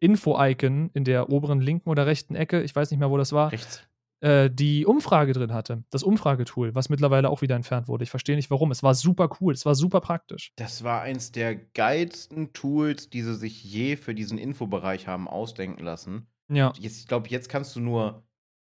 [0.00, 3.52] Info-Icon in der oberen linken oder rechten Ecke, ich weiß nicht mehr, wo das war,
[3.52, 3.86] Rechts
[4.24, 5.84] äh, die Umfrage drin hatte.
[5.90, 8.04] Das Umfragetool, was mittlerweile auch wieder entfernt wurde.
[8.04, 8.70] Ich verstehe nicht warum.
[8.70, 10.52] Es war super cool, es war super praktisch.
[10.56, 15.84] Das war eins der geilsten Tools, die sie sich je für diesen Infobereich haben ausdenken
[15.84, 16.26] lassen.
[16.48, 16.72] Ja.
[16.78, 18.24] Jetzt, ich glaube, jetzt kannst du nur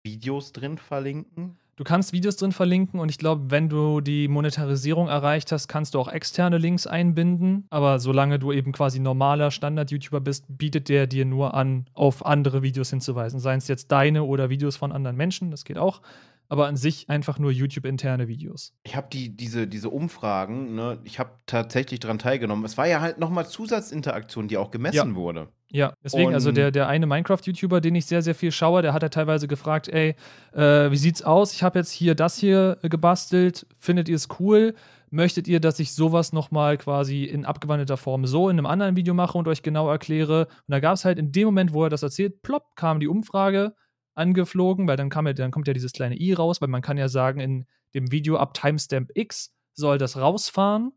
[0.03, 1.59] Videos drin verlinken.
[1.83, 5.95] Du kannst Videos drin verlinken und ich glaube, wenn du die Monetarisierung erreicht hast, kannst
[5.95, 7.67] du auch externe Links einbinden.
[7.71, 12.63] Aber solange du eben quasi normaler Standard-YouTuber bist, bietet der dir nur an, auf andere
[12.63, 13.41] Videos hinzuweisen.
[13.41, 16.03] Seien es jetzt deine oder Videos von anderen Menschen, das geht auch.
[16.49, 18.75] Aber an sich einfach nur YouTube-interne Videos.
[18.83, 22.65] Ich habe die, diese, diese Umfragen, ne, ich habe tatsächlich daran teilgenommen.
[22.65, 25.15] Es war ja halt nochmal Zusatzinteraktion, die auch gemessen Ja.
[25.15, 25.49] wurde.
[25.71, 28.93] Ja, deswegen, also Und- der, der eine Minecraft-YouTuber, den ich sehr, sehr viel schaue, der
[28.93, 30.15] hat ja teilweise gefragt, ey,
[30.53, 31.55] äh, wie sieht's aus?
[31.55, 34.75] Ich habe jetzt hier das hier äh, gebastelt, findet ihr es cool?
[35.11, 39.15] Möchtet ihr, dass ich sowas nochmal quasi in abgewandelter Form so in einem anderen Video
[39.15, 40.47] mache und euch genau erkläre?
[40.47, 43.09] Und da gab es halt in dem Moment, wo er das erzählt, plopp, kam die
[43.09, 43.75] Umfrage
[44.15, 46.99] angeflogen, weil dann, kam ja, dann kommt ja dieses kleine i raus, weil man kann
[46.99, 50.93] ja sagen, in dem Video ab Timestamp X soll das rausfahren.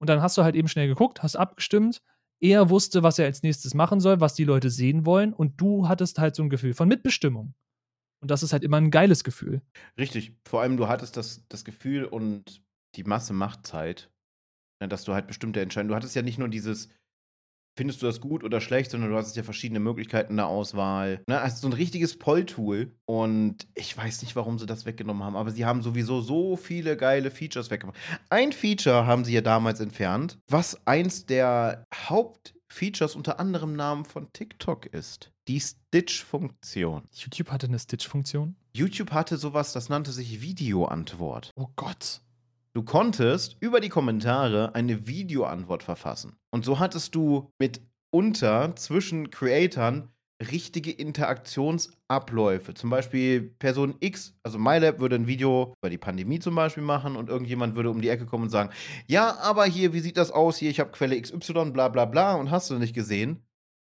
[0.00, 2.02] Und dann hast du halt eben schnell geguckt, hast abgestimmt.
[2.40, 5.32] Er wusste, was er als nächstes machen soll, was die Leute sehen wollen.
[5.32, 7.54] Und du hattest halt so ein Gefühl von Mitbestimmung.
[8.20, 9.62] Und das ist halt immer ein geiles Gefühl.
[9.98, 10.36] Richtig.
[10.44, 12.62] Vor allem, du hattest das, das Gefühl und
[12.96, 14.10] die Masse macht Zeit,
[14.80, 15.90] ne, dass du halt bestimmte Entscheidungen.
[15.90, 16.88] Du hattest ja nicht nur dieses,
[17.76, 21.22] findest du das gut oder schlecht, sondern du hattest ja verschiedene Möglichkeiten der Auswahl.
[21.26, 21.40] Ne?
[21.40, 22.92] Also so ein richtiges Poll-Tool.
[23.06, 26.96] Und ich weiß nicht, warum sie das weggenommen haben, aber sie haben sowieso so viele
[26.96, 27.98] geile Features weggemacht.
[28.30, 34.32] Ein Feature haben sie ja damals entfernt, was eins der Hauptfeatures unter anderem Namen von
[34.32, 35.32] TikTok ist.
[35.48, 37.02] Die Stitch-Funktion.
[37.12, 38.56] YouTube hatte eine Stitch-Funktion.
[38.74, 41.50] YouTube hatte sowas, das nannte sich Videoantwort.
[41.56, 42.22] Oh Gott.
[42.74, 46.36] Du konntest über die Kommentare eine Videoantwort verfassen.
[46.50, 50.08] Und so hattest du mitunter zwischen Creatoren
[50.50, 52.74] richtige Interaktionsabläufe.
[52.74, 57.16] Zum Beispiel Person X, also MyLab würde ein Video über die Pandemie zum Beispiel machen
[57.16, 58.70] und irgendjemand würde um die Ecke kommen und sagen,
[59.06, 60.70] ja, aber hier, wie sieht das aus hier?
[60.70, 63.44] Ich habe Quelle XY, bla bla bla und hast du nicht gesehen.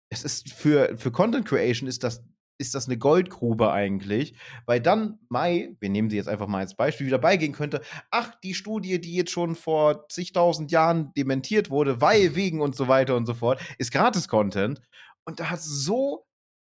[0.09, 2.23] Es ist für, für Content Creation ist das,
[2.57, 4.35] ist das eine Goldgrube eigentlich,
[4.65, 7.81] weil dann Mai, wir nehmen sie jetzt einfach mal als Beispiel, wieder beigehen könnte,
[8.11, 12.87] ach, die Studie, die jetzt schon vor zigtausend Jahren dementiert wurde, weil, wegen und so
[12.87, 14.81] weiter und so fort, ist Gratis-Content.
[15.25, 16.25] Und da hat es so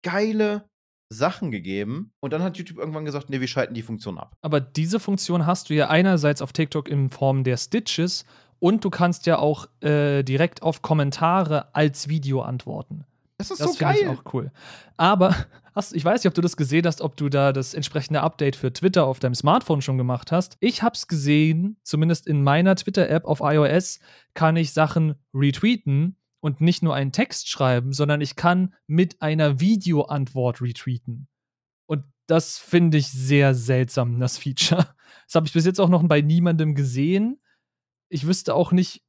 [0.03, 0.69] geile
[1.11, 2.13] Sachen gegeben.
[2.19, 4.35] Und dann hat YouTube irgendwann gesagt, nee, wir schalten die Funktion ab.
[4.41, 8.25] Aber diese Funktion hast du ja einerseits auf TikTok in Form der Stitches
[8.59, 13.05] und du kannst ja auch äh, direkt auf Kommentare als Video antworten.
[13.49, 14.17] Das ist Das so finde ich geil.
[14.17, 14.51] auch cool.
[14.97, 15.35] Aber
[15.75, 18.55] hast, ich weiß nicht, ob du das gesehen hast, ob du da das entsprechende Update
[18.55, 20.57] für Twitter auf deinem Smartphone schon gemacht hast.
[20.59, 23.99] Ich habe es gesehen, zumindest in meiner Twitter-App auf iOS
[24.33, 29.59] kann ich Sachen retweeten und nicht nur einen Text schreiben, sondern ich kann mit einer
[29.59, 31.27] Videoantwort retweeten.
[31.87, 34.87] Und das finde ich sehr seltsam, das Feature.
[35.27, 37.41] Das habe ich bis jetzt auch noch bei niemandem gesehen.
[38.09, 39.01] Ich wüsste auch nicht,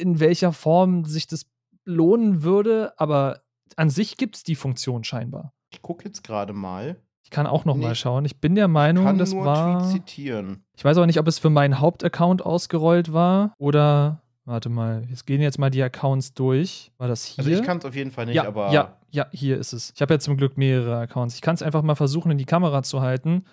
[0.00, 1.46] in welcher Form sich das
[1.84, 3.42] lohnen würde, aber
[3.78, 5.52] an sich gibt es die Funktion scheinbar.
[5.70, 6.96] Ich gucke jetzt gerade mal.
[7.24, 8.24] Ich kann auch noch Nee, mal schauen.
[8.24, 9.80] Ich bin der Meinung, Kann das nur war.
[9.80, 10.64] Tweet zitieren.
[10.76, 14.18] Ich weiß auch nicht, ob es für meinen Hauptaccount ausgerollt war oder.
[14.44, 16.90] Warte mal, jetzt gehen jetzt mal die Accounts durch.
[16.98, 17.44] War das hier?
[17.44, 19.92] Also ich kann es auf jeden Fall nicht, ja, aber ja, ja, hier ist es.
[19.94, 21.36] Ich habe ja zum Glück mehrere Accounts.
[21.36, 23.44] Ich kann es einfach mal versuchen, in die Kamera zu halten.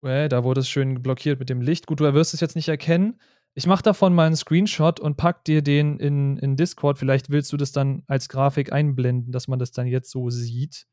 [0.00, 1.86] Well, da wurde es schön blockiert mit dem Licht.
[1.86, 3.20] Gut, du wirst es jetzt nicht erkennen.
[3.54, 6.98] Ich mache davon mal einen Screenshot und pack dir den in, in Discord.
[6.98, 10.86] Vielleicht willst du das dann als Grafik einblenden, dass man das dann jetzt so sieht.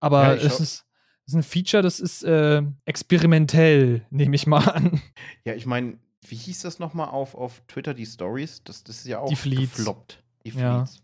[0.00, 0.84] Aber Ja, es ist,
[1.26, 5.00] ist ein Feature, das ist äh, experimentell, nehme ich mal an.
[5.44, 8.62] Ja, ich meine, wie hieß das nochmal auf, auf Twitter, die Stories?
[8.64, 9.76] Das, das ist ja auch Die Fleets.
[9.76, 10.22] gefloppt.
[10.44, 10.84] die Ja.
[10.84, 11.02] Fleets.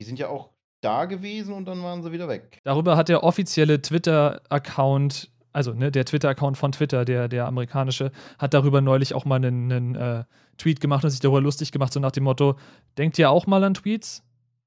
[0.00, 0.50] Die sind ja auch
[0.80, 2.60] da gewesen und dann waren sie wieder weg.
[2.64, 8.54] Darüber hat der offizielle Twitter-Account, also ne, der Twitter-Account von Twitter, der, der amerikanische, hat
[8.54, 10.24] darüber neulich auch mal einen, einen äh,
[10.58, 12.56] Tweet gemacht und sich darüber lustig gemacht, so nach dem Motto:
[12.98, 14.22] Denkt ihr auch mal an Tweets?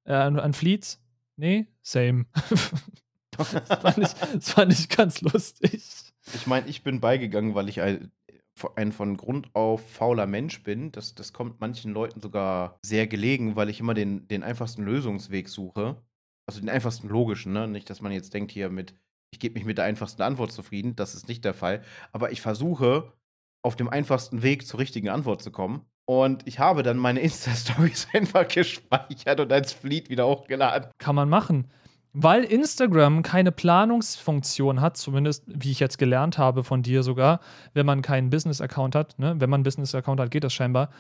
[0.06, 1.00] Äh, an, an Fleets?
[1.36, 1.68] Nee?
[1.82, 2.26] Same.
[3.32, 5.84] das, fand ich, das fand ich ganz lustig.
[6.34, 8.12] Ich meine, ich bin beigegangen, weil ich ein,
[8.76, 10.92] ein von Grund auf fauler Mensch bin.
[10.92, 15.50] Das, das kommt manchen Leuten sogar sehr gelegen, weil ich immer den, den einfachsten Lösungsweg
[15.50, 16.02] suche.
[16.46, 17.68] Also den einfachsten logischen, ne?
[17.68, 18.96] Nicht, dass man jetzt denkt hier mit,
[19.34, 20.96] ich gebe mich mit der einfachsten Antwort zufrieden.
[20.96, 21.82] Das ist nicht der Fall.
[22.12, 23.12] Aber ich versuche,
[23.64, 25.82] auf dem einfachsten Weg zur richtigen Antwort zu kommen.
[26.06, 30.92] Und ich habe dann meine Insta-Stories einfach gespeichert und als Fleet wieder hochgeladen.
[31.00, 31.68] Kann man machen.
[32.16, 37.40] Weil Instagram keine Planungsfunktion hat, zumindest wie ich jetzt gelernt habe von dir sogar,
[37.74, 39.34] wenn man keinen Business-Account hat, ne?
[39.40, 40.92] wenn man einen Business-Account hat, geht das scheinbar.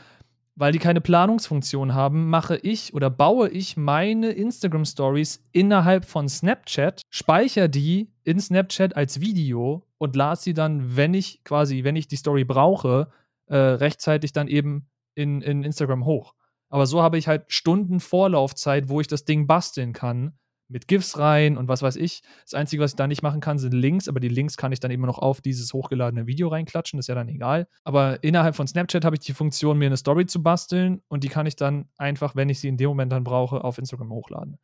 [0.55, 7.01] Weil die keine Planungsfunktion haben, mache ich oder baue ich meine Instagram-Stories innerhalb von Snapchat,
[7.09, 12.07] speichere die in Snapchat als Video und lade sie dann, wenn ich quasi, wenn ich
[12.07, 13.09] die Story brauche,
[13.47, 16.35] äh, rechtzeitig dann eben in, in Instagram hoch.
[16.69, 20.33] Aber so habe ich halt Stunden Vorlaufzeit, wo ich das Ding basteln kann
[20.67, 22.21] mit GIFs rein und was weiß ich.
[22.43, 24.79] Das Einzige, was ich da nicht machen kann, sind Links, aber die Links kann ich
[24.79, 27.67] dann immer noch auf dieses hochgeladene Video reinklatschen, das ist ja dann egal.
[27.83, 31.29] Aber innerhalb von Snapchat habe ich die Funktion, mir eine Story zu basteln und die
[31.29, 34.57] kann ich dann einfach, wenn ich sie in dem Moment dann brauche, auf Instagram hochladen.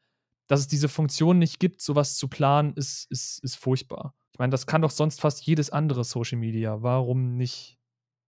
[0.48, 4.16] Dass es diese Funktion nicht gibt, sowas zu planen, ist, ist, ist furchtbar.
[4.34, 6.82] Ich meine, das kann doch sonst fast jedes andere Social Media.
[6.82, 7.78] Warum nicht,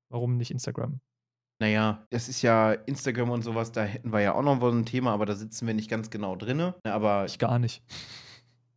[0.10, 1.02] warum nicht Instagram?
[1.62, 4.84] Naja, das ist ja Instagram und sowas, da hätten wir ja auch noch mal ein
[4.84, 6.74] Thema, aber da sitzen wir nicht ganz genau drin.
[6.84, 7.84] Aber Ich gar nicht.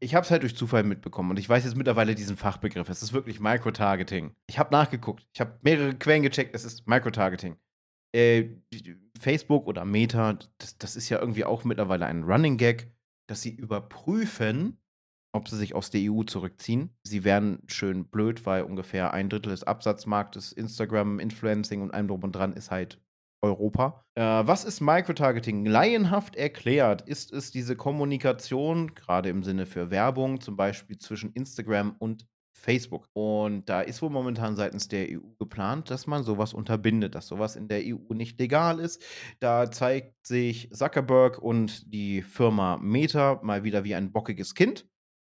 [0.01, 2.90] ich habe es halt durch Zufall mitbekommen und ich weiß jetzt mittlerweile diesen Fachbegriff.
[2.90, 4.35] Es ist wirklich Microtargeting.
[4.48, 5.27] Ich habe nachgeguckt.
[5.32, 6.55] Ich habe mehrere Quellen gecheckt.
[6.55, 7.56] Es ist Microtargeting.
[8.15, 8.51] Äh,
[9.19, 12.93] Facebook oder Meta, das, das ist ja irgendwie auch mittlerweile ein Running Gag,
[13.31, 14.77] dass sie überprüfen,
[15.35, 16.97] ob sie sich aus der EU zurückziehen.
[17.02, 22.23] Sie wären schön blöd, weil ungefähr ein Drittel des Absatzmarktes Instagram, Influencing und allem drum
[22.23, 23.01] und dran ist halt
[23.43, 24.05] Europa.
[24.15, 25.66] Äh, was ist Microtargeting?
[25.66, 31.97] Laienhaft erklärt ist es diese Kommunikation, gerade im Sinne für Werbung, zum Beispiel zwischen Instagram
[31.98, 33.09] und Facebook.
[33.12, 37.56] Und da ist wohl momentan seitens der EU geplant, dass man sowas unterbindet, dass sowas
[37.56, 39.02] in der EU nicht legal ist.
[39.40, 44.86] Da zeigt sich Zuckerberg und die Firma Meta mal wieder wie ein bockiges Kind.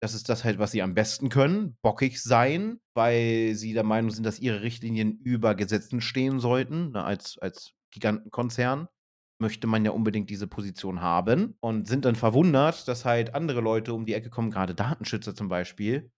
[0.02, 4.11] Das ist das halt, was sie am besten können, bockig sein, weil sie der Meinung
[4.11, 6.91] sind, dass ihre Richtlinien über Gesetzen stehen sollten.
[6.91, 8.88] Ne, als, als Gigantenkonzern
[9.40, 13.94] möchte man ja unbedingt diese Position haben und sind dann verwundert, dass halt andere Leute
[13.94, 16.11] um die Ecke kommen, gerade Datenschützer zum Beispiel,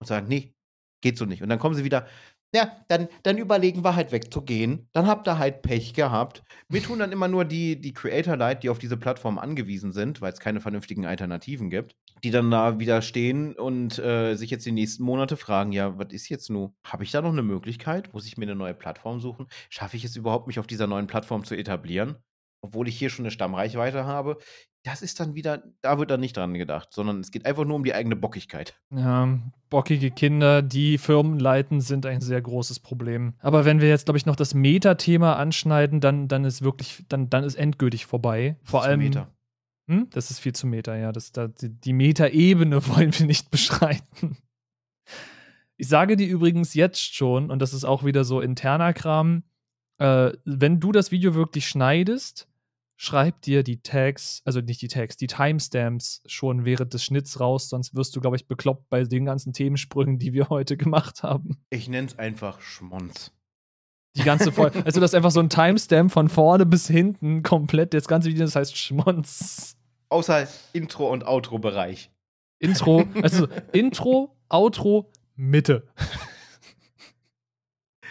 [0.00, 0.54] und sagen, nee,
[1.02, 1.42] geht so nicht.
[1.42, 2.06] Und dann kommen sie wieder,
[2.54, 4.88] ja, dann, dann überlegen wir halt wegzugehen.
[4.92, 6.42] Dann habt ihr halt Pech gehabt.
[6.68, 10.20] Mir tun dann immer nur die, die Creator leid, die auf diese Plattform angewiesen sind,
[10.20, 14.64] weil es keine vernünftigen Alternativen gibt, die dann da wieder stehen und äh, sich jetzt
[14.64, 16.74] die nächsten Monate fragen, ja, was ist jetzt nun?
[16.84, 18.12] Habe ich da noch eine Möglichkeit?
[18.14, 19.48] Muss ich mir eine neue Plattform suchen?
[19.68, 22.16] Schaffe ich es überhaupt, mich auf dieser neuen Plattform zu etablieren?
[22.62, 24.38] Obwohl ich hier schon eine Stammreichweite habe.
[24.86, 27.74] Das ist dann wieder, da wird dann nicht dran gedacht, sondern es geht einfach nur
[27.74, 28.78] um die eigene Bockigkeit.
[28.90, 29.36] Ja,
[29.68, 33.34] bockige Kinder, die Firmen leiten, sind ein sehr großes Problem.
[33.40, 37.28] Aber wenn wir jetzt, glaube ich, noch das Meta-Thema anschneiden, dann, dann ist wirklich, dann,
[37.28, 38.60] dann ist endgültig vorbei.
[38.62, 39.00] Vor Zu allem.
[39.00, 39.34] Meta.
[39.88, 40.06] Hm?
[40.10, 41.10] Das ist viel zu Meta, ja.
[41.10, 44.38] Das, da, die die Meta-Ebene wollen wir nicht beschreiten.
[45.76, 49.42] Ich sage dir übrigens jetzt schon, und das ist auch wieder so interner Kram,
[49.98, 52.46] äh, wenn du das Video wirklich schneidest,
[52.96, 57.68] schreib dir die Tags, also nicht die Tags, die Timestamps schon während des Schnitts raus,
[57.68, 61.58] sonst wirst du, glaube ich, bekloppt bei den ganzen Themensprüngen, die wir heute gemacht haben.
[61.70, 63.32] Ich nenne es einfach Schmonz.
[64.16, 64.82] Die ganze Folge.
[64.84, 67.92] also, das ist einfach so ein Timestamp von vorne bis hinten komplett.
[67.92, 69.76] Das ganze Video, das heißt Schmonz.
[70.08, 72.10] Außer Intro- und Outro-Bereich.
[72.58, 75.86] Intro, also Intro, Outro, Mitte.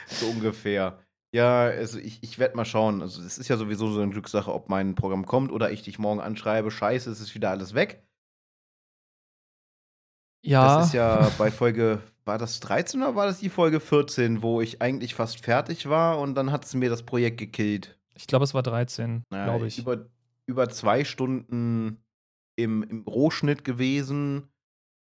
[0.07, 0.99] So ungefähr.
[1.36, 3.02] Ja, also ich, ich werde mal schauen.
[3.02, 5.99] Also es ist ja sowieso so eine Glückssache, ob mein Programm kommt oder ich dich
[5.99, 6.72] morgen anschreibe.
[6.72, 8.02] Scheiße, es ist wieder alles weg.
[10.45, 10.78] Ja.
[10.78, 14.62] Das ist ja bei Folge, war das 13 oder war das die Folge 14, wo
[14.62, 17.99] ich eigentlich fast fertig war und dann hat es mir das Projekt gekillt.
[18.14, 19.78] Ich glaube, es war 13, Naja, glaube ich.
[19.78, 20.06] Über,
[20.45, 22.02] über zwei Stunden
[22.56, 24.48] im, im Rohschnitt gewesen,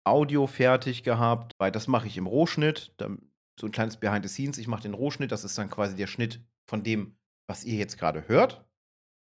[0.04, 2.92] Audio fertig gehabt, weil das mache ich im Rohschnitt.
[2.98, 3.29] Dann
[3.60, 4.58] so ein kleines Behind the Scenes.
[4.58, 7.18] Ich mache den Rohschnitt, das ist dann quasi der Schnitt von dem,
[7.48, 8.66] was ihr jetzt gerade hört.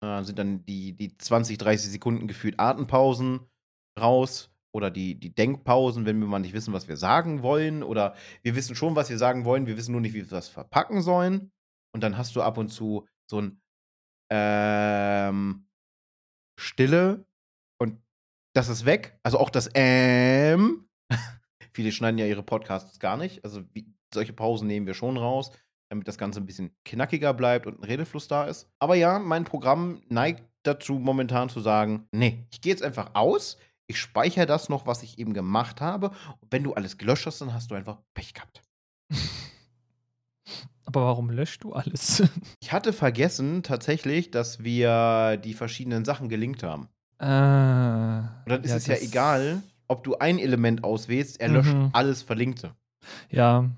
[0.03, 3.41] Äh, sind dann die, die 20, 30 Sekunden gefühlt Atempausen
[3.99, 7.83] raus oder die, die Denkpausen, wenn wir mal nicht wissen, was wir sagen wollen.
[7.83, 10.49] Oder wir wissen schon, was wir sagen wollen, wir wissen nur nicht, wie wir das
[10.49, 11.51] verpacken sollen.
[11.93, 13.61] Und dann hast du ab und zu so ein
[14.31, 15.67] ähm,
[16.59, 17.25] Stille
[17.79, 18.01] und
[18.55, 19.19] das ist weg.
[19.23, 20.89] Also auch das Ähm.
[21.73, 23.43] Viele schneiden ja ihre Podcasts gar nicht.
[23.43, 25.51] Also wie, solche Pausen nehmen wir schon raus,
[25.89, 28.69] damit das Ganze ein bisschen knackiger bleibt und ein Redefluss da ist.
[28.79, 33.57] Aber ja, mein Programm neigt dazu, momentan zu sagen: Nee, ich gehe jetzt einfach aus,
[33.87, 36.09] ich speichere das noch, was ich eben gemacht habe.
[36.39, 38.61] Und wenn du alles gelöscht hast, dann hast du einfach Pech gehabt.
[40.85, 42.23] Aber warum löscht du alles?
[42.61, 46.87] Ich hatte vergessen tatsächlich, dass wir die verschiedenen Sachen gelinkt haben.
[47.19, 48.41] Ah.
[48.45, 51.89] Und dann ist ja, es ja egal, ob du ein Element auswählst, er löscht Mhm.
[51.93, 52.73] alles Verlinkte.
[53.29, 53.69] Ja,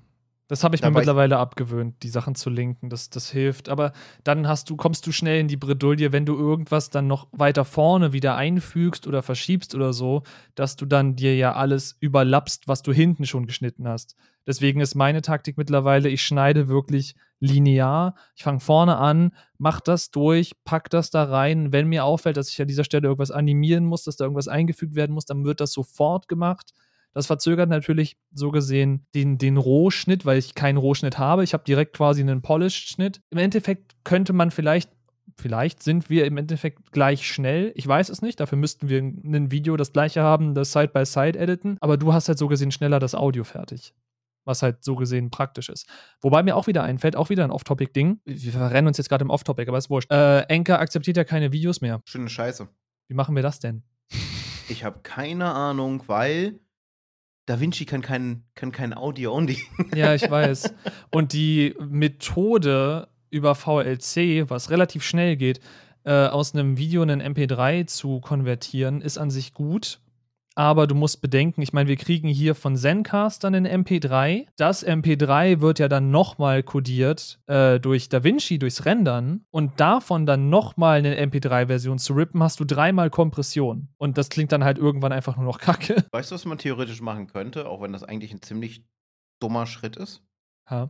[0.48, 2.88] das habe ich mir Dabei- mittlerweile abgewöhnt, die Sachen zu linken.
[2.88, 3.68] Das, das hilft.
[3.68, 3.92] Aber
[4.24, 7.64] dann hast du, kommst du schnell in die Bredouille, wenn du irgendwas dann noch weiter
[7.64, 10.22] vorne wieder einfügst oder verschiebst oder so,
[10.54, 14.16] dass du dann dir ja alles überlappst, was du hinten schon geschnitten hast.
[14.46, 18.14] Deswegen ist meine Taktik mittlerweile, ich schneide wirklich linear.
[18.36, 21.72] Ich fange vorne an, mach das durch, pack das da rein.
[21.72, 24.94] Wenn mir auffällt, dass ich an dieser Stelle irgendwas animieren muss, dass da irgendwas eingefügt
[24.94, 26.72] werden muss, dann wird das sofort gemacht.
[27.16, 31.44] Das verzögert natürlich so gesehen den, den Rohschnitt, weil ich keinen Rohschnitt habe.
[31.44, 33.22] Ich habe direkt quasi einen Polished-Schnitt.
[33.30, 34.90] Im Endeffekt könnte man vielleicht,
[35.38, 37.72] vielleicht sind wir im Endeffekt gleich schnell.
[37.74, 38.38] Ich weiß es nicht.
[38.38, 41.78] Dafür müssten wir ein Video das gleiche haben, das Side-by-Side editen.
[41.80, 43.94] Aber du hast halt so gesehen schneller das Audio fertig.
[44.44, 45.88] Was halt so gesehen praktisch ist.
[46.20, 48.20] Wobei mir auch wieder einfällt, auch wieder ein Off-Topic-Ding.
[48.26, 50.12] Wir verrennen uns jetzt gerade im Off-Topic, aber ist wurscht.
[50.12, 52.02] Äh, Anchor akzeptiert ja keine Videos mehr.
[52.04, 52.68] Schöne Scheiße.
[53.08, 53.84] Wie machen wir das denn?
[54.68, 56.60] Ich habe keine Ahnung, weil
[57.46, 59.58] Da Vinci kann kein, kann kein Audio-Only.
[59.94, 60.74] Ja, ich weiß.
[61.10, 65.60] Und die Methode über VLC, was relativ schnell geht,
[66.04, 70.00] äh, aus einem Video in ein MP3 zu konvertieren, ist an sich gut.
[70.58, 74.46] Aber du musst bedenken, ich meine, wir kriegen hier von Zencaster einen MP3.
[74.56, 79.44] Das MP3 wird ja dann nochmal codiert äh, durch DaVinci, durchs Rendern.
[79.50, 83.88] Und davon dann nochmal eine MP3-Version zu rippen, hast du dreimal Kompression.
[83.98, 86.06] Und das klingt dann halt irgendwann einfach nur noch kacke.
[86.12, 88.82] Weißt du, was man theoretisch machen könnte, auch wenn das eigentlich ein ziemlich
[89.42, 90.22] dummer Schritt ist?
[90.70, 90.88] Ja.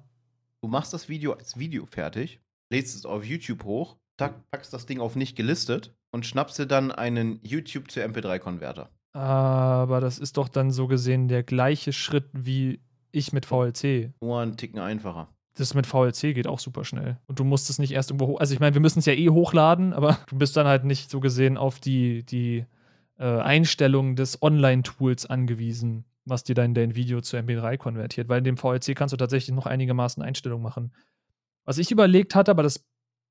[0.63, 2.41] Du machst das Video als Video fertig,
[2.71, 6.93] lädst es auf YouTube hoch, packst das Ding auf nicht gelistet und schnappst dir dann
[6.93, 8.91] einen YouTube zu MP3-Konverter.
[9.17, 12.81] Aber das ist doch dann so gesehen der gleiche Schritt wie
[13.13, 14.13] ich mit VLC.
[14.21, 15.29] Nur einen Ticken einfacher.
[15.55, 17.17] Das mit VLC geht auch super schnell.
[17.27, 18.41] Und du musst es nicht erst irgendwo hoch.
[18.41, 21.11] Also ich meine, wir müssen es ja eh hochladen, aber du bist dann halt nicht
[21.11, 22.67] so gesehen auf die, die
[23.19, 28.29] äh, Einstellungen des Online-Tools angewiesen, was dir dann dein Video zu MP3 konvertiert.
[28.29, 30.93] Weil in dem VLC kannst du tatsächlich noch einigermaßen Einstellungen machen.
[31.65, 32.85] Was ich überlegt hatte, aber das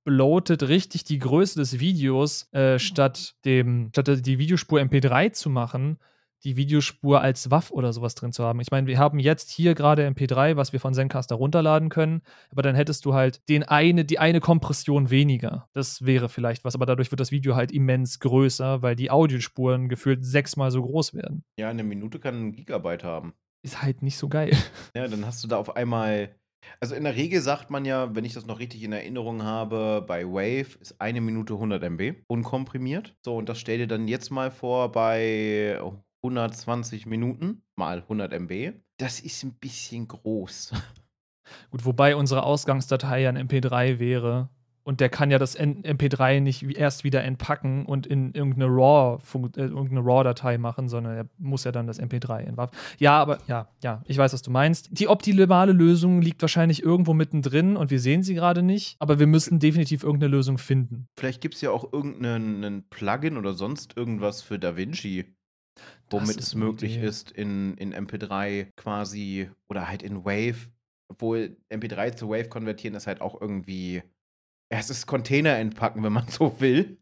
[0.05, 5.97] bloatet richtig die Größe des Videos, äh, statt dem, statt die Videospur MP3 zu machen,
[6.45, 8.59] die Videospur als WAV oder sowas drin zu haben.
[8.61, 12.21] Ich meine, wir haben jetzt hier gerade MP3, was wir von Zencaster runterladen können,
[12.51, 15.67] aber dann hättest du halt den eine, die eine Kompression weniger.
[15.73, 19.89] Das wäre vielleicht was, aber dadurch wird das Video halt immens größer, weil die Audiospuren
[19.89, 21.43] gefühlt sechsmal so groß werden.
[21.59, 23.33] Ja, eine Minute kann ein Gigabyte haben.
[23.63, 24.55] Ist halt nicht so geil.
[24.95, 26.35] Ja, dann hast du da auf einmal.
[26.79, 30.03] Also in der Regel sagt man ja, wenn ich das noch richtig in Erinnerung habe,
[30.05, 33.15] bei Wave ist eine Minute 100 MB unkomprimiert.
[33.23, 35.79] So, und das stell dir dann jetzt mal vor bei
[36.23, 38.73] 120 Minuten mal 100 MB.
[38.97, 40.73] Das ist ein bisschen groß.
[41.71, 44.49] Gut, wobei unsere Ausgangsdatei ja ein MP3 wäre.
[44.87, 49.19] Und der kann ja das N- MP3 nicht erst wieder entpacken und in irgendeine RAW,
[49.57, 52.77] äh, irgendeine RAW-Datei machen, sondern er muss ja dann das MP3 entwerfen.
[52.99, 54.89] Ja, aber ja, ja, ich weiß, was du meinst.
[54.91, 59.25] Die optimale Lösung liegt wahrscheinlich irgendwo mittendrin und wir sehen sie gerade nicht, aber wir
[59.25, 61.07] müssen definitiv irgendeine Lösung finden.
[61.17, 65.25] Vielleicht gibt es ja auch irgendeinen einen Plugin oder sonst irgendwas für DaVinci,
[66.11, 67.07] womit es möglich Idee.
[67.07, 70.69] ist, in, in MP3 quasi oder halt in Wave,
[71.07, 74.03] obwohl MP3 zu Wave konvertieren ist halt auch irgendwie.
[74.79, 76.97] Es ist Container entpacken, wenn man so will.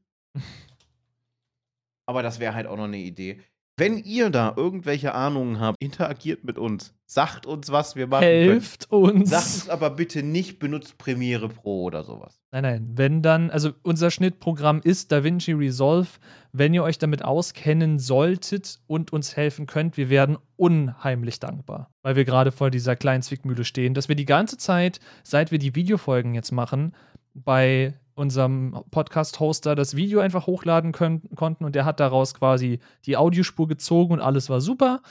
[2.06, 3.42] Aber das wäre halt auch noch eine Idee.
[3.76, 6.94] Wenn ihr da irgendwelche Ahnungen habt, interagiert mit uns.
[7.08, 9.22] Sagt uns, was wir machen Helft können.
[9.22, 9.30] uns.
[9.32, 12.40] Sagt uns aber bitte nicht, benutzt Premiere Pro oder sowas.
[12.52, 16.08] Nein, nein, wenn dann, also unser Schnittprogramm ist DaVinci Resolve.
[16.52, 22.16] Wenn ihr euch damit auskennen solltet und uns helfen könnt, wir werden unheimlich dankbar, weil
[22.16, 25.74] wir gerade vor dieser kleinen Zwickmühle stehen, dass wir die ganze Zeit, seit wir die
[25.74, 26.94] Videofolgen jetzt machen,
[27.34, 33.18] bei unserem Podcast-Hoster das Video einfach hochladen können, konnten und der hat daraus quasi die
[33.18, 35.02] Audiospur gezogen und alles war super.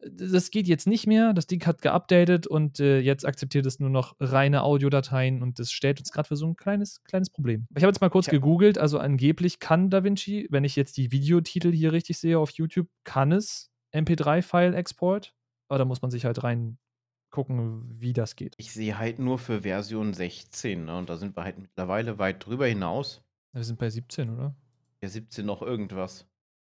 [0.00, 1.32] Das geht jetzt nicht mehr.
[1.32, 5.72] Das Ding hat geupdatet und äh, jetzt akzeptiert es nur noch reine Audiodateien und das
[5.72, 7.66] stellt uns gerade für so ein kleines, kleines Problem.
[7.76, 8.32] Ich habe jetzt mal kurz Ja.
[8.32, 12.86] gegoogelt, also angeblich kann DaVinci, wenn ich jetzt die Videotitel hier richtig sehe auf YouTube,
[13.02, 15.34] kann es MP3-File-Export,
[15.68, 16.78] aber da muss man sich halt rein
[17.30, 18.54] gucken, wie das geht.
[18.58, 20.96] Ich sehe halt nur für Version 16, ne?
[20.96, 23.22] Und da sind wir halt mittlerweile weit drüber hinaus.
[23.52, 24.54] Wir sind bei 17, oder?
[25.02, 26.26] Ja, 17 noch irgendwas.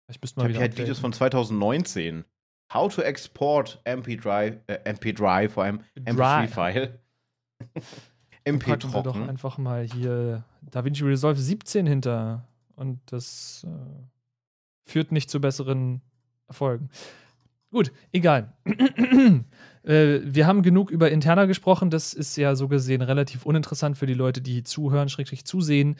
[0.08, 2.24] Ich Ich habe hier halt Videos von 2019.
[2.72, 6.46] How to export MP3, äh, MP3 vor allem, Dry.
[6.46, 6.98] MP3-File.
[7.74, 7.82] Dann
[8.44, 9.28] MP packen wir doch trocken.
[9.28, 12.46] einfach mal hier DaVinci Resolve 17 hinter.
[12.74, 13.70] Und das äh,
[14.84, 16.02] führt nicht zu besseren
[16.48, 16.90] Erfolgen.
[17.70, 18.52] Gut, egal.
[19.86, 21.90] Äh, wir haben genug über Interna gesprochen.
[21.90, 25.96] Das ist ja so gesehen relativ uninteressant für die Leute, die zuhören, schrägstrich zusehen.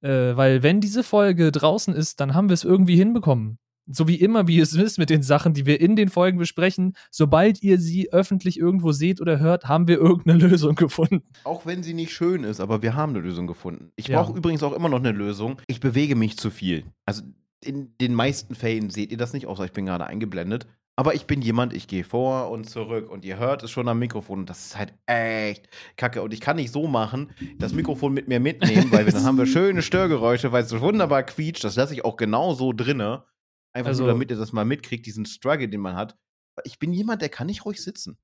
[0.00, 3.58] Äh, weil wenn diese Folge draußen ist, dann haben wir es irgendwie hinbekommen.
[3.86, 6.94] So wie immer, wie es ist mit den Sachen, die wir in den Folgen besprechen.
[7.10, 11.22] Sobald ihr sie öffentlich irgendwo seht oder hört, haben wir irgendeine Lösung gefunden.
[11.44, 13.90] Auch wenn sie nicht schön ist, aber wir haben eine Lösung gefunden.
[13.96, 14.22] Ich Ja.
[14.22, 15.60] brauche übrigens auch immer noch eine Lösung.
[15.66, 16.84] Ich bewege mich zu viel.
[17.06, 17.22] Also
[17.64, 20.66] in den meisten Fällen seht ihr das nicht, außer ich bin gerade eingeblendet.
[21.02, 23.98] Aber ich bin jemand, ich gehe vor und zurück und ihr hört es schon am
[23.98, 25.66] Mikrofon und das ist halt echt
[25.96, 26.22] kacke.
[26.22, 29.36] Und ich kann nicht so machen, das Mikrofon mit mir mitnehmen, weil wir, dann haben
[29.36, 31.64] wir schöne Störgeräusche, weil es so wunderbar quietscht.
[31.64, 33.24] Das lasse ich auch genau so drinne.
[33.72, 36.16] Einfach Also- nur, damit ihr das mal mitkriegt, diesen Struggle, den man hat.
[36.62, 38.16] Ich bin jemand, der kann nicht ruhig sitzen.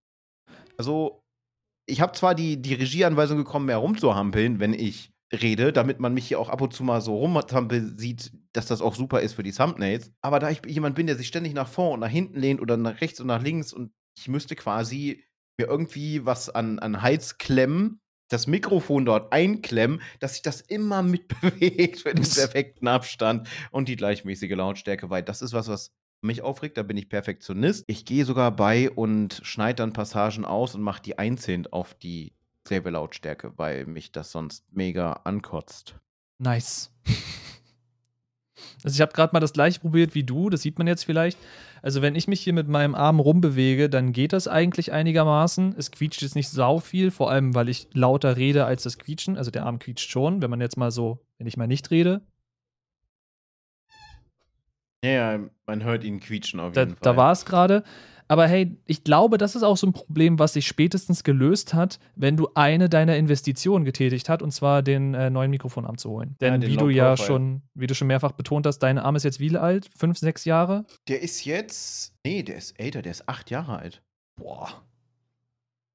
[0.77, 1.25] Also,
[1.85, 6.27] ich habe zwar die, die Regieanweisung bekommen, mehr rumzuhampeln, wenn ich rede, damit man mich
[6.27, 9.43] hier auch ab und zu mal so rumhampeln sieht, dass das auch super ist für
[9.43, 10.11] die Thumbnails.
[10.21, 12.77] Aber da ich jemand bin, der sich ständig nach vorn und nach hinten lehnt oder
[12.77, 15.25] nach rechts und nach links und ich müsste quasi
[15.59, 18.01] mir irgendwie was an, an Hals klemmen,
[18.31, 23.97] das Mikrofon dort einklemmen, dass sich das immer mitbewegt für den perfekten Abstand und die
[23.97, 27.85] gleichmäßige Lautstärke, weil das ist was, was mich aufregt, da bin ich Perfektionist.
[27.87, 32.38] Ich gehe sogar bei und schneide dann Passagen aus und mache die einzeln auf dieselbe
[32.71, 35.97] Lautstärke, weil mich das sonst mega ankotzt.
[36.39, 36.91] Nice.
[38.85, 41.39] Also ich habe gerade mal das gleiche probiert wie du, das sieht man jetzt vielleicht.
[41.83, 45.75] Also wenn ich mich hier mit meinem Arm rumbewege, dann geht das eigentlich einigermaßen.
[45.79, 49.37] Es quietscht jetzt nicht sau viel, vor allem weil ich lauter rede als das Quietschen.
[49.37, 52.21] Also der Arm quietscht schon, wenn man jetzt mal so, wenn ich mal nicht rede.
[55.05, 56.99] Ja, ja, man hört ihn quietschen auf Da, jeden Fall.
[57.03, 57.85] da war es gerade.
[58.29, 61.99] Aber hey, ich glaube, das ist auch so ein Problem, was sich spätestens gelöst hat,
[62.15, 66.37] wenn du eine deiner Investitionen getätigt hast, und zwar den äh, neuen Mikrofonarm zu holen.
[66.41, 69.25] Denn Ja, wie du ja schon, wie du schon mehrfach betont hast, dein Arm ist
[69.25, 69.89] jetzt wie alt?
[69.97, 70.85] Fünf, sechs Jahre?
[71.09, 72.15] Der ist jetzt.
[72.25, 74.03] Nee, der ist älter, der ist acht Jahre alt.
[74.37, 74.83] Boah.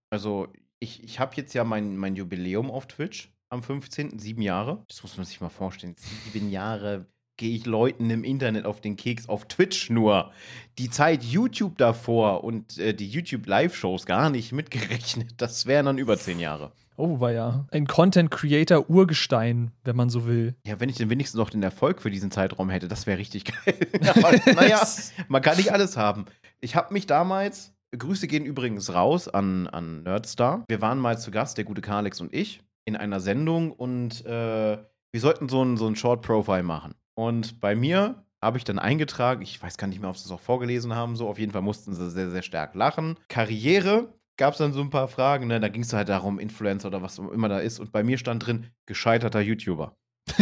[0.09, 0.47] Also,
[0.79, 4.17] ich, ich habe jetzt ja mein, mein Jubiläum auf Twitch am 15.
[4.17, 4.83] Sieben Jahre.
[4.87, 5.95] Das muss man sich mal vorstellen.
[6.31, 7.05] Sieben Jahre
[7.37, 10.31] gehe ich Leuten im Internet auf den Keks, auf Twitch nur.
[10.77, 15.33] Die Zeit YouTube davor und äh, die YouTube-Live-Shows gar nicht mitgerechnet.
[15.37, 16.71] Das wären dann über zehn Jahre.
[16.95, 17.65] Oh, war ja.
[17.71, 20.55] Ein Content Creator Urgestein, wenn man so will.
[20.65, 23.45] Ja, wenn ich denn wenigstens noch den Erfolg für diesen Zeitraum hätte, das wäre richtig
[23.65, 23.75] geil.
[24.15, 24.85] Aber, naja,
[25.27, 26.25] man kann nicht alles haben.
[26.61, 30.63] Ich habe mich damals, Grüße gehen übrigens raus an, an Nerdstar.
[30.67, 34.77] Wir waren mal zu Gast, der gute Kalix und ich, in einer Sendung und äh,
[35.11, 36.95] wir sollten so ein, so ein Short Profile machen.
[37.15, 40.31] Und bei mir habe ich dann eingetragen, ich weiß gar nicht mehr, ob sie es
[40.31, 43.17] auch vorgelesen haben, so auf jeden Fall mussten sie sehr, sehr stark lachen.
[43.29, 45.59] Karriere gab es dann so ein paar Fragen, ne?
[45.59, 47.79] da ging es halt darum, Influencer oder was immer da ist.
[47.79, 49.95] Und bei mir stand drin, gescheiterter YouTuber.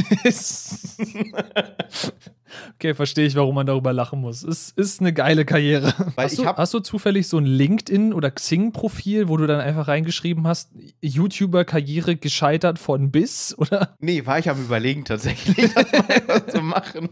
[2.75, 4.43] okay, verstehe ich, warum man darüber lachen muss.
[4.43, 5.93] Es ist eine geile Karriere.
[6.17, 10.47] Hast, du, hast du zufällig so ein LinkedIn- oder Xing-Profil, wo du dann einfach reingeschrieben
[10.47, 10.71] hast,
[11.01, 13.57] YouTuber-Karriere gescheitert von bis?
[13.57, 13.95] Oder?
[13.99, 17.09] Nee, war ich am Überlegen tatsächlich, das mal zu machen.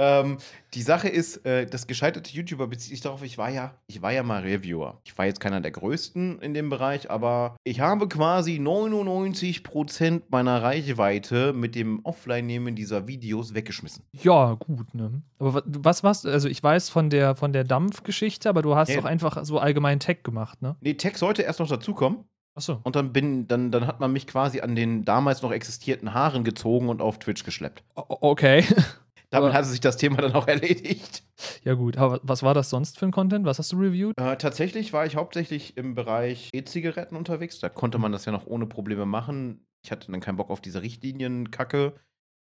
[0.00, 0.38] Ähm,
[0.74, 4.12] die Sache ist, äh, das gescheiterte YouTuber bezieht sich darauf, ich war ja, ich war
[4.12, 5.00] ja mal Reviewer.
[5.04, 10.62] Ich war jetzt keiner der größten in dem Bereich, aber ich habe quasi 99% meiner
[10.62, 14.04] Reichweite mit dem Offline-Nehmen dieser Videos weggeschmissen.
[14.12, 15.22] Ja, gut, ne?
[15.38, 16.28] Aber wa- was warst du?
[16.30, 18.96] Also, ich weiß von der, von der Dampfgeschichte, aber du hast Ja.
[18.96, 20.76] doch einfach so allgemein Tech gemacht, ne?
[20.80, 22.24] Nee, Tech sollte erst noch dazukommen.
[22.54, 22.80] Achso.
[22.82, 26.42] Und dann bin, dann, dann hat man mich quasi an den damals noch existierten Haaren
[26.42, 27.84] gezogen und auf Twitch geschleppt.
[27.94, 28.64] Okay.
[29.30, 31.22] Damit hatte sich das Thema dann auch erledigt.
[31.64, 31.98] ja, gut.
[31.98, 33.44] Aber was war das sonst für ein Content?
[33.44, 34.18] Was hast du reviewed?
[34.18, 37.58] Äh, tatsächlich war ich hauptsächlich im Bereich E-Zigaretten unterwegs.
[37.58, 39.66] Da konnte man das ja noch ohne Probleme machen.
[39.84, 41.94] Ich hatte dann keinen Bock auf diese Richtlinienkacke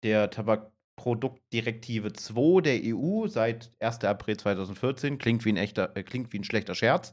[0.04, 4.06] der Tabakproduktdirektive 2 der EU seit 1.
[4.06, 5.18] April 2014.
[5.18, 7.12] Klingt wie ein echter, äh, klingt wie ein schlechter Scherz.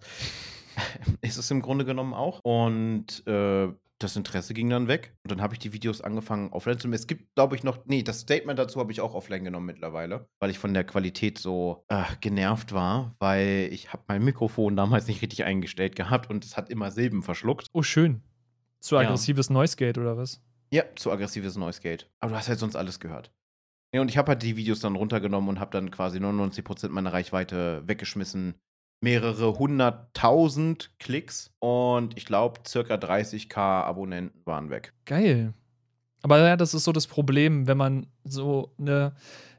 [1.21, 2.41] Ist es im Grunde genommen auch.
[2.45, 3.69] Und äh,
[3.99, 5.17] das Interesse ging dann weg.
[5.25, 6.95] Und dann habe ich die Videos angefangen offline zu nehmen.
[6.95, 10.29] Es gibt, glaube ich, noch, nee, das Statement dazu habe ich auch offline genommen mittlerweile,
[10.41, 15.07] weil ich von der Qualität so äh, genervt war, weil ich habe mein Mikrofon damals
[15.09, 17.67] nicht richtig eingestellt gehabt und es hat immer Silben verschluckt.
[17.73, 18.23] Oh, schön.
[18.81, 19.01] Zu Ja.
[19.03, 20.41] aggressives Noise Gate oder was?
[20.71, 22.11] Ja, zu aggressives Noise Gate.
[22.21, 23.33] Aber du hast halt sonst alles gehört.
[23.95, 27.13] Ja, und ich habe halt die Videos dann runtergenommen und habe dann quasi 99% meiner
[27.13, 28.55] Reichweite weggeschmissen.
[29.01, 34.93] Mehrere hunderttausend Klicks und ich glaube, circa 30k Abonnenten waren weg.
[35.05, 35.53] Geil.
[36.23, 39.15] Aber ja, das ist so das Problem, wenn man so eine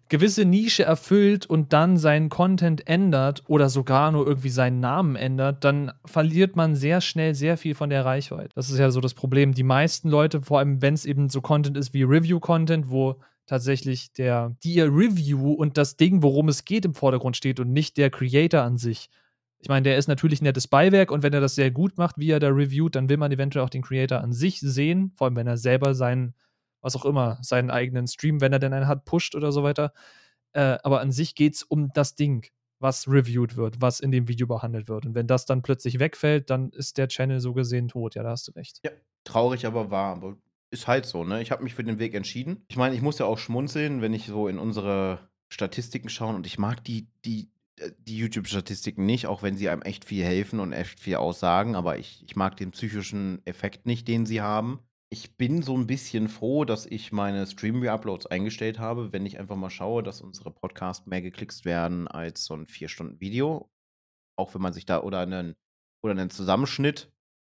[0.09, 5.63] gewisse Nische erfüllt und dann seinen Content ändert oder sogar nur irgendwie seinen Namen ändert,
[5.63, 8.49] dann verliert man sehr schnell sehr viel von der Reichweite.
[8.55, 9.53] Das ist ja so das Problem.
[9.53, 14.11] Die meisten Leute, vor allem wenn es eben so Content ist wie Review-Content, wo tatsächlich
[14.13, 18.09] der, die Review und das Ding, worum es geht, im Vordergrund steht und nicht der
[18.09, 19.09] Creator an sich.
[19.61, 22.17] Ich meine, der ist natürlich ein nettes Beiwerk und wenn er das sehr gut macht,
[22.17, 25.25] wie er da reviewt, dann will man eventuell auch den Creator an sich sehen, vor
[25.27, 26.33] allem wenn er selber seinen
[26.81, 29.93] was auch immer, seinen eigenen Stream, wenn er denn einen hat, pusht oder so weiter.
[30.53, 32.47] Äh, aber an sich geht es um das Ding,
[32.79, 35.05] was reviewed wird, was in dem Video behandelt wird.
[35.05, 38.15] Und wenn das dann plötzlich wegfällt, dann ist der Channel so gesehen tot.
[38.15, 38.79] Ja, da hast du recht.
[38.83, 38.91] Ja,
[39.23, 40.15] traurig, aber wahr.
[40.15, 40.37] Aber
[40.71, 41.41] ist halt so, ne?
[41.41, 42.63] Ich habe mich für den Weg entschieden.
[42.69, 45.19] Ich meine, ich muss ja auch schmunzeln, wenn ich so in unsere
[45.49, 47.49] Statistiken schaue und ich mag die, die,
[47.99, 51.97] die YouTube-Statistiken nicht, auch wenn sie einem echt viel helfen und echt viel aussagen, aber
[51.97, 54.79] ich, ich mag den psychischen Effekt nicht, den sie haben.
[55.11, 59.55] Ich bin so ein bisschen froh, dass ich meine Stream-Re-Uploads eingestellt habe, wenn ich einfach
[59.55, 63.69] mal schaue, dass unsere Podcasts mehr geklickt werden als so ein 4-Stunden-Video.
[64.37, 65.55] Auch wenn man sich da oder einen
[66.03, 67.11] oder 'nen Zusammenschnitt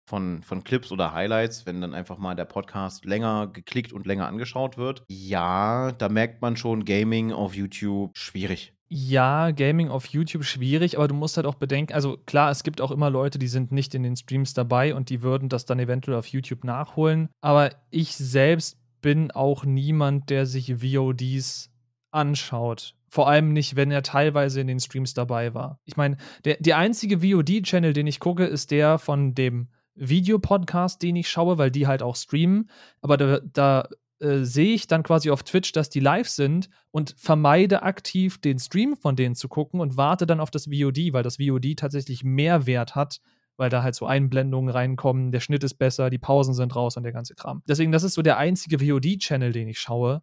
[0.10, 4.28] von von Clips oder Highlights, wenn dann einfach mal der Podcast länger geklickt und länger
[4.28, 5.06] angeschaut wird.
[5.10, 11.08] Ja, da merkt man schon, Gaming auf YouTube schwierig ja, Gaming auf YouTube schwierig, aber
[11.08, 13.94] du musst halt auch bedenken, also klar, es gibt auch immer Leute, die sind nicht
[13.96, 17.30] in den Streams dabei und die würden das dann eventuell auf YouTube nachholen.
[17.42, 21.70] Aber ich selbst bin auch niemand, der sich VODs
[22.12, 22.96] anschaut.
[23.10, 25.80] Vor allem nicht, wenn er teilweise in den Streams dabei war.
[25.86, 31.16] Ich meine, der, der einzige VOD-Channel, den ich gucke, ist der von dem Videopodcast, den
[31.16, 32.70] ich schaue, weil die halt auch streamen.
[33.02, 33.88] Aber da, da
[34.20, 38.58] äh, sehe ich dann quasi auf Twitch, dass die live sind und vermeide aktiv den
[38.58, 42.24] Stream von denen zu gucken und warte dann auf das VOD, weil das VOD tatsächlich
[42.24, 43.22] mehr Wert hat,
[43.58, 47.04] weil da halt so Einblendungen reinkommen, der Schnitt ist besser, die Pausen sind raus und
[47.04, 47.62] der ganze Kram.
[47.68, 50.22] Deswegen, das ist so der einzige VOD-Channel, den ich schaue.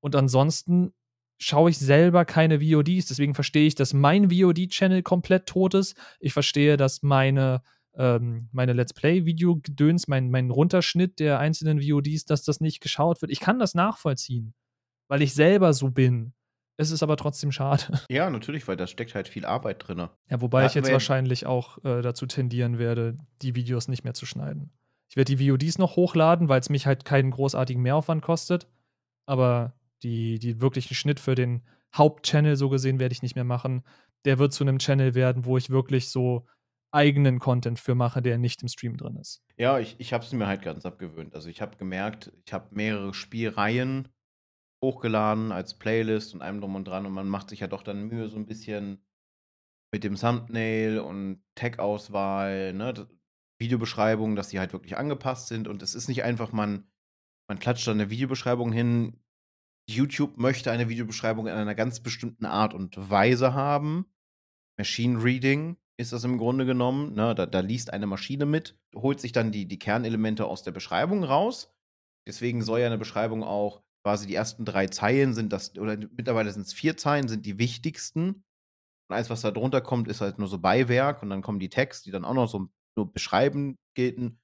[0.00, 0.92] Und ansonsten
[1.38, 3.06] schaue ich selber keine VODs.
[3.06, 5.96] Deswegen verstehe ich, dass mein VOD-Channel komplett tot ist.
[6.20, 7.62] Ich verstehe, dass meine
[7.96, 13.30] ähm, meine Let's Play-Video-Gedöns, mein, mein Runterschnitt der einzelnen VODs, dass das nicht geschaut wird.
[13.30, 14.54] Ich kann das nachvollziehen,
[15.08, 16.32] weil ich selber so bin.
[16.76, 17.84] Es ist aber trotzdem schade.
[18.10, 20.08] Ja, natürlich, weil da steckt halt viel Arbeit drin.
[20.28, 24.14] Ja, wobei ja, ich jetzt wahrscheinlich auch äh, dazu tendieren werde, die Videos nicht mehr
[24.14, 24.72] zu schneiden.
[25.08, 28.66] Ich werde die VODs noch hochladen, weil es mich halt keinen großartigen Mehraufwand kostet.
[29.26, 31.62] Aber die, die wirklichen Schnitt für den
[31.94, 33.84] Hauptchannel, so gesehen, werde ich nicht mehr machen.
[34.24, 36.46] Der wird zu einem Channel werden, wo ich wirklich so
[36.94, 39.42] eigenen Content für mache, der nicht im Stream drin ist.
[39.56, 41.34] Ja, ich, ich habe es mir halt ganz abgewöhnt.
[41.34, 44.08] Also ich habe gemerkt, ich habe mehrere Spielreihen
[44.82, 48.08] hochgeladen als Playlist und allem drum und dran und man macht sich ja doch dann
[48.08, 49.04] Mühe so ein bisschen
[49.92, 53.08] mit dem Thumbnail und Tag-Auswahl, ne,
[53.58, 56.90] Videobeschreibungen, dass die halt wirklich angepasst sind und es ist nicht einfach, man,
[57.48, 59.20] man klatscht dann eine Videobeschreibung hin.
[59.88, 64.06] YouTube möchte eine Videobeschreibung in einer ganz bestimmten Art und Weise haben.
[64.76, 67.14] Machine Reading ist das im Grunde genommen.
[67.14, 67.34] Ne?
[67.34, 71.24] Da, da, liest eine Maschine mit, holt sich dann die, die Kernelemente aus der Beschreibung
[71.24, 71.72] raus.
[72.26, 76.52] Deswegen soll ja eine Beschreibung auch quasi die ersten drei Zeilen sind das, oder mittlerweile
[76.52, 78.44] sind es vier Zeilen, sind die wichtigsten.
[79.08, 81.70] Und alles, was da drunter kommt, ist halt nur so Beiwerk und dann kommen die
[81.70, 84.38] Texte, die dann auch noch so nur beschreiben gelten,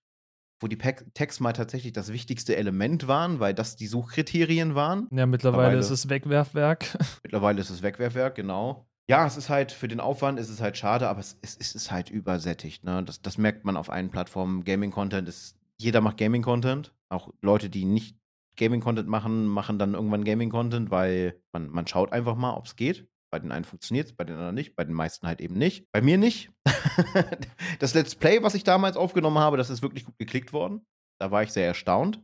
[0.61, 5.09] wo die Texte mal tatsächlich das wichtigste Element waren, weil das die Suchkriterien waren.
[5.13, 6.99] Ja, mittlerweile, mittlerweile ist es Wegwerfwerk.
[7.23, 8.90] Mittlerweile ist es Wegwerfwerk, genau.
[9.11, 11.75] Ja, es ist halt für den Aufwand ist es halt schade, aber es, es, es
[11.75, 12.85] ist halt übersättigt.
[12.85, 13.03] Ne?
[13.03, 14.63] Das, das merkt man auf allen Plattformen.
[14.63, 16.95] Gaming-Content ist, jeder macht Gaming-Content.
[17.09, 18.17] Auch Leute, die nicht
[18.57, 23.09] Gaming-Content machen, machen dann irgendwann Gaming-Content, weil man, man schaut einfach mal, ob es geht.
[23.33, 25.91] Bei den einen funktioniert es, bei den anderen nicht, bei den meisten halt eben nicht.
[25.91, 26.53] Bei mir nicht.
[27.81, 30.87] das Let's Play, was ich damals aufgenommen habe, das ist wirklich gut geklickt worden.
[31.21, 32.23] Da war ich sehr erstaunt.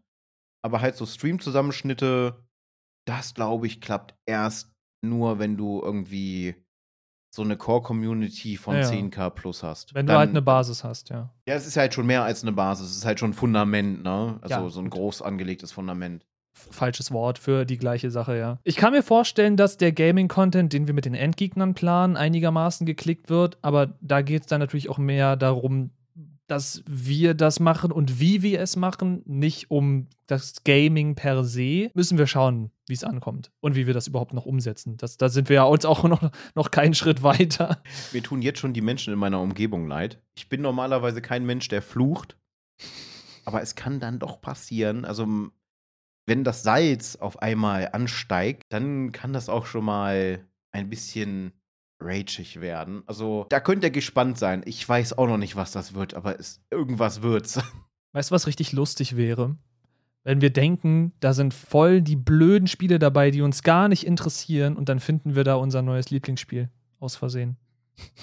[0.64, 2.46] Aber halt so Stream-Zusammenschnitte,
[3.08, 4.72] das glaube ich, klappt erst
[5.04, 6.64] nur, wenn du irgendwie
[7.36, 8.82] so eine Core-Community von ja.
[8.82, 9.94] 10k plus hast.
[9.94, 11.30] Wenn dann, du halt eine Basis hast, ja.
[11.46, 12.90] Ja, es ist halt schon mehr als eine Basis.
[12.90, 14.38] Es ist halt schon ein Fundament, ne?
[14.40, 14.98] Also ja, so ein gut.
[14.98, 16.26] groß angelegtes Fundament.
[16.54, 18.58] Falsches Wort für die gleiche Sache, ja.
[18.64, 23.28] Ich kann mir vorstellen, dass der Gaming-Content, den wir mit den Endgegnern planen, einigermaßen geklickt
[23.28, 25.90] wird, aber da geht es dann natürlich auch mehr darum,
[26.46, 31.90] dass wir das machen und wie wir es machen, nicht um das Gaming per se,
[31.94, 34.96] müssen wir schauen, wie es ankommt und wie wir das überhaupt noch umsetzen.
[34.96, 37.82] Das, da sind wir ja uns auch noch, noch keinen Schritt weiter.
[38.12, 40.22] Mir tun jetzt schon die Menschen in meiner Umgebung leid.
[40.36, 42.36] Ich bin normalerweise kein Mensch, der flucht,
[43.44, 45.04] aber es kann dann doch passieren.
[45.04, 45.50] Also,
[46.26, 51.52] wenn das Salz auf einmal ansteigt, dann kann das auch schon mal ein bisschen
[52.00, 53.02] rageig werden.
[53.06, 54.62] Also, da könnt ihr gespannt sein.
[54.64, 57.60] Ich weiß auch noch nicht, was das wird, aber es, irgendwas wird's.
[58.12, 59.56] Weißt du, was richtig lustig wäre?
[60.24, 64.76] Wenn wir denken, da sind voll die blöden Spiele dabei, die uns gar nicht interessieren
[64.76, 66.68] und dann finden wir da unser neues Lieblingsspiel
[66.98, 67.56] aus Versehen.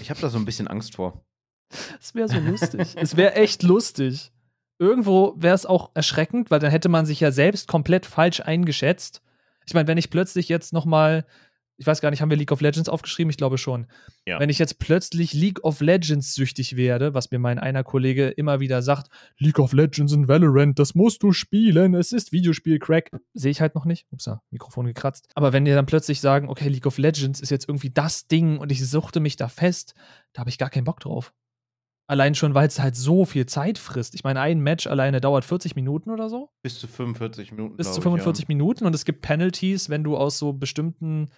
[0.02, 1.24] Ich habe da so ein bisschen Angst vor.
[2.00, 2.96] Es wäre so lustig.
[2.98, 4.32] es wäre echt lustig.
[4.80, 9.22] Irgendwo wäre es auch erschreckend, weil dann hätte man sich ja selbst komplett falsch eingeschätzt.
[9.66, 11.26] Ich meine, wenn ich plötzlich jetzt noch mal
[11.78, 13.30] ich weiß gar nicht, haben wir League of Legends aufgeschrieben?
[13.30, 13.88] Ich glaube schon.
[14.26, 14.40] Ja.
[14.40, 18.60] Wenn ich jetzt plötzlich League of Legends süchtig werde, was mir mein einer Kollege immer
[18.60, 23.12] wieder sagt, League of Legends und Valorant, das musst du spielen, es ist Videospiel-Crack.
[23.34, 24.06] Sehe ich halt noch nicht.
[24.12, 25.30] Ups, Mikrofon gekratzt.
[25.36, 28.60] Aber wenn die dann plötzlich sagen, okay, League of Legends ist jetzt irgendwie das Ding
[28.60, 29.96] und ich suchte mich da fest,
[30.34, 31.34] da habe ich gar keinen Bock drauf.
[32.06, 34.14] Allein schon, weil es halt so viel Zeit frisst.
[34.14, 36.50] Ich meine, ein Match alleine dauert 40 Minuten oder so.
[36.62, 37.78] Bis zu 45 Minuten.
[37.78, 38.56] Bis zu 45 ich, ja.
[38.56, 41.30] Minuten und es gibt Penalties, wenn du aus so bestimmten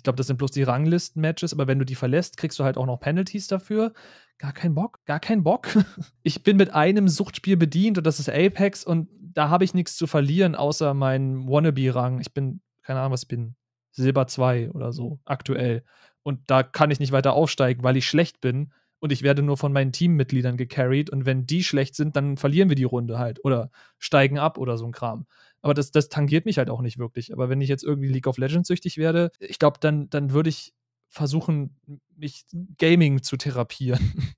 [0.00, 2.78] ich glaube, das sind bloß die Ranglisten-Matches, aber wenn du die verlässt, kriegst du halt
[2.78, 3.92] auch noch Penalties dafür.
[4.38, 5.68] Gar kein Bock, gar kein Bock.
[6.22, 9.98] ich bin mit einem Suchtspiel bedient und das ist Apex und da habe ich nichts
[9.98, 12.18] zu verlieren, außer meinen Wannabe-Rang.
[12.18, 13.56] Ich bin, keine Ahnung, was ich bin,
[13.90, 15.84] Silber 2 oder so, aktuell.
[16.22, 19.58] Und da kann ich nicht weiter aufsteigen, weil ich schlecht bin und ich werde nur
[19.58, 23.44] von meinen Teammitgliedern gecarried und wenn die schlecht sind, dann verlieren wir die Runde halt
[23.44, 25.26] oder steigen ab oder so ein Kram.
[25.62, 27.32] Aber das, das tangiert mich halt auch nicht wirklich.
[27.32, 30.48] Aber wenn ich jetzt irgendwie League of Legends süchtig werde, ich glaube, dann, dann würde
[30.48, 30.74] ich
[31.08, 31.76] versuchen,
[32.16, 32.46] mich
[32.78, 34.34] Gaming zu therapieren.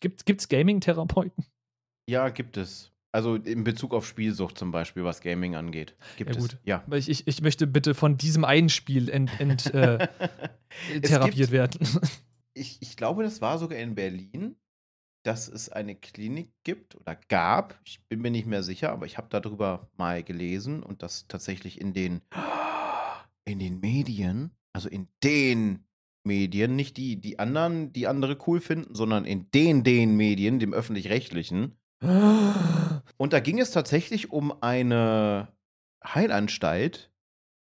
[0.00, 1.46] Gibt es Gaming-Therapeuten?
[2.08, 2.90] Ja, gibt es.
[3.12, 5.94] Also in Bezug auf Spielsucht zum Beispiel, was Gaming angeht.
[6.16, 6.54] Gibt ja, gut.
[6.54, 6.58] es.
[6.64, 6.84] Ja.
[6.92, 10.08] Ich, ich, ich möchte bitte von diesem einen Spiel ent, ent, äh,
[11.02, 11.80] therapiert gibt, werden.
[12.54, 14.56] Ich, ich glaube, das war sogar in Berlin
[15.22, 17.80] dass es eine Klinik gibt oder gab.
[17.84, 21.80] Ich bin mir nicht mehr sicher, aber ich habe darüber mal gelesen und das tatsächlich
[21.80, 22.22] in den,
[23.44, 25.84] in den Medien, also in den
[26.24, 30.72] Medien, nicht die, die anderen, die andere cool finden, sondern in den, den Medien, dem
[30.72, 31.76] öffentlich-rechtlichen.
[32.00, 35.48] Und da ging es tatsächlich um eine
[36.04, 37.12] Heilanstalt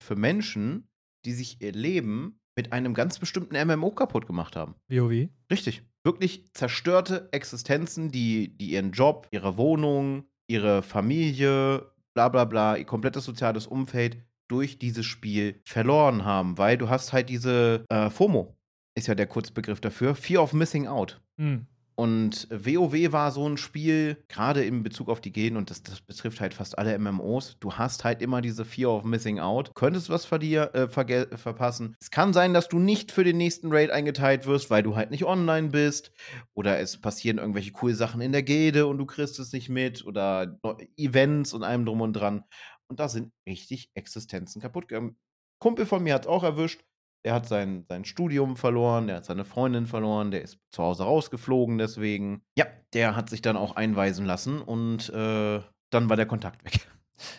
[0.03, 0.89] für Menschen,
[1.25, 4.75] die sich ihr Leben mit einem ganz bestimmten MMO kaputt gemacht haben.
[4.89, 5.29] WoW?
[5.51, 12.77] Richtig wirklich zerstörte Existenzen, die, die ihren Job, ihre Wohnung, ihre Familie, bla bla bla,
[12.77, 14.19] ihr komplettes soziales Umfeld
[14.49, 18.57] durch dieses Spiel verloren haben, weil du hast halt diese äh, FOMO,
[18.97, 21.21] ist ja der Kurzbegriff dafür, Fear of Missing Out.
[21.37, 21.67] Mhm.
[22.01, 26.01] Und WoW war so ein Spiel, gerade in Bezug auf die Genen, und das, das,
[26.01, 29.75] betrifft halt fast alle MMOs, du hast halt immer diese Fear of Missing Out.
[29.75, 31.95] Könntest was dir, äh, verpassen.
[32.01, 35.11] Es kann sein, dass du nicht für den nächsten Raid eingeteilt wirst, weil du halt
[35.11, 36.11] nicht online bist.
[36.55, 40.07] Oder es passieren irgendwelche cool Sachen in der Gilde und du kriegst es nicht mit.
[40.07, 40.59] Oder
[40.97, 42.45] Events und allem drum und dran.
[42.89, 45.19] Und da sind richtig Existenzen kaputt gegangen.
[45.59, 46.81] Kumpel von mir hat es auch erwischt.
[47.25, 51.05] Der hat sein, sein Studium verloren, der hat seine Freundin verloren, der ist zu Hause
[51.05, 52.43] rausgeflogen deswegen.
[52.57, 55.61] Ja, der hat sich dann auch einweisen lassen und äh,
[55.91, 56.81] dann war der Kontakt weg.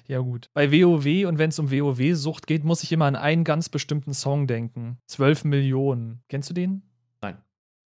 [0.06, 0.52] Ja, gut.
[0.54, 4.14] Bei WoW und wenn es um WoW-Sucht geht, muss ich immer an einen ganz bestimmten
[4.14, 5.00] Song denken.
[5.08, 6.22] 12 Millionen.
[6.30, 6.84] Kennst du den?
[7.24, 7.38] Nein.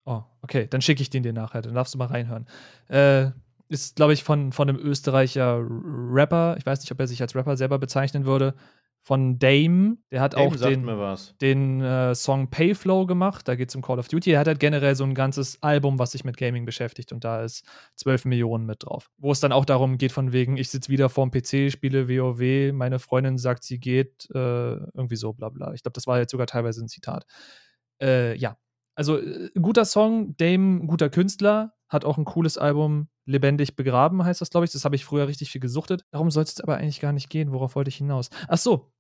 [0.05, 0.67] Oh, okay.
[0.69, 1.63] Dann schicke ich den dir nachher.
[1.63, 2.47] Dann darfst du mal reinhören.
[2.89, 3.31] Äh,
[3.69, 6.57] ist, glaube ich, von, von einem Österreicher Rapper.
[6.59, 8.55] Ich weiß nicht, ob er sich als Rapper selber bezeichnen würde
[9.05, 9.99] von Dame.
[10.11, 10.87] Der hat Dame auch den,
[11.43, 13.47] den äh, Song Payflow gemacht.
[13.47, 14.31] Da geht es um Call of Duty.
[14.31, 17.13] Er hat halt generell so ein ganzes Album, was sich mit Gaming beschäftigt.
[17.13, 17.67] Und da ist
[17.97, 19.11] 12 Millionen mit drauf.
[19.19, 22.73] Wo es dann auch darum geht, von wegen, ich sitze wieder vorm PC, spiele WoW.
[22.73, 24.27] Meine Freundin sagt, sie geht.
[24.35, 25.75] Äh, irgendwie so, bla bla.
[25.75, 27.27] Ich glaube, das war jetzt sogar teilweise ein Zitat.
[28.01, 28.57] Äh, ja.
[28.95, 30.35] Also, äh, guter Song.
[30.39, 31.75] Dame, guter Künstler.
[31.91, 33.09] Hat auch ein cooles Album.
[33.27, 34.73] Lebendig begraben heißt das, glaube ich.
[34.73, 36.07] Das habe ich früher richtig viel gesuchtet.
[36.11, 37.53] Darum soll es aber eigentlich gar nicht gehen.
[37.53, 38.31] Worauf wollte ich hinaus?
[38.49, 38.94] Ach so,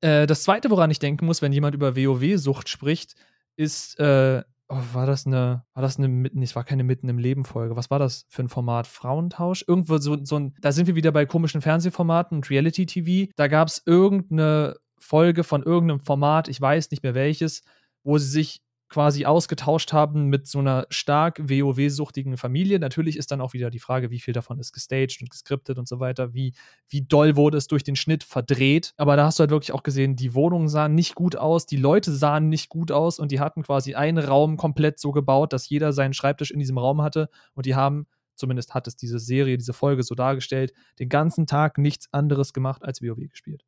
[0.00, 3.14] äh, das zweite, woran ich denken muss, wenn jemand über WoW-Sucht spricht,
[3.56, 7.18] ist, äh, oh, war das eine, war das eine, nee, es war keine Mitten im
[7.18, 7.76] Leben-Folge.
[7.76, 8.86] Was war das für ein Format?
[8.86, 9.64] Frauentausch?
[9.66, 13.32] Irgendwo so, so ein, da sind wir wieder bei komischen Fernsehformaten und Reality-TV.
[13.36, 17.62] Da gab es irgendeine Folge von irgendeinem Format, ich weiß nicht mehr welches,
[18.02, 22.78] wo sie sich quasi ausgetauscht haben mit so einer stark WoW-suchtigen Familie.
[22.78, 25.88] Natürlich ist dann auch wieder die Frage, wie viel davon ist gestaged und geskriptet und
[25.88, 26.54] so weiter, wie,
[26.88, 28.94] wie doll wurde es durch den Schnitt verdreht.
[28.96, 31.76] Aber da hast du halt wirklich auch gesehen, die Wohnungen sahen nicht gut aus, die
[31.76, 35.68] Leute sahen nicht gut aus und die hatten quasi einen Raum komplett so gebaut, dass
[35.68, 38.06] jeder seinen Schreibtisch in diesem Raum hatte und die haben
[38.36, 42.84] zumindest hat es diese Serie, diese Folge so dargestellt, den ganzen Tag nichts anderes gemacht
[42.84, 43.64] als WoW gespielt.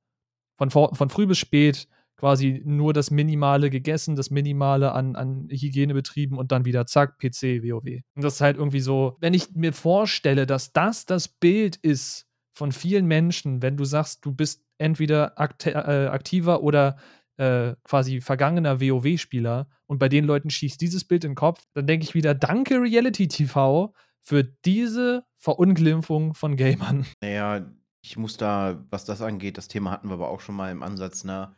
[0.59, 1.89] Von, von früh bis spät
[2.19, 7.19] quasi nur das Minimale gegessen, das Minimale an, an Hygiene betrieben und dann wieder zack,
[7.19, 8.03] PC, WoW.
[8.15, 12.27] Und das ist halt irgendwie so, wenn ich mir vorstelle, dass das das Bild ist
[12.53, 16.97] von vielen Menschen, wenn du sagst, du bist entweder akti äh, aktiver oder
[17.36, 21.86] äh, quasi vergangener WoW-Spieler und bei den Leuten schießt dieses Bild in den Kopf, dann
[21.86, 27.07] denke ich wieder, danke Reality TV für diese Verunglimpfung von Gamern.
[27.20, 27.65] Naja,
[28.09, 30.82] ich muss da, was das angeht, das Thema hatten wir aber auch schon mal im
[30.82, 31.55] Ansatz, ne?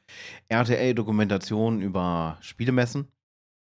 [0.48, 3.06] RTL-Dokumentation über Spielemessen.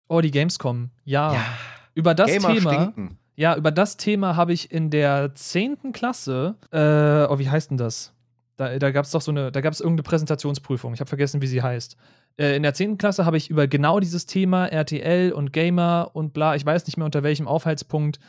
[0.10, 0.90] Oh, die Gamescom.
[1.06, 1.34] Ja.
[1.34, 1.46] ja.
[1.94, 2.74] Über das Gamer Thema.
[2.74, 3.20] Stinken.
[3.36, 5.94] Ja, über das Thema habe ich in der 10.
[5.94, 8.16] Klasse, äh, oh, wie heißt denn das?
[8.58, 10.96] Da, da gab es doch so eine, da gab es irgendeine Präsentationsprüfung.
[10.96, 11.96] Ich habe vergessen, wie sie heißt.
[12.38, 12.98] Äh, in der 10.
[12.98, 16.98] Klasse habe ich über genau dieses Thema RTL und Gamer und bla, ich weiß nicht
[16.98, 18.20] mehr unter welchem Aufhaltspunkt,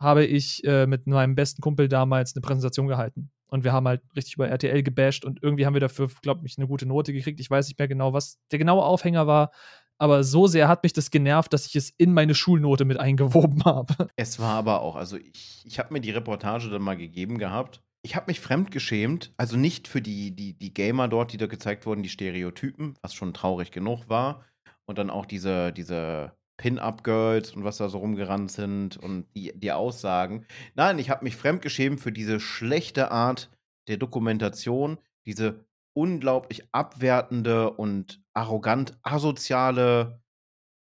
[0.00, 3.30] habe ich äh, mit meinem besten Kumpel damals eine Präsentation gehalten.
[3.52, 6.56] Und wir haben halt richtig über RTL gebasht und irgendwie haben wir dafür, glaube ich,
[6.56, 7.38] eine gute Note gekriegt.
[7.38, 9.50] Ich weiß nicht mehr genau, was der genaue Aufhänger war.
[9.98, 13.62] Aber so sehr hat mich das genervt, dass ich es in meine Schulnote mit eingewoben
[13.66, 14.08] habe.
[14.16, 17.82] Es war aber auch, also ich, ich habe mir die Reportage dann mal gegeben gehabt.
[18.00, 21.84] Ich habe mich fremdgeschämt, also nicht für die, die, die Gamer dort, die da gezeigt
[21.84, 24.46] wurden, die Stereotypen, was schon traurig genug war.
[24.86, 26.32] Und dann auch diese, diese
[26.62, 30.46] Pin-Up-Girls und was da so rumgerannt sind und die, die Aussagen.
[30.76, 33.50] Nein, ich habe mich fremdgeschämt für diese schlechte Art
[33.88, 40.22] der Dokumentation, diese unglaublich abwertende und arrogant asoziale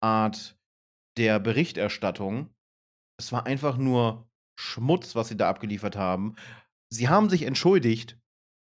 [0.03, 0.57] Art
[1.17, 2.49] der Berichterstattung.
[3.17, 4.27] Es war einfach nur
[4.59, 6.35] Schmutz, was sie da abgeliefert haben.
[6.91, 8.19] Sie haben sich entschuldigt,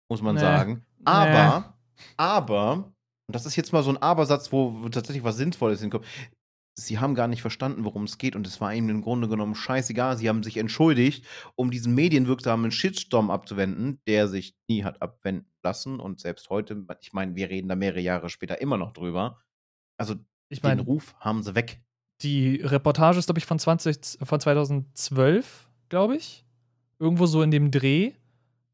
[0.07, 0.41] muss man nee.
[0.41, 0.85] sagen.
[1.03, 1.59] Aber,
[1.95, 2.03] nee.
[2.17, 6.05] aber, und das ist jetzt mal so ein Abersatz, wo tatsächlich was Sinnvolles hinkommt
[6.77, 9.55] sie haben gar nicht verstanden, worum es geht und es war ihnen im Grunde genommen
[9.55, 10.17] scheißegal.
[10.17, 11.25] Sie haben sich entschuldigt,
[11.55, 17.13] um diesen medienwirksamen Shitstorm abzuwenden, der sich nie hat abwenden lassen und selbst heute, ich
[17.13, 19.39] meine, wir reden da mehrere Jahre später immer noch drüber.
[19.97, 20.15] Also
[20.49, 21.81] ich mein, den Ruf haben sie weg.
[22.21, 26.45] Die Reportage ist, glaube ich, von, 20, von 2012, glaube ich.
[26.99, 28.13] Irgendwo so in dem Dreh.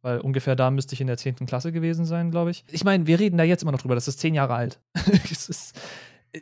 [0.02, 1.46] Weil ungefähr da müsste ich in der 10.
[1.46, 2.66] Klasse gewesen sein, glaube ich.
[2.70, 3.96] Ich meine, wir reden da jetzt immer noch drüber.
[3.96, 4.82] Das ist zehn Jahre alt.
[5.32, 5.80] es ist,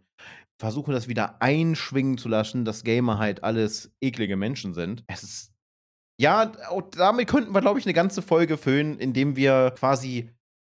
[0.60, 5.04] versuchen, das wieder einschwingen zu lassen, dass Gamer halt alles eklige Menschen sind.
[5.08, 5.54] Es ist.
[6.20, 6.52] Ja,
[6.98, 10.32] damit könnten wir, glaube ich, eine ganze Folge füllen, indem wir quasi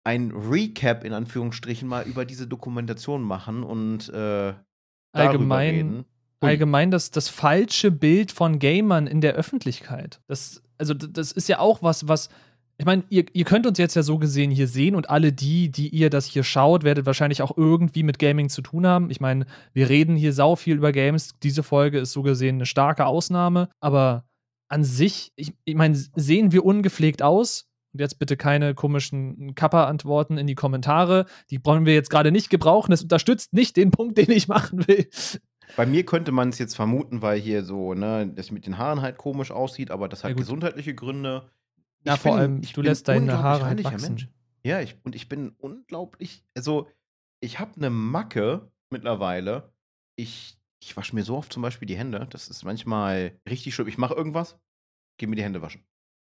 [0.05, 4.53] ein Recap in Anführungsstrichen mal über diese Dokumentation machen und äh,
[5.13, 6.05] allgemein, reden.
[6.41, 10.21] allgemein das, das falsche Bild von Gamern in der Öffentlichkeit.
[10.27, 12.29] Das, also, das ist ja auch was, was
[12.81, 15.71] ich meine, ihr, ihr, könnt uns jetzt ja so gesehen hier sehen und alle die,
[15.71, 19.11] die ihr das hier schaut, werdet wahrscheinlich auch irgendwie mit Gaming zu tun haben.
[19.11, 19.45] Ich meine,
[19.75, 21.35] wir reden hier sau viel über Games.
[21.43, 23.69] Diese Folge ist so gesehen eine starke Ausnahme.
[23.81, 24.25] Aber
[24.71, 27.67] an sich, ich, ich meine, sehen wir ungepflegt aus?
[27.93, 31.27] Und jetzt bitte keine komischen Kappa-Antworten in die Kommentare.
[31.51, 32.93] Die wollen wir jetzt gerade nicht gebrauchen.
[32.93, 35.07] Das unterstützt nicht den Punkt, den ich machen will.
[35.77, 39.03] Bei mir könnte man es jetzt vermuten, weil hier so, ne, das mit den Haaren
[39.03, 41.51] halt komisch aussieht, aber das hat ja, gesundheitliche Gründe.
[42.05, 44.15] Ja, vor bin, allem, du lässt deine Haare halt wachsen.
[44.15, 44.29] Mensch.
[44.65, 46.89] Ja, ich, und ich bin unglaublich, also
[47.43, 49.73] ich habe eine Macke mittlerweile.
[50.17, 52.27] Ich, ich wasche mir so oft zum Beispiel die Hände.
[52.31, 53.89] Das ist manchmal richtig schlimm.
[53.89, 54.59] Ich mache irgendwas,
[55.19, 55.85] gehe mir die Hände waschen.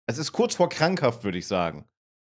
[0.09, 1.85] Es ist kurz vor krankhaft, würde ich sagen.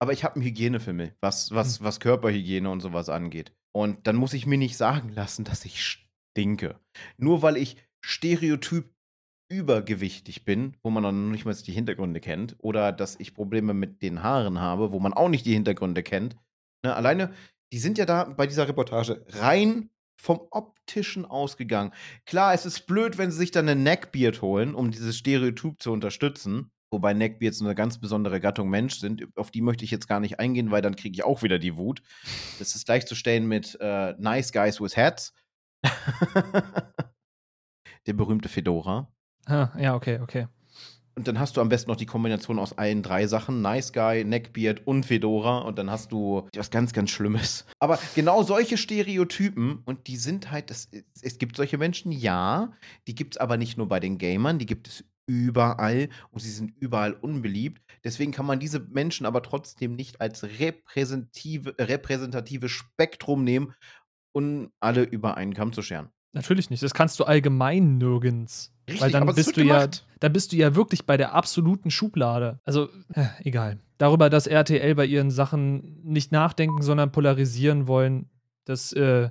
[0.01, 1.87] Aber ich habe einen Hygienefimmel, was, was, hm.
[1.87, 3.55] was Körperhygiene und sowas angeht.
[3.73, 6.79] Und dann muss ich mir nicht sagen lassen, dass ich stinke.
[7.17, 8.94] Nur weil ich stereotyp
[9.49, 13.75] übergewichtig bin, wo man dann noch nicht mal die Hintergründe kennt, oder dass ich Probleme
[13.75, 16.37] mit den Haaren habe, wo man auch nicht die Hintergründe kennt.
[16.85, 17.33] Ne, alleine,
[17.73, 19.91] die sind ja da bei dieser Reportage rein
[20.21, 21.93] vom optischen ausgegangen.
[22.25, 25.93] Klar, es ist blöd, wenn sie sich dann eine Neckbeard holen, um dieses Stereotyp zu
[25.93, 26.71] unterstützen.
[26.91, 29.27] Wobei Neckbeards eine ganz besondere Gattung Mensch sind.
[29.37, 31.77] Auf die möchte ich jetzt gar nicht eingehen, weil dann kriege ich auch wieder die
[31.77, 32.03] Wut.
[32.61, 35.35] Das ist gleichzustellen mit äh, Nice Guys with Hats.
[38.07, 39.14] Der berühmte Fedora.
[39.47, 40.47] Ah, ja, okay, okay.
[41.17, 44.25] Und dann hast du am besten noch die Kombination aus allen drei Sachen: Nice Guy,
[44.25, 45.59] Neckbeard und Fedora.
[45.59, 47.67] Und dann hast du was ganz, ganz Schlimmes.
[47.79, 50.89] Aber genau solche Stereotypen, und die sind halt, das,
[51.23, 52.73] es gibt solche Menschen, ja.
[53.07, 56.51] Die gibt es aber nicht nur bei den Gamern, die gibt es überall und sie
[56.51, 57.83] sind überall unbeliebt.
[58.03, 63.73] Deswegen kann man diese Menschen aber trotzdem nicht als repräsentative, repräsentative Spektrum nehmen
[64.33, 66.09] und alle über einen Kamm zu scheren.
[66.33, 66.83] Natürlich nicht.
[66.83, 68.74] Das kannst du allgemein nirgends.
[68.87, 70.05] Richtig, Weil dann bist du ja, gemacht.
[70.21, 72.59] dann bist du ja wirklich bei der absoluten Schublade.
[72.65, 73.79] Also, äh, egal.
[73.99, 78.29] Darüber, dass RTL bei ihren Sachen nicht nachdenken, sondern polarisieren wollen,
[78.67, 79.31] das, äh,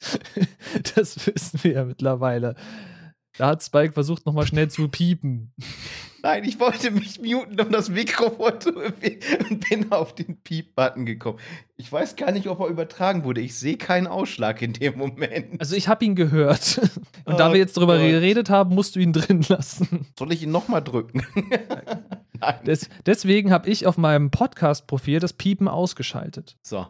[0.94, 2.54] das wissen wir ja mittlerweile.
[3.38, 5.52] Da hat Spike versucht, nochmal schnell zu piepen.
[6.22, 11.06] Nein, ich wollte mich muten, um das Mikrofon zu bewegen und bin auf den Piep-Button
[11.06, 11.38] gekommen.
[11.76, 13.40] Ich weiß gar nicht, ob er übertragen wurde.
[13.40, 15.60] Ich sehe keinen Ausschlag in dem Moment.
[15.60, 16.80] Also, ich habe ihn gehört.
[17.24, 18.06] Und da Oh wir jetzt drüber Gott.
[18.08, 20.06] geredet haben, musst du ihn drin lassen.
[20.18, 21.24] Soll ich ihn nochmal drücken?
[22.40, 22.64] Nein.
[22.66, 26.56] Des, deswegen habe ich auf meinem Podcast-Profil das Piepen ausgeschaltet.
[26.62, 26.86] So,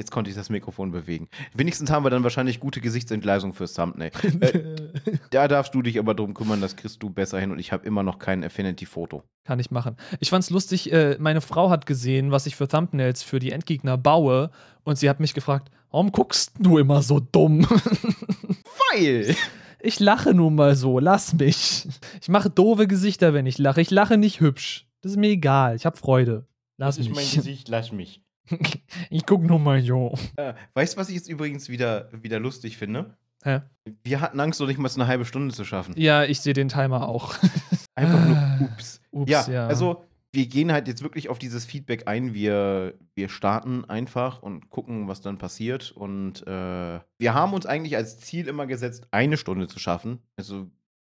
[0.00, 1.28] jetzt konnte ich das Mikrofon bewegen.
[1.54, 4.10] Wenigstens haben wir dann wahrscheinlich gute Gesichtsentgleisung fürs Thumbnail.
[4.40, 4.62] Äh,
[5.30, 7.86] da darfst du dich aber drum kümmern, das kriegst du besser hin und ich habe
[7.86, 9.22] immer noch kein Affinity-Foto.
[9.44, 9.96] Kann ich machen.
[10.18, 13.96] Ich fand's lustig, äh, meine Frau hat gesehen, was ich für Thumbnails für die Endgegner
[13.98, 14.50] baue
[14.82, 17.66] und sie hat mich gefragt, warum guckst du immer so dumm?
[18.92, 19.36] Weil!
[19.82, 21.88] Ich lache nun mal so, lass mich.
[22.20, 23.80] Ich mache doofe Gesichter, wenn ich lache.
[23.80, 24.86] Ich lache nicht hübsch.
[25.00, 26.46] Das ist mir egal, ich habe Freude.
[26.76, 27.16] Lass Das ist mich.
[27.16, 28.22] mein Gesicht, lass mich.
[29.10, 30.14] ich guck nur mal so.
[30.36, 33.16] Äh, weißt du, was ich jetzt übrigens wieder, wieder lustig finde?
[33.42, 33.60] Hä?
[34.04, 35.94] Wir hatten Angst, noch nicht mal eine halbe Stunde zu schaffen.
[35.96, 37.36] Ja, ich sehe den Timer auch.
[37.94, 39.00] Einfach nur, ups.
[39.10, 39.66] Ups, ja, ja.
[39.66, 42.34] also wir gehen halt jetzt wirklich auf dieses Feedback ein.
[42.34, 45.90] Wir, wir starten einfach und gucken, was dann passiert.
[45.90, 50.20] Und äh, wir haben uns eigentlich als Ziel immer gesetzt, eine Stunde zu schaffen.
[50.36, 50.70] Also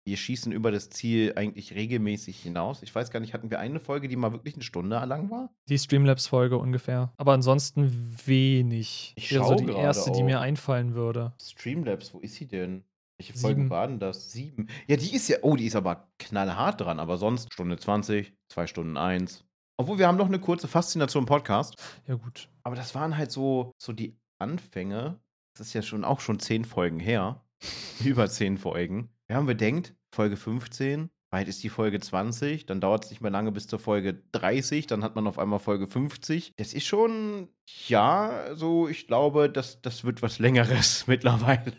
[0.05, 2.83] wir schießen über das Ziel eigentlich regelmäßig hinaus.
[2.83, 5.49] Ich weiß gar nicht, hatten wir eine Folge, die mal wirklich eine Stunde lang war?
[5.69, 7.13] Die Streamlabs-Folge ungefähr.
[7.17, 9.13] Aber ansonsten wenig.
[9.15, 10.25] Ich Wäre so schau die erste, die auch.
[10.25, 11.33] mir einfallen würde.
[11.41, 12.83] Streamlabs, wo ist sie denn?
[13.17, 13.69] Welche Folge Sieben.
[13.69, 14.31] war denn das?
[14.31, 14.67] Sieben.
[14.87, 18.67] Ja, die ist ja, oh, die ist aber knallhart dran, aber sonst Stunde 20, 2
[18.67, 19.45] Stunden 1.
[19.77, 21.75] Obwohl, wir haben noch eine kurze Faszination Podcast.
[22.07, 22.49] Ja, gut.
[22.63, 25.19] Aber das waren halt so, so die Anfänge.
[25.55, 27.43] Das ist ja schon auch schon zehn Folgen her.
[28.03, 29.09] Über zehn Folgen.
[29.33, 33.31] Wir haben bedenkt, Folge 15, bald ist die Folge 20, dann dauert es nicht mehr
[33.31, 36.53] lange bis zur Folge 30, dann hat man auf einmal Folge 50.
[36.55, 37.47] Das ist schon,
[37.87, 41.73] ja, so, ich glaube, das, das wird was Längeres mittlerweile.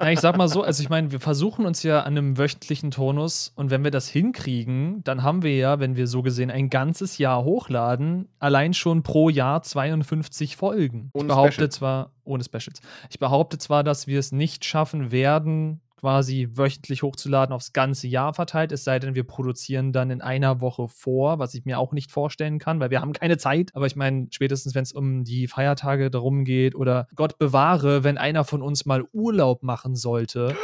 [0.00, 2.90] Ja, ich sag mal so, also ich meine, wir versuchen uns ja an einem wöchentlichen
[2.90, 6.70] Tonus und wenn wir das hinkriegen, dann haben wir ja, wenn wir so gesehen ein
[6.70, 11.10] ganzes Jahr hochladen, allein schon pro Jahr 52 Folgen.
[11.12, 11.68] ich Ohne behaupte Special.
[11.68, 17.54] zwar, ohne Specials, ich behaupte zwar, dass wir es nicht schaffen werden, quasi wöchentlich hochzuladen
[17.54, 21.54] aufs ganze Jahr verteilt, es sei denn, wir produzieren dann in einer Woche vor, was
[21.54, 23.70] ich mir auch nicht vorstellen kann, weil wir haben keine Zeit.
[23.74, 28.18] Aber ich meine, spätestens wenn es um die Feiertage darum geht oder Gott bewahre, wenn
[28.18, 30.54] einer von uns mal Urlaub machen sollte.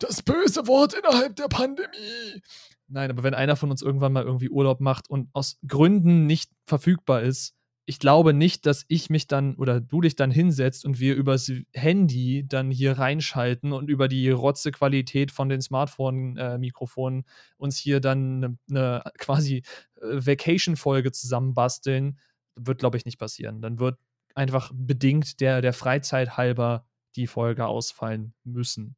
[0.00, 2.40] Das böse Wort innerhalb der Pandemie.
[2.86, 6.50] Nein, aber wenn einer von uns irgendwann mal irgendwie Urlaub macht und aus Gründen nicht
[6.64, 7.57] verfügbar ist,
[7.88, 11.50] ich glaube nicht, dass ich mich dann oder du dich dann hinsetzt und wir übers
[11.72, 17.24] Handy dann hier reinschalten und über die Rotze-Qualität von den Smartphone-Mikrofonen
[17.56, 19.62] uns hier dann eine ne quasi
[20.02, 22.18] äh, Vacation-Folge zusammenbasteln.
[22.56, 23.62] Wird, glaube ich, nicht passieren.
[23.62, 23.98] Dann wird
[24.34, 26.84] einfach bedingt der, der Freizeit halber
[27.16, 28.96] die Folge ausfallen müssen.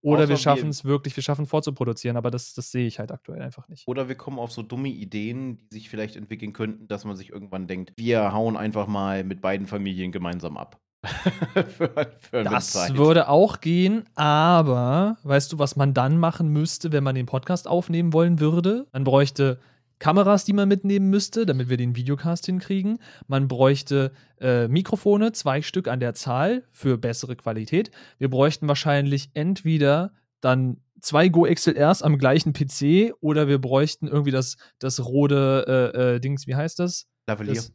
[0.00, 3.10] Oder Außer wir schaffen es wirklich, wir schaffen vorzuproduzieren, aber das, das sehe ich halt
[3.10, 3.86] aktuell einfach nicht.
[3.88, 7.30] Oder wir kommen auf so dumme Ideen, die sich vielleicht entwickeln könnten, dass man sich
[7.30, 10.80] irgendwann denkt, wir hauen einfach mal mit beiden Familien gemeinsam ab.
[11.04, 12.96] für, für Das Zeit.
[12.96, 17.68] würde auch gehen, aber weißt du, was man dann machen müsste, wenn man den Podcast
[17.68, 18.86] aufnehmen wollen würde?
[18.92, 19.60] Man bräuchte
[19.98, 22.98] Kameras, die man mitnehmen müsste, damit wir den Videocast hinkriegen.
[23.26, 27.90] Man bräuchte äh, Mikrofone, zwei Stück an der Zahl für bessere Qualität.
[28.18, 34.30] Wir bräuchten wahrscheinlich entweder dann zwei Go XLRs am gleichen PC oder wir bräuchten irgendwie
[34.30, 37.06] das, das rote äh, äh, Dings, wie heißt das?
[37.26, 37.54] Lavalier.
[37.54, 37.72] Das,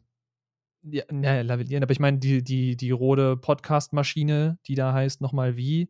[0.82, 5.56] ja, naja, lavellieren, aber ich meine, die, die, die rote Podcast-Maschine, die da heißt nochmal
[5.56, 5.88] wie?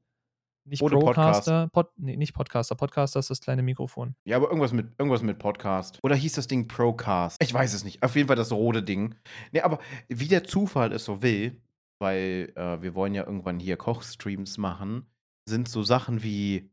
[0.67, 2.75] Nicht Rode Procaster, Pod, nee, nicht Podcaster.
[2.75, 4.15] Podcaster ist das kleine Mikrofon.
[4.25, 5.99] Ja, aber irgendwas mit, irgendwas mit Podcast.
[6.03, 7.43] Oder hieß das Ding Procast?
[7.43, 8.03] Ich weiß es nicht.
[8.03, 9.15] Auf jeden Fall das rote Ding.
[9.53, 9.79] Nee, aber
[10.09, 11.61] wie der Zufall es so will,
[12.01, 15.07] weil äh, wir wollen ja irgendwann hier Kochstreams machen,
[15.47, 16.71] sind so Sachen wie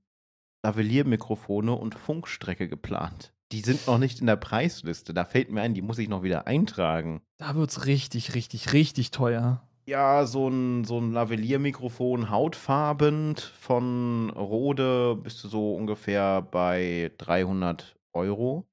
[0.65, 3.34] Lavalier-Mikrofone und Funkstrecke geplant.
[3.51, 5.13] Die sind noch nicht in der Preisliste.
[5.13, 7.22] Da fällt mir ein, die muss ich noch wieder eintragen.
[7.38, 9.68] Da wird's richtig, richtig, richtig teuer.
[9.91, 17.97] Ja, so ein, so ein Lavalier-Mikrofon hautfarbend von Rode bist du so ungefähr bei 300
[18.13, 18.69] Euro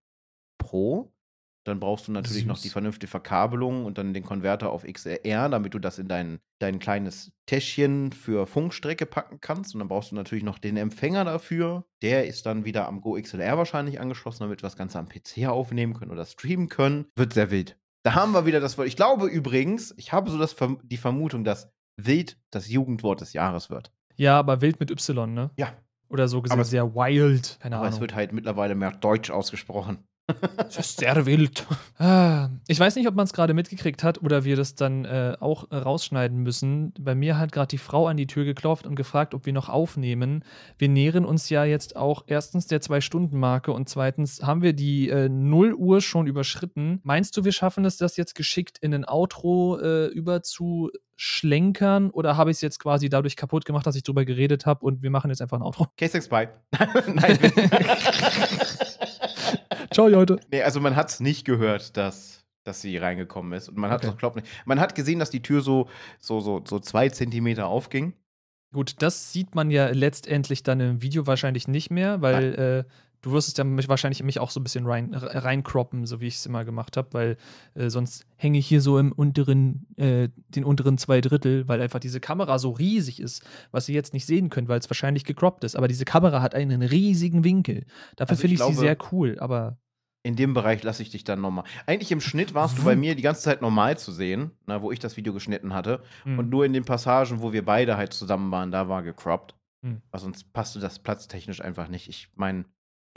[0.58, 1.12] pro.
[1.66, 2.72] Dann brauchst du natürlich noch die Süß.
[2.72, 7.32] vernünftige Verkabelung und dann den Konverter auf XLR, damit du das in dein, dein kleines
[7.46, 9.74] Täschchen für Funkstrecke packen kannst.
[9.74, 11.84] Und dann brauchst du natürlich noch den Empfänger dafür.
[12.00, 15.48] Der ist dann wieder am Go XLR wahrscheinlich angeschlossen, damit wir das Ganze am PC
[15.48, 17.06] aufnehmen können oder streamen können.
[17.16, 17.76] Wird sehr wild.
[18.08, 18.88] Da haben wir wieder das Wort.
[18.88, 23.68] Ich glaube übrigens, ich habe so das, die Vermutung, dass wild das Jugendwort des Jahres
[23.68, 23.92] wird.
[24.16, 25.50] Ja, aber wild mit Y, ne?
[25.58, 25.74] Ja,
[26.08, 27.58] Oder so gesehen Aber sehr wild.
[27.60, 27.96] Keine aber Ahnung.
[27.96, 30.06] es wird halt mittlerweile mehr Deutsch ausgesprochen.
[30.56, 31.66] Das ist sehr wild.
[31.98, 35.34] Ah, Ich weiß nicht, ob man es gerade mitgekriegt hat oder wir das dann äh,
[35.40, 36.92] auch rausschneiden müssen.
[37.00, 39.68] Bei mir hat gerade die Frau an die Tür geklopft und gefragt, ob wir noch
[39.70, 40.44] aufnehmen.
[40.76, 45.28] Wir nähern uns ja jetzt auch erstens der Zwei-Stunden-Marke und zweitens haben wir die äh,
[45.30, 47.00] 0 Uhr schon überschritten.
[47.02, 52.50] Meinst du, wir schaffen es, das jetzt geschickt in ein Outro äh, überzuschlenkern oder habe
[52.50, 55.30] ich es jetzt quasi dadurch kaputt gemacht, dass ich drüber geredet habe und wir machen
[55.30, 55.86] jetzt einfach ein Outro?
[55.98, 56.48] K6 Bye.
[57.14, 57.38] Nein.
[59.92, 60.38] Ciao, Leute.
[60.50, 63.68] nee, also man hat es nicht gehört, dass, dass sie reingekommen ist.
[63.68, 64.30] Und man hat Okay.
[64.36, 64.48] nicht.
[64.66, 65.88] Man hat gesehen, dass die Tür so,
[66.18, 68.14] so, so, so zwei Zentimeter aufging.
[68.72, 72.90] Gut, das sieht man ja letztendlich dann im Video wahrscheinlich nicht mehr, weil äh,
[73.22, 76.20] du wirst es ja mich wahrscheinlich mich auch so ein bisschen rein, r- reinkroppen, so
[76.20, 77.36] wie ich es immer gemacht habe, weil
[77.74, 82.00] äh, sonst hänge ich hier so im unteren, äh, den unteren zwei Drittel, weil einfach
[82.00, 85.64] diese Kamera so riesig ist, was ihr jetzt nicht sehen könnt, weil es wahrscheinlich gecroppt
[85.64, 85.76] ist.
[85.76, 87.84] Aber diese Kamera hat einen riesigen Winkel.
[88.16, 89.78] Dafür Also finde ich ich, sie glaube- sehr cool, aber
[90.24, 91.64] In dem Bereich lasse ich dich dann nochmal.
[91.86, 94.92] Eigentlich im Schnitt warst du bei mir die ganze Zeit normal zu sehen, na, wo
[94.92, 96.02] ich das Video geschnitten hatte.
[96.24, 99.54] hm, Und nur in den Passagen, wo wir beide halt zusammen waren, da war gecroppt.
[99.84, 100.02] Hm.
[100.10, 102.08] Weil sonst passte das platztechnisch einfach nicht.
[102.08, 102.64] Ich meine,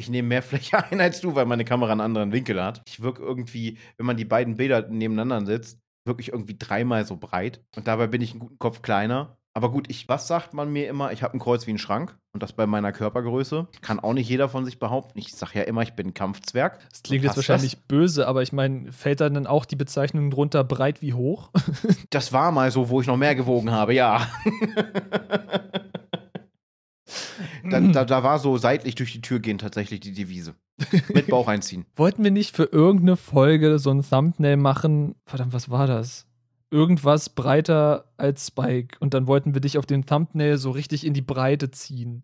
[0.01, 2.81] ich nehme mehr Fläche ein als du, weil meine Kamera einen anderen Winkel hat.
[2.87, 7.63] Ich wirke irgendwie, wenn man die beiden Bilder nebeneinander setzt, wirklich irgendwie dreimal so breit.
[7.75, 9.37] Und dabei bin ich einen guten Kopf kleiner.
[9.53, 11.11] Aber gut, ich, was sagt man mir immer?
[11.11, 12.17] Ich habe ein Kreuz wie ein Schrank.
[12.33, 13.67] Und das bei meiner Körpergröße.
[13.81, 15.19] Kann auch nicht jeder von sich behaupten.
[15.19, 16.79] Ich sage ja immer, ich bin ein Kampfzwerg.
[16.89, 20.63] das klingt jetzt wahrscheinlich böse, aber ich meine, fällt da dann auch die Bezeichnung drunter
[20.63, 21.51] breit wie hoch?
[22.09, 24.27] Das war mal so, wo ich noch mehr gewogen habe, ja.
[27.69, 30.55] da, da, da war so seitlich durch die Tür gehen tatsächlich die Devise.
[31.13, 31.85] Mit Bauch einziehen.
[31.95, 35.15] Wollten wir nicht für irgendeine Folge so ein Thumbnail machen?
[35.25, 36.27] Verdammt, was war das?
[36.71, 38.97] Irgendwas breiter als Spike.
[38.99, 42.23] Und dann wollten wir dich auf dem Thumbnail so richtig in die Breite ziehen.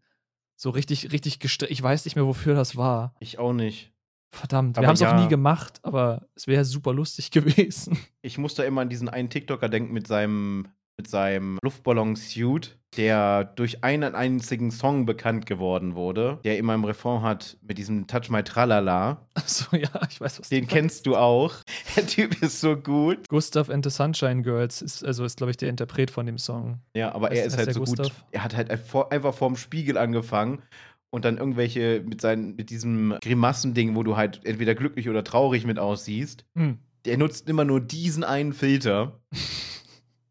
[0.56, 1.72] So richtig, richtig gestreckt.
[1.72, 3.14] Ich weiß nicht mehr, wofür das war.
[3.20, 3.94] Ich auch nicht.
[4.30, 5.16] Verdammt, Aber wir haben es ja.
[5.16, 7.98] auch nie gemacht, aber es wäre super lustig gewesen.
[8.22, 13.44] Ich muss da immer an diesen einen TikToker denken mit seinem, mit seinem Luftballon-Suit, der
[13.44, 18.30] durch einen einzigen Song bekannt geworden wurde, der immer im Refrain hat mit diesem Touch
[18.30, 19.28] My Tralala.
[19.36, 21.54] Achso, ja, ich weiß, was Den du kennst du auch.
[21.96, 23.30] Der Typ ist so gut.
[23.30, 26.80] Gustav and the Sunshine Girls ist, also ist, glaube ich, der Interpret von dem Song.
[26.96, 27.90] Ja, aber er Heißt- ist halt so gut.
[27.90, 28.26] Gustav?
[28.32, 30.64] Er hat halt einfach vorm Spiegel angefangen
[31.12, 35.64] und dann irgendwelche mit seinen, mit diesem Grimassending, wo du halt entweder glücklich oder traurig
[35.66, 36.46] mit aussiehst.
[36.56, 36.80] Hm.
[37.06, 39.20] Der nutzt immer nur diesen einen Filter.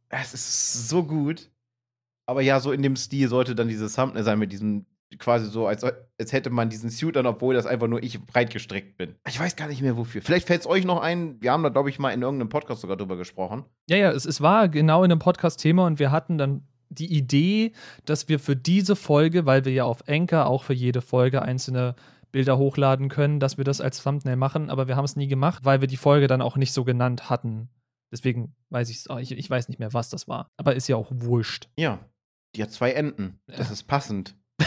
[0.08, 1.50] Es ist so gut.
[2.26, 4.86] Aber ja, so in dem Stil sollte dann dieses Thumbnail sein mit diesem
[5.18, 8.52] quasi so, als, als hätte man diesen Suit an, obwohl das einfach nur ich breit
[8.52, 9.14] gestreckt bin.
[9.26, 10.20] Ich weiß gar nicht mehr wofür.
[10.20, 11.40] Vielleicht fällt es euch noch ein.
[11.40, 13.64] Wir haben da, glaube ich, mal in irgendeinem Podcast sogar drüber gesprochen.
[13.88, 17.72] Ja, ja, es, es war genau in einem Podcast-Thema und wir hatten dann die Idee,
[18.04, 21.94] dass wir für diese Folge, weil wir ja auf Anchor auch für jede Folge einzelne
[22.32, 25.64] Bilder hochladen können, dass wir das als Thumbnail machen, aber wir haben es nie gemacht,
[25.64, 27.68] weil wir die Folge dann auch nicht so genannt hatten.
[28.12, 30.50] Deswegen weiß ich's auch, ich ich weiß nicht mehr, was das war.
[30.56, 31.68] Aber ist ja auch wurscht.
[31.76, 31.98] Ja,
[32.54, 33.40] die hat zwei Enden.
[33.46, 34.36] Das ist passend.
[34.58, 34.66] du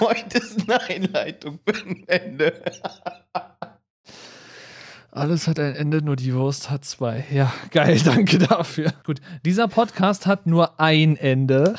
[0.00, 2.62] wolltest eine Einleitung für ein Ende.
[5.12, 7.24] Alles hat ein Ende, nur die Wurst hat zwei.
[7.32, 8.92] Ja, geil, danke dafür.
[9.04, 11.74] Gut, dieser Podcast hat nur ein Ende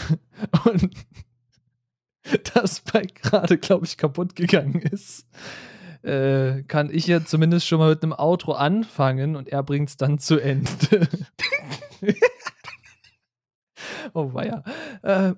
[0.65, 0.93] und
[2.53, 5.25] das bei gerade, glaube ich, kaputt gegangen ist.
[6.03, 9.97] Äh, kann ich ja zumindest schon mal mit einem Outro anfangen und er bringt es
[9.97, 11.07] dann zu Ende.
[14.13, 14.63] oh weia.
[15.03, 15.33] Äh,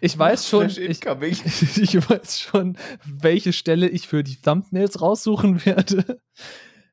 [0.00, 6.20] ich weiß schon, ich, ich weiß schon, welche Stelle ich für die Thumbnails raussuchen werde.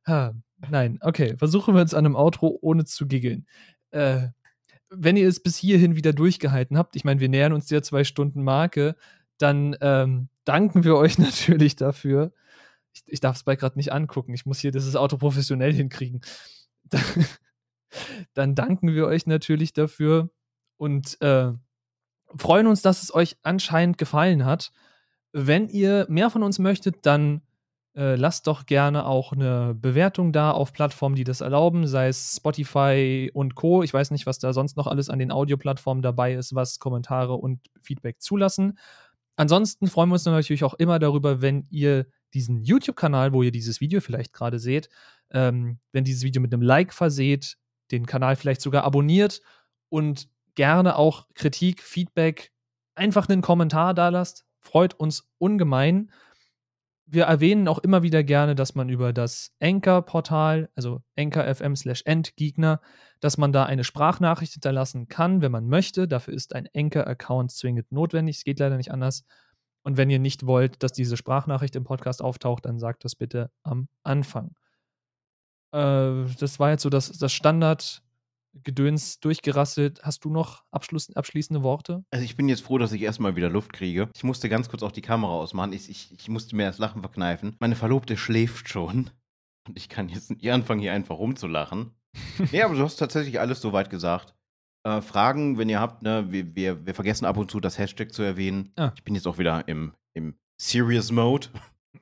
[0.07, 0.33] Ha,
[0.69, 1.35] nein, okay.
[1.37, 3.45] Versuchen wir uns an einem Outro ohne zu giggeln.
[3.91, 4.29] Äh,
[4.89, 8.03] wenn ihr es bis hierhin wieder durchgehalten habt, ich meine, wir nähern uns der zwei
[8.03, 8.95] Stunden Marke,
[9.37, 12.31] dann ähm, danken wir euch natürlich dafür.
[12.93, 14.33] Ich, ich darf es bei gerade nicht angucken.
[14.33, 16.21] Ich muss hier dieses Auto professionell hinkriegen.
[16.89, 17.25] Dann,
[18.33, 20.29] dann danken wir euch natürlich dafür
[20.77, 21.53] und äh,
[22.35, 24.71] freuen uns, dass es euch anscheinend gefallen hat.
[25.31, 27.41] Wenn ihr mehr von uns möchtet, dann
[27.95, 32.35] äh, lasst doch gerne auch eine Bewertung da auf Plattformen, die das erlauben, sei es
[32.37, 33.83] Spotify und Co.
[33.83, 37.35] Ich weiß nicht, was da sonst noch alles an den Audioplattformen dabei ist, was Kommentare
[37.35, 38.79] und Feedback zulassen.
[39.35, 43.81] Ansonsten freuen wir uns natürlich auch immer darüber, wenn ihr diesen YouTube-Kanal, wo ihr dieses
[43.81, 44.89] Video vielleicht gerade seht,
[45.31, 47.57] ähm, wenn dieses Video mit einem Like verseht,
[47.91, 49.41] den Kanal vielleicht sogar abonniert
[49.89, 52.51] und gerne auch Kritik, Feedback,
[52.95, 54.45] einfach einen Kommentar da lasst.
[54.59, 56.11] Freut uns ungemein.
[57.05, 62.79] Wir erwähnen auch immer wieder gerne, dass man über das Anchor-Portal, also anchor.fm slash endgegner,
[63.19, 66.07] dass man da eine Sprachnachricht hinterlassen kann, wenn man möchte.
[66.07, 68.37] Dafür ist ein Anchor-Account zwingend notwendig.
[68.37, 69.25] Es geht leider nicht anders.
[69.83, 73.51] Und wenn ihr nicht wollt, dass diese Sprachnachricht im Podcast auftaucht, dann sagt das bitte
[73.63, 74.55] am Anfang.
[75.73, 80.03] Äh, das war jetzt so das, das Standard-Gedöns durchgerasselt.
[80.03, 82.05] Hast du noch abschluss, abschließende Worte?
[82.11, 84.09] Also ich bin jetzt froh, dass ich erstmal wieder Luft kriege.
[84.15, 85.73] Ich musste ganz kurz auch die Kamera ausmachen.
[85.73, 87.57] Ich, ich, ich musste mir das Lachen verkneifen.
[87.59, 89.09] Meine Verlobte schläft schon.
[89.67, 91.91] Und ich kann jetzt nicht anfangen, hier einfach rumzulachen.
[92.51, 94.33] nee, aber du hast tatsächlich alles soweit gesagt.
[94.85, 98.13] Äh, Fragen, wenn ihr habt, ne, wir, wir, wir vergessen ab und zu das Hashtag
[98.13, 98.71] zu erwähnen.
[98.75, 98.91] Ah.
[98.95, 101.47] Ich bin jetzt auch wieder im, im Serious Mode.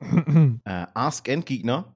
[0.64, 1.94] äh, Ask Endgegner,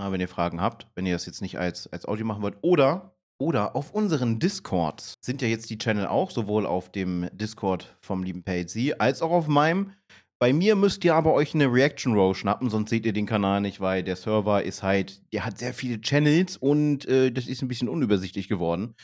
[0.00, 2.56] äh, wenn ihr Fragen habt, wenn ihr das jetzt nicht als, als Audio machen wollt.
[2.62, 7.96] Oder, oder auf unseren Discords sind ja jetzt die Channel auch, sowohl auf dem Discord
[8.00, 9.92] vom lieben PLC als auch auf meinem.
[10.38, 13.60] Bei mir müsst ihr aber euch eine Reaction Row schnappen, sonst seht ihr den Kanal
[13.60, 17.62] nicht, weil der Server ist halt, der hat sehr viele Channels und äh, das ist
[17.62, 18.94] ein bisschen unübersichtlich geworden.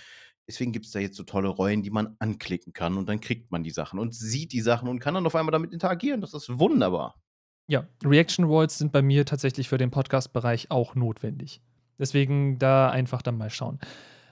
[0.48, 3.52] Deswegen gibt es da jetzt so tolle Rollen, die man anklicken kann und dann kriegt
[3.52, 6.22] man die Sachen und sieht die Sachen und kann dann auf einmal damit interagieren.
[6.22, 7.20] Das ist wunderbar.
[7.68, 11.60] Ja, Reaction Rolls sind bei mir tatsächlich für den Podcast-Bereich auch notwendig.
[11.98, 13.78] Deswegen da einfach dann mal schauen.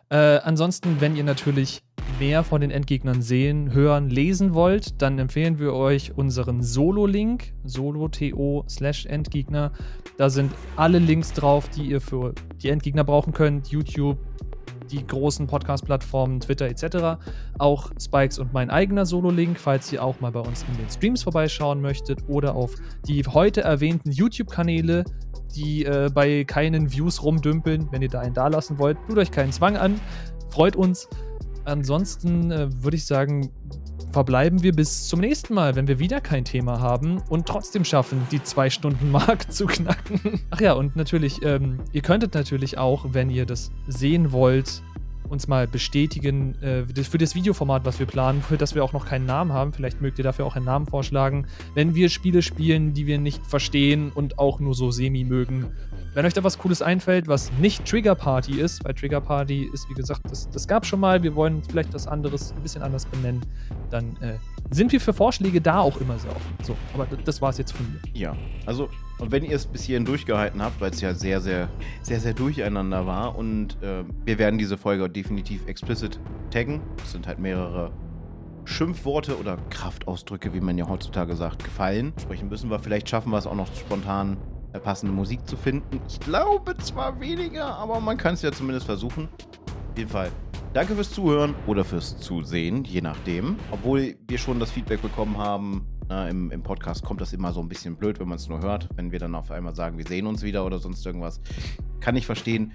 [0.09, 1.83] Äh, ansonsten, wenn ihr natürlich
[2.21, 8.65] mehr von den Endgegnern sehen, hören, lesen wollt, dann empfehlen wir euch unseren Solo-Link, solo.to
[8.69, 9.73] slash Endgegner.
[10.17, 13.69] Da sind alle Links drauf, die ihr für die Endgegner brauchen könnt.
[13.69, 14.19] YouTube,
[14.91, 17.21] die großen Podcast-Plattformen, Twitter etc.
[17.59, 21.23] Auch Spikes und mein eigener Solo-Link, falls ihr auch mal bei uns in den Streams
[21.23, 22.75] vorbeischauen möchtet oder auf
[23.07, 25.05] die heute erwähnten YouTube-Kanäle,
[25.55, 27.89] die äh, bei keinen Views rumdümpeln.
[27.91, 30.01] Wenn ihr da einen dalassen wollt, tut euch keinen Zwang an.
[30.51, 31.09] Freut uns.
[31.65, 33.51] Ansonsten äh, würde ich sagen,
[34.17, 38.27] verbleiben wir bis zum nächsten Mal, wenn wir wieder kein Thema haben und trotzdem schaffen,
[38.31, 40.41] die zwei Stunden Mark zu knacken.
[40.49, 44.81] Ach ja, und natürlich, ähm, ihr könntet natürlich auch, wenn ihr das sehen wollt,
[45.29, 49.07] uns mal bestätigen äh, für das Videoformat, was wir planen, für das wir auch noch
[49.07, 49.73] keinen Namen haben.
[49.73, 51.47] Vielleicht mögt ihr dafür auch einen Namen vorschlagen.
[51.75, 55.67] Wenn wir Spiele spielen, die wir nicht verstehen und auch nur so semi mögen.
[56.15, 59.89] Wenn euch da was Cooles einfällt, was nicht Trigger Party ist, weil Trigger Party ist,
[59.91, 63.05] wie gesagt, das, das gab schon mal, wir wollen vielleicht das anderes, ein bisschen anders
[63.05, 63.45] benennen,
[63.91, 64.39] dann äh,
[64.71, 66.55] sind wir für Vorschläge da auch immer sehr offen.
[66.63, 68.01] So, aber das war es jetzt von mir.
[68.15, 68.35] Ja,
[68.65, 68.89] also,
[69.19, 71.69] und wenn ihr es bis hierhin durchgehalten habt, weil es ja sehr, sehr,
[72.03, 76.21] sehr, sehr durcheinander war und äh, wir werden diese Folge definitiv explicit
[76.51, 76.83] taggen.
[77.03, 77.93] Es sind halt mehrere
[78.67, 82.13] Schimpfworte oder Kraftausdrücke, wie man ja heutzutage sagt, gefallen.
[82.21, 82.79] Sprechen müssen wir.
[82.79, 84.37] Vielleicht schaffen wir es auch noch spontan
[84.73, 86.01] äh, passende Musik zu finden.
[86.09, 89.29] Ich glaube zwar weniger, aber man kann es ja zumindest versuchen.
[89.93, 90.31] Auf jeden Fall.
[90.75, 93.57] Danke fürs Zuhören oder fürs Zusehen, je nachdem.
[93.71, 97.61] Obwohl wir schon das Feedback bekommen haben, na, im, im Podcast kommt das immer so
[97.61, 98.89] ein bisschen blöd, wenn man es nur hört.
[98.95, 101.41] Wenn wir dann auf einmal sagen, wir sehen uns wieder oder sonst irgendwas.
[102.01, 102.73] Kann ich verstehen.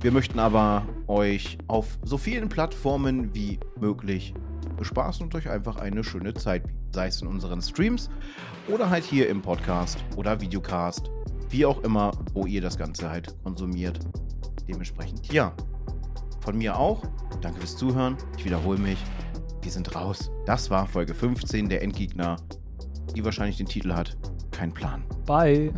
[0.00, 4.34] Wir möchten aber euch auf so vielen Plattformen wie möglich
[4.76, 6.78] bespaßen und euch einfach eine schöne Zeit bieten.
[6.92, 8.08] Sei es in unseren Streams
[8.68, 11.10] oder halt hier im Podcast oder Videocast.
[11.48, 13.98] Wie auch immer, wo ihr das Ganze halt konsumiert.
[14.68, 15.52] Dementsprechend, ja.
[16.40, 17.02] Von mir auch.
[17.40, 18.16] Danke fürs Zuhören.
[18.38, 18.98] Ich wiederhole mich.
[19.62, 20.30] Wir sind raus.
[20.46, 22.36] Das war Folge 15 der Endgegner,
[23.14, 24.16] die wahrscheinlich den Titel hat.
[24.50, 25.04] Kein Plan.
[25.26, 25.72] Bye.